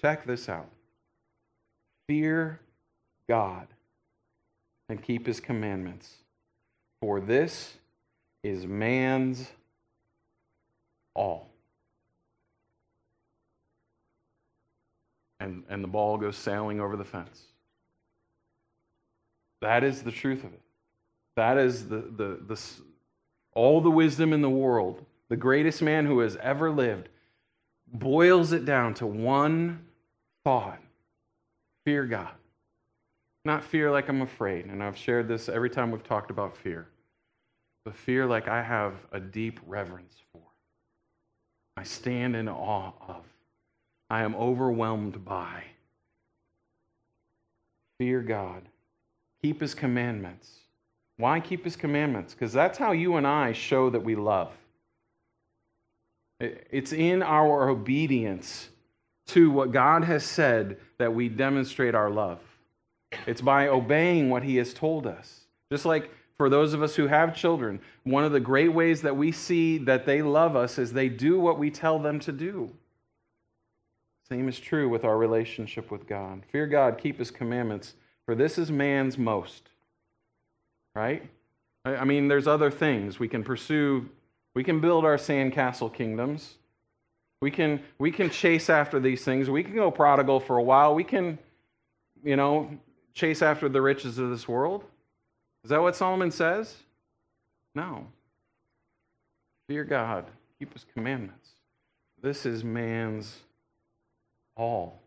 Check 0.02 0.26
this 0.26 0.50
out. 0.50 0.70
Fear 2.08 2.60
God 3.30 3.68
and 4.90 5.02
keep 5.02 5.26
his 5.26 5.40
commandments, 5.40 6.14
for 7.02 7.20
this 7.20 7.74
is 8.44 8.66
man's 8.66 9.50
all. 11.14 11.50
And, 15.40 15.64
and 15.70 15.84
the 15.84 15.88
ball 15.88 16.18
goes 16.18 16.36
sailing 16.36 16.80
over 16.80 16.96
the 16.96 17.06
fence. 17.06 17.42
That 19.62 19.84
is 19.84 20.04
the 20.04 20.12
truth 20.12 20.44
of 20.44 20.54
it. 20.54 20.62
That 21.36 21.58
is 21.58 21.88
the, 21.88 21.98
the, 21.98 22.40
the, 22.48 22.62
all 23.54 23.82
the 23.82 23.92
wisdom 23.92 24.34
in 24.34 24.42
the 24.42 24.50
world. 24.50 25.06
The 25.30 25.38
greatest 25.38 25.82
man 25.82 26.06
who 26.06 26.20
has 26.20 26.36
ever 26.38 26.72
lived 26.72 27.10
boils 27.92 28.52
it 28.52 28.66
down 28.66 28.94
to 28.96 29.06
one 29.06 29.86
thought 30.44 30.80
fear 31.86 32.06
God. 32.06 32.32
Not 33.46 33.64
fear 33.64 33.90
like 33.92 34.10
I'm 34.10 34.22
afraid, 34.22 34.66
and 34.66 34.84
I've 34.84 34.98
shared 34.98 35.30
this 35.30 35.48
every 35.48 35.70
time 35.70 35.92
we've 35.92 36.04
talked 36.04 36.32
about 36.32 36.58
fear, 36.58 36.88
but 37.86 37.96
fear 37.96 38.26
like 38.26 38.50
I 38.50 38.62
have 38.62 38.94
a 39.14 39.22
deep 39.22 39.62
reverence 39.66 40.16
for. 40.34 40.42
I 41.78 41.84
stand 41.84 42.36
in 42.36 42.50
awe 42.50 42.92
of. 43.08 43.24
I 44.10 44.24
am 44.24 44.36
overwhelmed 44.36 45.24
by. 45.26 45.64
Fear 48.00 48.22
God. 48.22 48.64
Keep 49.42 49.62
his 49.62 49.74
commandments. 49.74 50.52
Why 51.18 51.40
keep 51.40 51.64
his 51.64 51.76
commandments? 51.76 52.34
Because 52.34 52.54
that's 52.54 52.78
how 52.78 52.92
you 52.92 53.16
and 53.16 53.26
I 53.26 53.54
show 53.54 53.90
that 53.90 54.04
we 54.04 54.16
love. 54.16 54.52
It's 56.40 56.94
in 56.94 57.24
our 57.24 57.70
obedience 57.70 58.70
to 59.28 59.52
what 59.52 59.72
God 59.72 60.04
has 60.04 60.24
said 60.24 60.78
that 61.00 61.14
we 61.14 61.30
demonstrate 61.30 61.96
our 61.96 62.10
love. 62.10 62.40
It's 63.26 63.42
by 63.42 63.68
obeying 63.68 64.30
what 64.30 64.44
He 64.44 64.58
has 64.58 64.74
told 64.74 65.08
us. 65.08 65.42
Just 65.72 65.86
like 65.86 66.12
for 66.36 66.50
those 66.50 66.74
of 66.74 66.84
us 66.84 66.96
who 66.96 67.08
have 67.08 67.36
children, 67.36 67.80
one 68.04 68.24
of 68.24 68.32
the 68.32 68.40
great 68.40 68.72
ways 68.72 69.02
that 69.02 69.16
we 69.16 69.32
see 69.32 69.80
that 69.80 70.06
they 70.06 70.22
love 70.22 70.56
us 70.56 70.78
is 70.78 70.94
they 70.94 71.10
do 71.10 71.40
what 71.40 71.58
we 71.58 71.72
tell 71.72 72.00
them 72.00 72.20
to 72.22 72.32
do. 72.32 72.72
Same 74.28 74.50
is 74.50 74.60
true 74.60 74.90
with 74.90 75.06
our 75.06 75.18
relationship 75.18 75.90
with 75.90 76.08
God. 76.08 76.44
Fear 76.52 76.68
God, 76.68 76.98
keep 76.98 77.20
His 77.20 77.32
commandments, 77.32 77.94
for 78.26 78.36
this 78.36 78.58
is 78.58 78.72
man's 78.72 79.18
most. 79.18 79.70
Right? 80.96 81.30
I 81.86 82.04
mean, 82.04 82.28
there's 82.28 82.48
other 82.48 82.70
things. 82.70 83.20
We 83.20 83.30
can 83.30 83.44
pursue, 83.44 84.10
we 84.54 84.64
can 84.64 84.82
build 84.82 85.06
our 85.06 85.16
sandcastle 85.16 85.94
kingdoms. 85.94 86.56
We 87.42 87.52
can, 87.52 87.82
we 88.00 88.12
can 88.12 88.30
chase 88.30 88.70
after 88.70 89.00
these 89.00 89.24
things. 89.24 89.50
We 89.50 89.64
can 89.64 89.76
go 89.76 89.92
prodigal 89.92 90.42
for 90.42 90.58
a 90.58 90.64
while. 90.64 90.94
We 90.94 91.04
can, 91.04 91.38
you 92.24 92.36
know, 92.36 92.70
chase 93.14 93.42
after 93.42 93.70
the 93.70 93.82
riches 93.82 94.18
of 94.18 94.30
this 94.30 94.48
world. 94.48 94.84
Is 95.64 95.70
that 95.70 95.82
what 95.82 95.96
Solomon 95.96 96.32
says? 96.32 96.76
No. 97.76 98.08
Fear 99.70 99.86
God, 99.86 100.26
keep 100.60 100.74
his 100.74 100.86
commandments. 100.94 101.52
This 102.22 102.46
is 102.46 102.64
man's 102.64 103.38
all. 104.58 105.02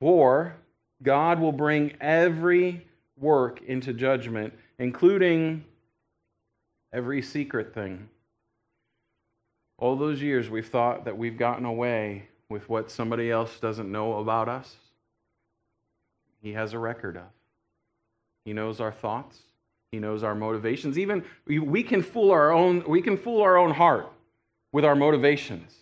For 0.00 0.56
God 1.02 1.40
will 1.40 1.52
bring 1.52 1.96
every 2.00 2.86
work 3.18 3.62
into 3.66 3.92
judgment, 3.92 4.54
including 4.78 5.64
every 6.92 7.22
secret 7.22 7.74
thing. 7.74 8.08
All 9.78 9.96
those 9.96 10.22
years 10.22 10.48
we've 10.48 10.68
thought 10.68 11.04
that 11.04 11.16
we've 11.16 11.36
gotten 11.36 11.64
away 11.64 12.28
with 12.48 12.68
what 12.68 12.90
somebody 12.90 13.30
else 13.30 13.58
doesn't 13.58 13.90
know 13.90 14.18
about 14.18 14.48
us. 14.48 14.76
He 16.42 16.52
has 16.52 16.72
a 16.72 16.78
record 16.78 17.16
of. 17.16 17.24
He 18.44 18.52
knows 18.52 18.80
our 18.80 18.92
thoughts. 18.92 19.38
He 19.92 19.98
knows 19.98 20.22
our 20.22 20.34
motivations. 20.34 20.98
Even 20.98 21.24
we 21.46 21.82
can 21.82 22.02
fool 22.02 22.30
our 22.30 22.52
own, 22.52 22.84
we 22.86 23.02
can 23.02 23.16
fool 23.16 23.42
our 23.42 23.56
own 23.56 23.72
heart 23.72 24.10
with 24.72 24.84
our 24.84 24.94
motivations. 24.94 25.74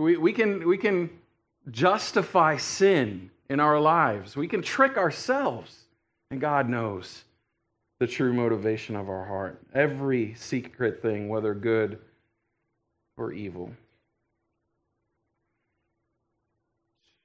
We, 0.00 0.16
we, 0.16 0.32
can, 0.32 0.66
we 0.66 0.78
can 0.78 1.10
justify 1.70 2.56
sin 2.56 3.30
in 3.50 3.60
our 3.60 3.78
lives. 3.78 4.34
We 4.34 4.48
can 4.48 4.62
trick 4.62 4.96
ourselves. 4.96 5.84
And 6.30 6.40
God 6.40 6.70
knows 6.70 7.24
the 7.98 8.06
true 8.06 8.32
motivation 8.32 8.96
of 8.96 9.10
our 9.10 9.26
heart. 9.26 9.60
Every 9.74 10.32
secret 10.34 11.02
thing, 11.02 11.28
whether 11.28 11.52
good 11.52 11.98
or 13.18 13.32
evil. 13.32 13.70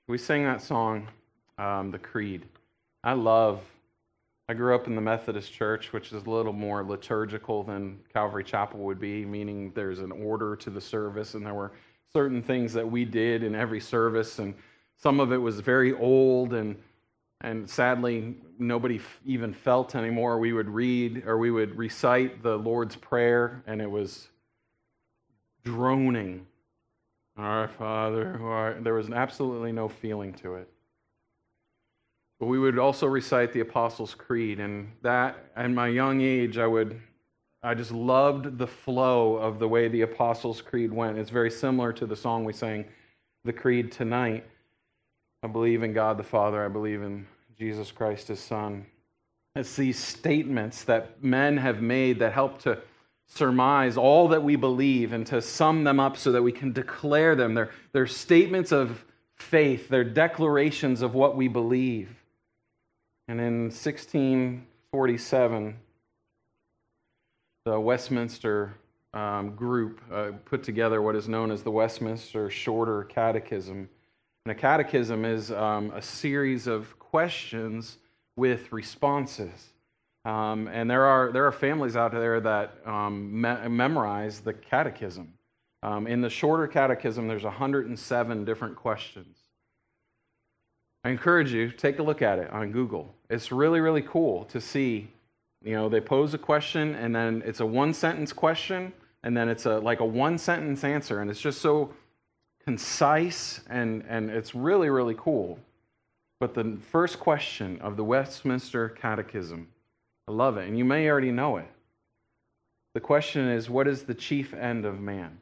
We 0.10 0.18
sang 0.18 0.44
that 0.44 0.62
song, 0.62 1.08
um, 1.58 1.92
The 1.92 2.00
Creed. 2.00 2.46
I 3.06 3.14
love, 3.14 3.62
I 4.50 4.54
grew 4.54 4.76
up 4.76 4.88
in 4.88 4.96
the 4.96 5.02
Methodist 5.02 5.54
Church, 5.54 5.94
which 5.94 6.12
is 6.12 6.26
a 6.26 6.30
little 6.30 6.52
more 6.52 6.84
liturgical 6.84 7.64
than 7.64 8.00
Calvary 8.12 8.44
Chapel 8.44 8.82
would 8.82 9.00
be, 9.00 9.24
meaning 9.24 9.72
there's 9.76 10.00
an 10.00 10.12
order 10.12 10.58
to 10.58 10.70
the 10.70 10.82
service, 10.82 11.36
and 11.36 11.46
there 11.46 11.54
were 11.54 11.72
certain 12.14 12.42
things 12.42 12.74
that 12.74 12.90
we 12.90 13.06
did 13.06 13.44
in 13.44 13.56
every 13.56 13.82
service, 13.82 14.40
and 14.40 14.54
some 14.98 15.20
of 15.20 15.32
it 15.32 15.38
was 15.38 15.60
very 15.60 15.94
old 15.94 16.54
and 16.54 16.76
and 17.42 17.70
sadly 17.70 18.34
nobody 18.58 19.00
even 19.26 19.54
felt 19.54 19.94
anymore 19.94 20.40
we 20.40 20.54
would 20.54 20.70
read 20.70 21.22
or 21.28 21.38
we 21.38 21.52
would 21.52 21.78
recite 21.78 22.42
the 22.42 22.58
lord's 22.58 22.96
prayer 22.96 23.62
and 23.68 23.82
it 23.82 23.92
was 23.92 24.30
droning. 25.66 26.46
Our 27.38 27.68
Father, 27.68 28.40
art, 28.42 28.84
there 28.84 28.94
was 28.94 29.10
absolutely 29.10 29.74
no 29.74 29.90
feeling 29.90 30.34
to 30.36 30.56
it. 30.56 30.70
But 32.40 32.46
we 32.46 32.60
would 32.60 32.80
also 32.80 33.08
recite 33.08 33.52
the 33.52 33.60
Apostles' 33.60 34.16
Creed, 34.16 34.60
and 34.60 34.92
that, 35.02 35.52
at 35.56 35.70
my 35.70 35.88
young 35.88 36.22
age, 36.22 36.58
I 36.58 36.68
would, 36.68 37.02
I 37.66 37.74
just 37.74 37.92
loved 37.92 38.60
the 38.60 38.68
flow 38.68 39.38
of 39.38 39.58
the 39.58 39.68
way 39.68 39.88
the 39.88 40.02
Apostles' 40.02 40.62
Creed 40.62 40.94
went. 40.94 41.18
It's 41.18 41.32
very 41.32 41.50
similar 41.50 41.92
to 41.94 42.06
the 42.06 42.16
song 42.16 42.46
we 42.46 42.54
sang, 42.54 42.86
the 43.44 43.54
Creed 43.54 43.92
tonight. 43.92 44.46
I 45.42 45.48
believe 45.48 45.82
in 45.82 45.92
God 45.92 46.18
the 46.18 46.24
Father. 46.24 46.64
I 46.64 46.68
believe 46.68 47.02
in 47.02 47.26
Jesus 47.58 47.92
Christ, 47.92 48.28
His 48.28 48.40
Son. 48.40 48.86
It's 49.56 49.76
these 49.76 49.98
statements 49.98 50.84
that 50.84 51.24
men 51.24 51.58
have 51.58 51.82
made 51.82 52.20
that 52.20 52.34
help 52.34 52.60
to 52.60 52.78
surmise 53.26 53.98
all 53.98 54.28
that 54.28 54.44
we 54.44 54.56
believe 54.56 55.12
and 55.12 55.26
to 55.26 55.42
sum 55.42 55.84
them 55.84 56.00
up 56.00 56.18
so 56.18 56.32
that 56.34 56.44
we 56.44 56.52
can 56.52 56.72
declare 56.72 57.36
them. 57.36 57.56
They're, 57.56 57.72
they're 57.94 58.06
statements 58.06 58.72
of 58.72 59.04
faith, 59.38 59.90
they're 59.90 60.04
declarations 60.04 61.02
of 61.02 61.16
what 61.16 61.36
we 61.36 61.48
believe. 61.48 62.16
And 63.28 63.42
in 63.42 63.72
1647, 63.72 65.80
the 67.66 67.80
Westminster 67.80 68.76
um, 69.16 69.56
group 69.56 70.00
uh, 70.14 70.34
put 70.46 70.62
together 70.62 71.02
what 71.02 71.16
is 71.16 71.28
known 71.28 71.50
as 71.50 71.64
the 71.64 71.72
Westminster 71.72 72.48
Shorter 72.48 73.06
Catechism. 73.06 73.90
And 74.46 74.52
a 74.52 74.54
catechism 74.54 75.26
is 75.26 75.52
um, 75.52 75.92
a 75.96 76.02
series 76.02 76.68
of 76.68 76.98
questions 77.00 77.98
with 78.36 78.72
responses. 78.72 79.74
Um, 80.26 80.68
and 80.68 80.90
there 80.90 81.06
are, 81.06 81.32
there 81.32 81.48
are 81.48 81.52
families 81.52 81.96
out 81.96 82.12
there 82.12 82.40
that 82.40 82.76
um, 82.86 83.42
me- 83.42 83.68
memorize 83.68 84.42
the 84.42 84.54
catechism. 84.54 85.34
Um, 85.82 86.06
in 86.06 86.22
the 86.22 86.30
shorter 86.30 86.68
catechism, 86.68 87.28
there's 87.28 87.44
107 87.44 88.46
different 88.46 88.76
questions. 88.76 89.38
I 91.04 91.10
encourage 91.10 91.52
you, 91.52 91.72
take 91.72 91.98
a 91.98 92.04
look 92.04 92.22
at 92.22 92.38
it 92.38 92.52
on 92.52 92.72
Google. 92.72 93.16
It's 93.28 93.52
really, 93.52 93.80
really 93.80 94.04
cool 94.04 94.46
to 94.46 94.62
see. 94.62 95.10
You 95.66 95.74
know, 95.74 95.90
they 95.90 96.00
pose 96.00 96.36
a 96.36 96.38
question 96.38 96.94
and 96.94 97.14
then 97.14 97.42
it's 97.44 97.60
a 97.60 97.66
one 97.66 97.92
sentence 97.94 98.32
question 98.32 98.94
and 99.24 99.36
then 99.36 99.50
it's 99.50 99.66
a 99.66 99.80
like 99.80 100.00
a 100.00 100.06
one 100.06 100.38
sentence 100.38 100.84
answer. 100.84 101.22
And 101.22 101.30
it's 101.32 101.42
just 101.42 101.60
so 101.60 101.92
concise 102.64 103.62
and, 103.68 104.06
and 104.08 104.30
it's 104.30 104.54
really, 104.54 104.90
really 104.90 105.16
cool. 105.18 105.58
But 106.40 106.54
the 106.54 106.78
first 106.92 107.20
question 107.20 107.82
of 107.82 107.98
the 107.98 108.04
Westminster 108.04 108.90
Catechism, 108.90 109.68
I 110.28 110.32
love 110.32 110.58
it, 110.58 110.68
and 110.68 110.78
you 110.78 110.86
may 110.86 111.10
already 111.10 111.32
know 111.32 111.58
it. 111.58 111.68
The 112.94 113.00
question 113.00 113.48
is, 113.48 113.68
what 113.68 113.88
is 113.88 114.04
the 114.04 114.14
chief 114.14 114.54
end 114.54 114.86
of 114.86 115.00
man? 115.00 115.40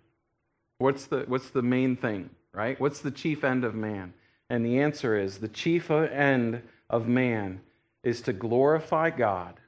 What's 0.78 1.06
the, 1.06 1.26
what's 1.28 1.50
the 1.50 1.62
main 1.62 1.98
thing, 1.98 2.30
right? 2.54 2.80
What's 2.80 3.02
the 3.02 3.12
chief 3.12 3.44
end 3.44 3.66
of 3.66 3.76
man? 3.76 4.14
And 4.50 4.66
the 4.66 4.80
answer 4.80 5.18
is 5.18 5.38
the 5.38 5.50
chief 5.50 5.92
end 5.92 6.62
of 6.90 7.08
man 7.10 7.60
is 8.04 8.22
to 8.22 8.34
glorify 8.34 9.10
God 9.10 9.60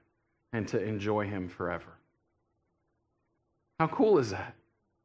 and 0.55 0.67
to 0.69 0.81
enjoy 0.81 1.27
Him 1.27 1.49
forever. 1.49 1.97
How 3.79 3.87
cool 3.87 4.19
is 4.19 4.29
that? 4.29 4.55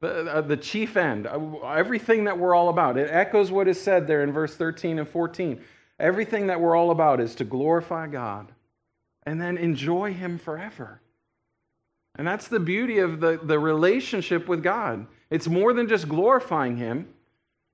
The, 0.01 0.33
uh, 0.33 0.41
the 0.43 0.57
chief 0.57 0.97
end, 0.97 1.27
uh, 1.27 1.39
everything 1.67 2.25
that 2.25 2.39
we're 2.39 2.55
all 2.55 2.69
about. 2.69 2.97
It 2.97 3.11
echoes 3.11 3.51
what 3.51 3.69
is 3.69 3.79
said 3.81 4.07
there 4.07 4.23
in 4.23 4.33
verse 4.33 4.55
13 4.55 4.99
and 4.99 5.09
14. 5.09 5.61
Everything 5.99 6.47
that 6.47 6.61
we're 6.61 6.77
all 6.77 6.91
about 6.91 7.21
is 7.21 7.35
to 7.35 7.45
glorify 7.45 8.07
God 8.07 8.53
and 9.27 9.41
then 9.41 9.59
enjoy 9.59 10.15
Him 10.15 10.39
forever. 10.39 11.01
And 12.15 12.27
that's 12.27 12.49
the 12.49 12.61
beauty 12.61 12.99
of 12.99 13.21
the, 13.21 13.41
the 13.43 13.59
relationship 13.59 14.49
with 14.49 14.63
God. 14.63 15.07
It's 15.31 15.49
more 15.49 15.73
than 15.73 15.89
just 15.89 16.09
glorifying 16.09 16.77
Him, 16.77 17.09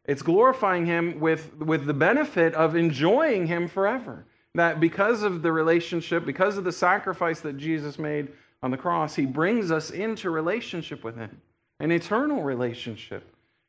it's 0.06 0.22
glorifying 0.22 0.86
Him 0.86 1.20
with, 1.20 1.54
with 1.58 1.84
the 1.84 1.94
benefit 1.94 2.54
of 2.54 2.74
enjoying 2.74 3.46
Him 3.46 3.68
forever. 3.68 4.24
That 4.56 4.80
because 4.80 5.22
of 5.22 5.42
the 5.42 5.52
relationship, 5.52 6.24
because 6.24 6.56
of 6.56 6.64
the 6.64 6.72
sacrifice 6.72 7.40
that 7.40 7.58
Jesus 7.58 7.98
made 7.98 8.28
on 8.62 8.70
the 8.70 8.78
cross, 8.78 9.14
He 9.14 9.26
brings 9.26 9.70
us 9.70 9.90
into 9.90 10.30
relationship 10.30 11.04
with 11.04 11.16
Him, 11.16 11.42
an 11.78 11.90
eternal 11.92 12.42
relationship. 12.42 13.22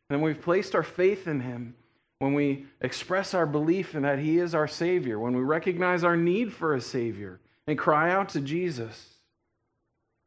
And 0.10 0.24
we've 0.24 0.42
placed 0.42 0.76
our 0.76 0.84
faith 0.84 1.28
in 1.28 1.42
Him 1.42 1.76
when 2.20 2.34
we 2.34 2.68
express 2.80 3.34
our 3.34 3.46
belief 3.46 3.96
in 3.96 4.04
that 4.04 4.20
He 4.20 4.40
is 4.40 4.56
our 4.56 4.68
Savior, 4.68 5.20
when 5.20 5.36
we 5.36 5.44
recognize 5.44 6.06
our 6.06 6.16
need 6.16 6.54
for 6.54 6.74
a 6.74 6.82
Savior 6.82 7.42
and 7.68 7.78
cry 7.78 8.10
out 8.10 8.30
to 8.30 8.40
Jesus, 8.40 9.10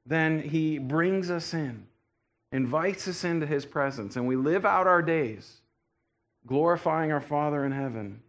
then 0.04 0.42
He 0.42 0.76
brings 0.76 1.30
us 1.30 1.54
in, 1.54 1.86
invites 2.52 3.08
us 3.08 3.24
into 3.24 3.46
His 3.46 3.64
presence, 3.64 4.16
and 4.16 4.26
we 4.26 4.36
live 4.36 4.66
out 4.66 4.86
our 4.86 5.00
days 5.00 5.56
glorifying 6.46 7.12
our 7.12 7.20
Father 7.20 7.64
in 7.64 7.72
heaven 7.72 8.20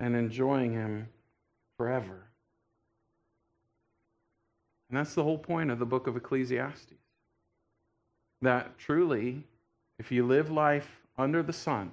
and 0.00 0.16
enjoying 0.16 0.72
Him 0.72 1.08
forever. 1.78 2.26
And 4.90 4.98
that's 4.98 5.14
the 5.14 5.22
whole 5.22 5.38
point 5.38 5.70
of 5.70 5.78
the 5.78 5.86
book 5.86 6.06
of 6.06 6.16
Ecclesiastes. 6.16 6.92
That 8.42 8.76
truly, 8.78 9.44
if 9.98 10.12
you 10.12 10.26
live 10.26 10.50
life 10.50 10.88
under 11.16 11.42
the 11.42 11.52
sun, 11.52 11.92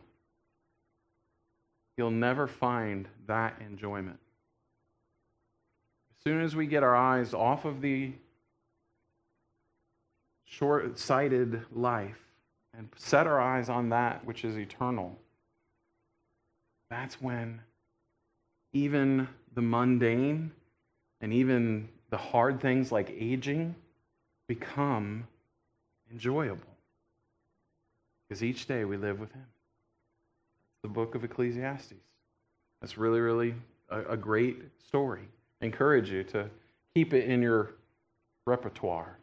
you'll 1.97 2.11
never 2.11 2.47
find 2.47 3.07
that 3.27 3.61
enjoyment. 3.61 4.19
As 6.11 6.23
soon 6.23 6.41
as 6.41 6.55
we 6.55 6.67
get 6.67 6.83
our 6.83 6.95
eyes 6.95 7.33
off 7.33 7.65
of 7.65 7.81
the 7.81 8.11
short 10.45 10.97
sighted 10.99 11.61
life 11.73 12.19
and 12.77 12.89
set 12.95 13.27
our 13.27 13.39
eyes 13.39 13.69
on 13.69 13.89
that 13.89 14.25
which 14.25 14.45
is 14.45 14.57
eternal, 14.57 15.17
that's 16.89 17.21
when 17.21 17.61
even 18.73 19.27
the 19.55 19.61
mundane 19.61 20.51
and 21.21 21.33
even 21.33 21.89
the 22.09 22.17
hard 22.17 22.61
things 22.61 22.91
like 22.91 23.15
aging 23.17 23.73
become 24.47 25.27
enjoyable. 26.11 26.61
Because 28.27 28.43
each 28.43 28.67
day 28.67 28.85
we 28.85 28.97
live 28.97 29.19
with 29.19 29.31
Him 29.31 29.45
the 30.85 30.89
book 30.89 31.15
of 31.15 31.23
Ecclesiastes. 31.23 31.95
That's 32.79 32.95
really, 32.95 33.19
really 33.19 33.55
a, 33.89 34.01
a 34.09 34.17
great 34.17 34.57
story. 34.77 35.27
I 35.59 35.65
encourage 35.65 36.11
you 36.11 36.23
to 36.25 36.47
keep 36.93 37.11
it 37.11 37.25
in 37.25 37.41
your 37.41 37.71
repertoire. 38.45 39.17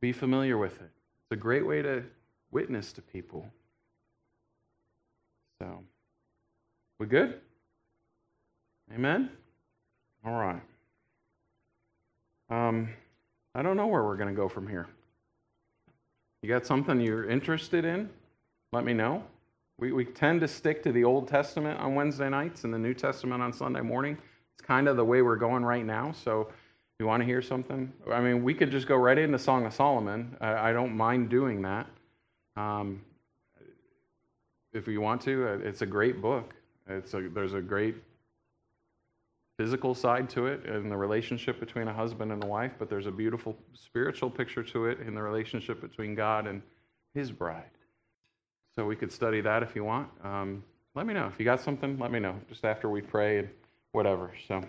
Be 0.00 0.10
familiar 0.10 0.58
with 0.58 0.74
it. 0.80 0.90
It's 1.22 1.32
a 1.32 1.36
great 1.36 1.64
way 1.64 1.82
to 1.82 2.02
witness 2.50 2.92
to 2.94 3.02
people. 3.02 3.46
So, 5.62 5.84
we 6.98 7.06
good? 7.06 7.40
Amen? 8.94 9.30
All 10.24 10.34
right. 10.34 10.60
Um, 12.48 12.88
I 13.54 13.62
don't 13.62 13.76
know 13.76 13.86
where 13.86 14.04
we're 14.04 14.16
going 14.16 14.28
to 14.28 14.34
go 14.34 14.48
from 14.48 14.68
here. 14.68 14.86
You 16.42 16.48
got 16.48 16.66
something 16.66 17.00
you're 17.00 17.28
interested 17.28 17.84
in? 17.84 18.08
Let 18.72 18.84
me 18.84 18.92
know. 18.92 19.24
We, 19.78 19.92
we 19.92 20.04
tend 20.04 20.40
to 20.40 20.48
stick 20.48 20.82
to 20.84 20.92
the 20.92 21.04
Old 21.04 21.28
Testament 21.28 21.78
on 21.80 21.94
Wednesday 21.94 22.28
nights 22.28 22.64
and 22.64 22.72
the 22.72 22.78
New 22.78 22.94
Testament 22.94 23.42
on 23.42 23.52
Sunday 23.52 23.80
morning. 23.80 24.16
It's 24.54 24.66
kind 24.66 24.88
of 24.88 24.96
the 24.96 25.04
way 25.04 25.22
we're 25.22 25.36
going 25.36 25.64
right 25.64 25.84
now. 25.84 26.12
So 26.12 26.48
you 26.98 27.06
want 27.06 27.20
to 27.20 27.26
hear 27.26 27.42
something, 27.42 27.92
I 28.10 28.20
mean, 28.20 28.42
we 28.42 28.54
could 28.54 28.70
just 28.70 28.86
go 28.86 28.96
right 28.96 29.18
into 29.18 29.38
Song 29.38 29.66
of 29.66 29.74
Solomon. 29.74 30.36
I, 30.40 30.70
I 30.70 30.72
don't 30.72 30.96
mind 30.96 31.28
doing 31.28 31.60
that. 31.62 31.86
Um, 32.56 33.02
if 34.72 34.88
you 34.88 35.00
want 35.00 35.20
to, 35.22 35.48
uh, 35.48 35.58
it's 35.62 35.82
a 35.82 35.86
great 35.86 36.22
book. 36.22 36.54
It's 36.88 37.12
a, 37.14 37.28
there's 37.28 37.54
a 37.54 37.60
great 37.60 37.96
physical 39.58 39.94
side 39.94 40.28
to 40.30 40.46
it 40.46 40.66
in 40.66 40.88
the 40.88 40.96
relationship 40.96 41.58
between 41.58 41.88
a 41.88 41.92
husband 41.92 42.30
and 42.30 42.44
a 42.44 42.46
wife, 42.46 42.72
but 42.78 42.90
there's 42.90 43.06
a 43.06 43.10
beautiful 43.10 43.56
spiritual 43.72 44.28
picture 44.28 44.62
to 44.62 44.86
it 44.86 45.00
in 45.00 45.14
the 45.14 45.22
relationship 45.22 45.80
between 45.80 46.14
God 46.14 46.46
and 46.46 46.60
his 47.14 47.32
bride. 47.32 47.70
So 48.74 48.84
we 48.84 48.96
could 48.96 49.10
study 49.10 49.40
that 49.40 49.62
if 49.62 49.74
you 49.74 49.84
want. 49.84 50.08
Um, 50.22 50.62
let 50.94 51.06
me 51.06 51.14
know. 51.14 51.26
If 51.26 51.38
you 51.38 51.44
got 51.44 51.60
something, 51.60 51.98
let 51.98 52.12
me 52.12 52.18
know 52.18 52.34
just 52.48 52.64
after 52.64 52.90
we 52.90 53.00
pray 53.00 53.38
and 53.38 53.48
whatever. 53.92 54.32
So 54.46 54.62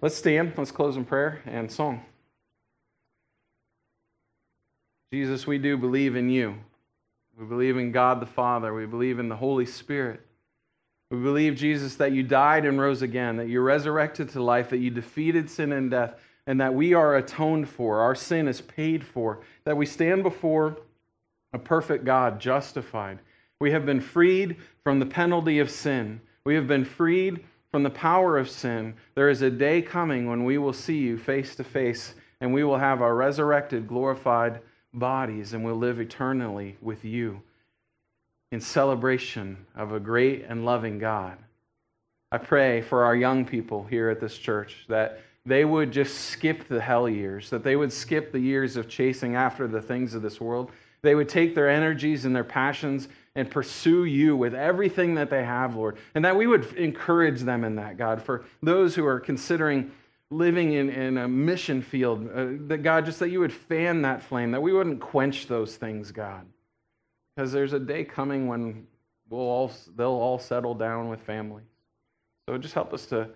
let's 0.00 0.14
stand. 0.14 0.52
Let's 0.56 0.70
close 0.70 0.96
in 0.96 1.04
prayer 1.04 1.42
and 1.46 1.70
song. 1.70 2.04
Jesus, 5.12 5.46
we 5.46 5.58
do 5.58 5.76
believe 5.76 6.16
in 6.16 6.30
you. 6.30 6.54
We 7.38 7.44
believe 7.44 7.76
in 7.76 7.92
God 7.92 8.20
the 8.20 8.26
Father. 8.26 8.72
We 8.72 8.86
believe 8.86 9.18
in 9.18 9.28
the 9.28 9.36
Holy 9.36 9.66
Spirit. 9.66 10.20
We 11.12 11.18
believe, 11.18 11.54
Jesus, 11.54 11.94
that 11.96 12.10
you 12.10 12.24
died 12.24 12.64
and 12.64 12.80
rose 12.80 13.02
again, 13.02 13.36
that 13.36 13.48
you 13.48 13.60
resurrected 13.60 14.30
to 14.30 14.42
life, 14.42 14.70
that 14.70 14.78
you 14.78 14.90
defeated 14.90 15.48
sin 15.48 15.72
and 15.72 15.90
death, 15.90 16.14
and 16.48 16.60
that 16.60 16.74
we 16.74 16.94
are 16.94 17.16
atoned 17.16 17.68
for. 17.68 18.00
Our 18.00 18.16
sin 18.16 18.48
is 18.48 18.60
paid 18.60 19.04
for, 19.04 19.40
that 19.64 19.76
we 19.76 19.86
stand 19.86 20.24
before 20.24 20.78
a 21.52 21.58
perfect 21.58 22.04
God, 22.04 22.40
justified 22.40 23.20
we 23.62 23.70
have 23.70 23.86
been 23.86 24.00
freed 24.00 24.56
from 24.82 24.98
the 24.98 25.06
penalty 25.06 25.60
of 25.60 25.70
sin. 25.70 26.20
We 26.44 26.56
have 26.56 26.66
been 26.66 26.84
freed 26.84 27.44
from 27.70 27.84
the 27.84 27.90
power 27.90 28.36
of 28.36 28.50
sin. 28.50 28.94
There 29.14 29.28
is 29.28 29.40
a 29.42 29.52
day 29.52 29.80
coming 29.80 30.28
when 30.28 30.42
we 30.42 30.58
will 30.58 30.72
see 30.72 30.98
you 30.98 31.16
face 31.16 31.54
to 31.54 31.62
face 31.62 32.16
and 32.40 32.52
we 32.52 32.64
will 32.64 32.78
have 32.78 33.00
our 33.00 33.14
resurrected, 33.14 33.86
glorified 33.86 34.62
bodies 34.92 35.52
and 35.52 35.64
we'll 35.64 35.76
live 35.76 36.00
eternally 36.00 36.76
with 36.82 37.04
you 37.04 37.40
in 38.52 38.60
celebration 38.60 39.56
of 39.74 39.92
a 39.92 39.98
great 39.98 40.44
and 40.46 40.64
loving 40.64 40.98
God. 40.98 41.38
I 42.30 42.38
pray 42.38 42.82
for 42.82 43.02
our 43.02 43.16
young 43.16 43.44
people 43.44 43.84
here 43.84 44.10
at 44.10 44.20
this 44.20 44.36
church 44.38 44.84
that 44.88 45.20
they 45.44 45.64
would 45.64 45.90
just 45.90 46.26
skip 46.26 46.68
the 46.68 46.80
hell 46.80 47.08
years, 47.08 47.50
that 47.50 47.64
they 47.64 47.76
would 47.76 47.92
skip 47.92 48.30
the 48.30 48.38
years 48.38 48.76
of 48.76 48.88
chasing 48.88 49.34
after 49.34 49.66
the 49.66 49.82
things 49.82 50.14
of 50.14 50.22
this 50.22 50.40
world. 50.40 50.70
They 51.00 51.14
would 51.14 51.28
take 51.28 51.54
their 51.54 51.68
energies 51.68 52.26
and 52.26 52.36
their 52.36 52.44
passions 52.44 53.08
and 53.34 53.50
pursue 53.50 54.04
you 54.04 54.36
with 54.36 54.54
everything 54.54 55.14
that 55.14 55.30
they 55.30 55.42
have, 55.42 55.74
Lord. 55.74 55.96
And 56.14 56.24
that 56.24 56.36
we 56.36 56.46
would 56.46 56.74
encourage 56.74 57.40
them 57.40 57.64
in 57.64 57.76
that, 57.76 57.96
God, 57.96 58.22
for 58.22 58.44
those 58.62 58.94
who 58.94 59.04
are 59.06 59.18
considering 59.18 59.90
living 60.30 60.74
in, 60.74 60.90
in 60.90 61.18
a 61.18 61.26
mission 61.26 61.82
field, 61.82 62.30
uh, 62.34 62.46
that 62.68 62.82
God, 62.82 63.06
just 63.06 63.18
that 63.18 63.30
you 63.30 63.40
would 63.40 63.52
fan 63.52 64.02
that 64.02 64.22
flame, 64.22 64.50
that 64.52 64.62
we 64.62 64.72
wouldn't 64.72 65.00
quench 65.00 65.46
those 65.46 65.76
things, 65.76 66.12
God. 66.12 66.46
Because 67.34 67.52
there's 67.52 67.72
a 67.72 67.80
day 67.80 68.04
coming 68.04 68.46
when 68.46 68.86
we'll 69.28 69.40
all, 69.40 69.72
they'll 69.96 70.08
all 70.08 70.38
settle 70.38 70.74
down 70.74 71.08
with 71.08 71.20
families. 71.20 71.66
So 72.48 72.58
just 72.58 72.74
help 72.74 72.92
us 72.92 73.06
to 73.06 73.30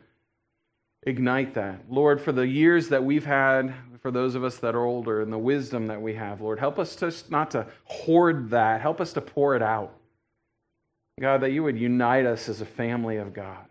ignite 1.05 1.55
that. 1.55 1.85
Lord, 1.89 2.21
for 2.21 2.33
the 2.33 2.47
years 2.47 2.89
that 2.89 3.03
we've 3.03 3.25
had, 3.25 3.73
for 4.03 4.11
those 4.11 4.35
of 4.35 4.45
us 4.45 4.59
that 4.59 4.75
are 4.75 4.85
older, 4.85 5.23
and 5.23 5.33
the 5.33 5.39
wisdom 5.39 5.87
that 5.87 6.01
we 6.01 6.15
have, 6.15 6.41
Lord, 6.41 6.59
help 6.59 6.79
us 6.79 6.97
to 6.97 7.15
not 7.31 7.51
to 7.53 7.67
hoard 7.85 8.51
that. 8.51 8.81
Help 8.81 9.01
us 9.01 9.13
to 9.15 9.21
pour 9.21 9.57
it 9.57 9.63
out. 9.63 9.95
God, 11.19 11.41
that 11.41 11.53
you 11.53 11.63
would 11.63 11.79
unite 11.79 12.27
us 12.27 12.49
as 12.49 12.61
a 12.61 12.67
family 12.67 13.17
of 13.17 13.33
God. 13.33 13.65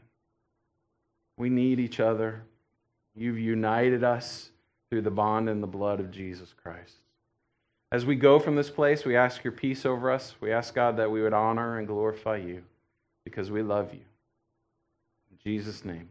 We 1.37 1.49
need 1.49 1.79
each 1.79 1.99
other. 1.99 2.41
You've 3.13 3.37
united 3.37 4.03
us 4.03 4.49
through 4.89 5.01
the 5.01 5.11
bond 5.11 5.49
and 5.49 5.61
the 5.61 5.67
blood 5.67 5.99
of 5.99 6.09
Jesus 6.09 6.53
Christ. 6.53 6.95
As 7.95 8.05
we 8.05 8.17
go 8.17 8.39
from 8.39 8.57
this 8.57 8.69
place, 8.69 9.05
we 9.05 9.15
ask 9.15 9.41
your 9.41 9.53
peace 9.53 9.85
over 9.85 10.11
us. 10.11 10.35
We 10.41 10.51
ask, 10.51 10.75
God, 10.75 10.97
that 10.97 11.09
we 11.09 11.21
would 11.21 11.31
honor 11.31 11.77
and 11.77 11.87
glorify 11.87 12.35
you 12.35 12.61
because 13.23 13.51
we 13.51 13.61
love 13.61 13.93
you. 13.93 14.01
In 15.31 15.37
Jesus' 15.41 15.85
name. 15.85 16.09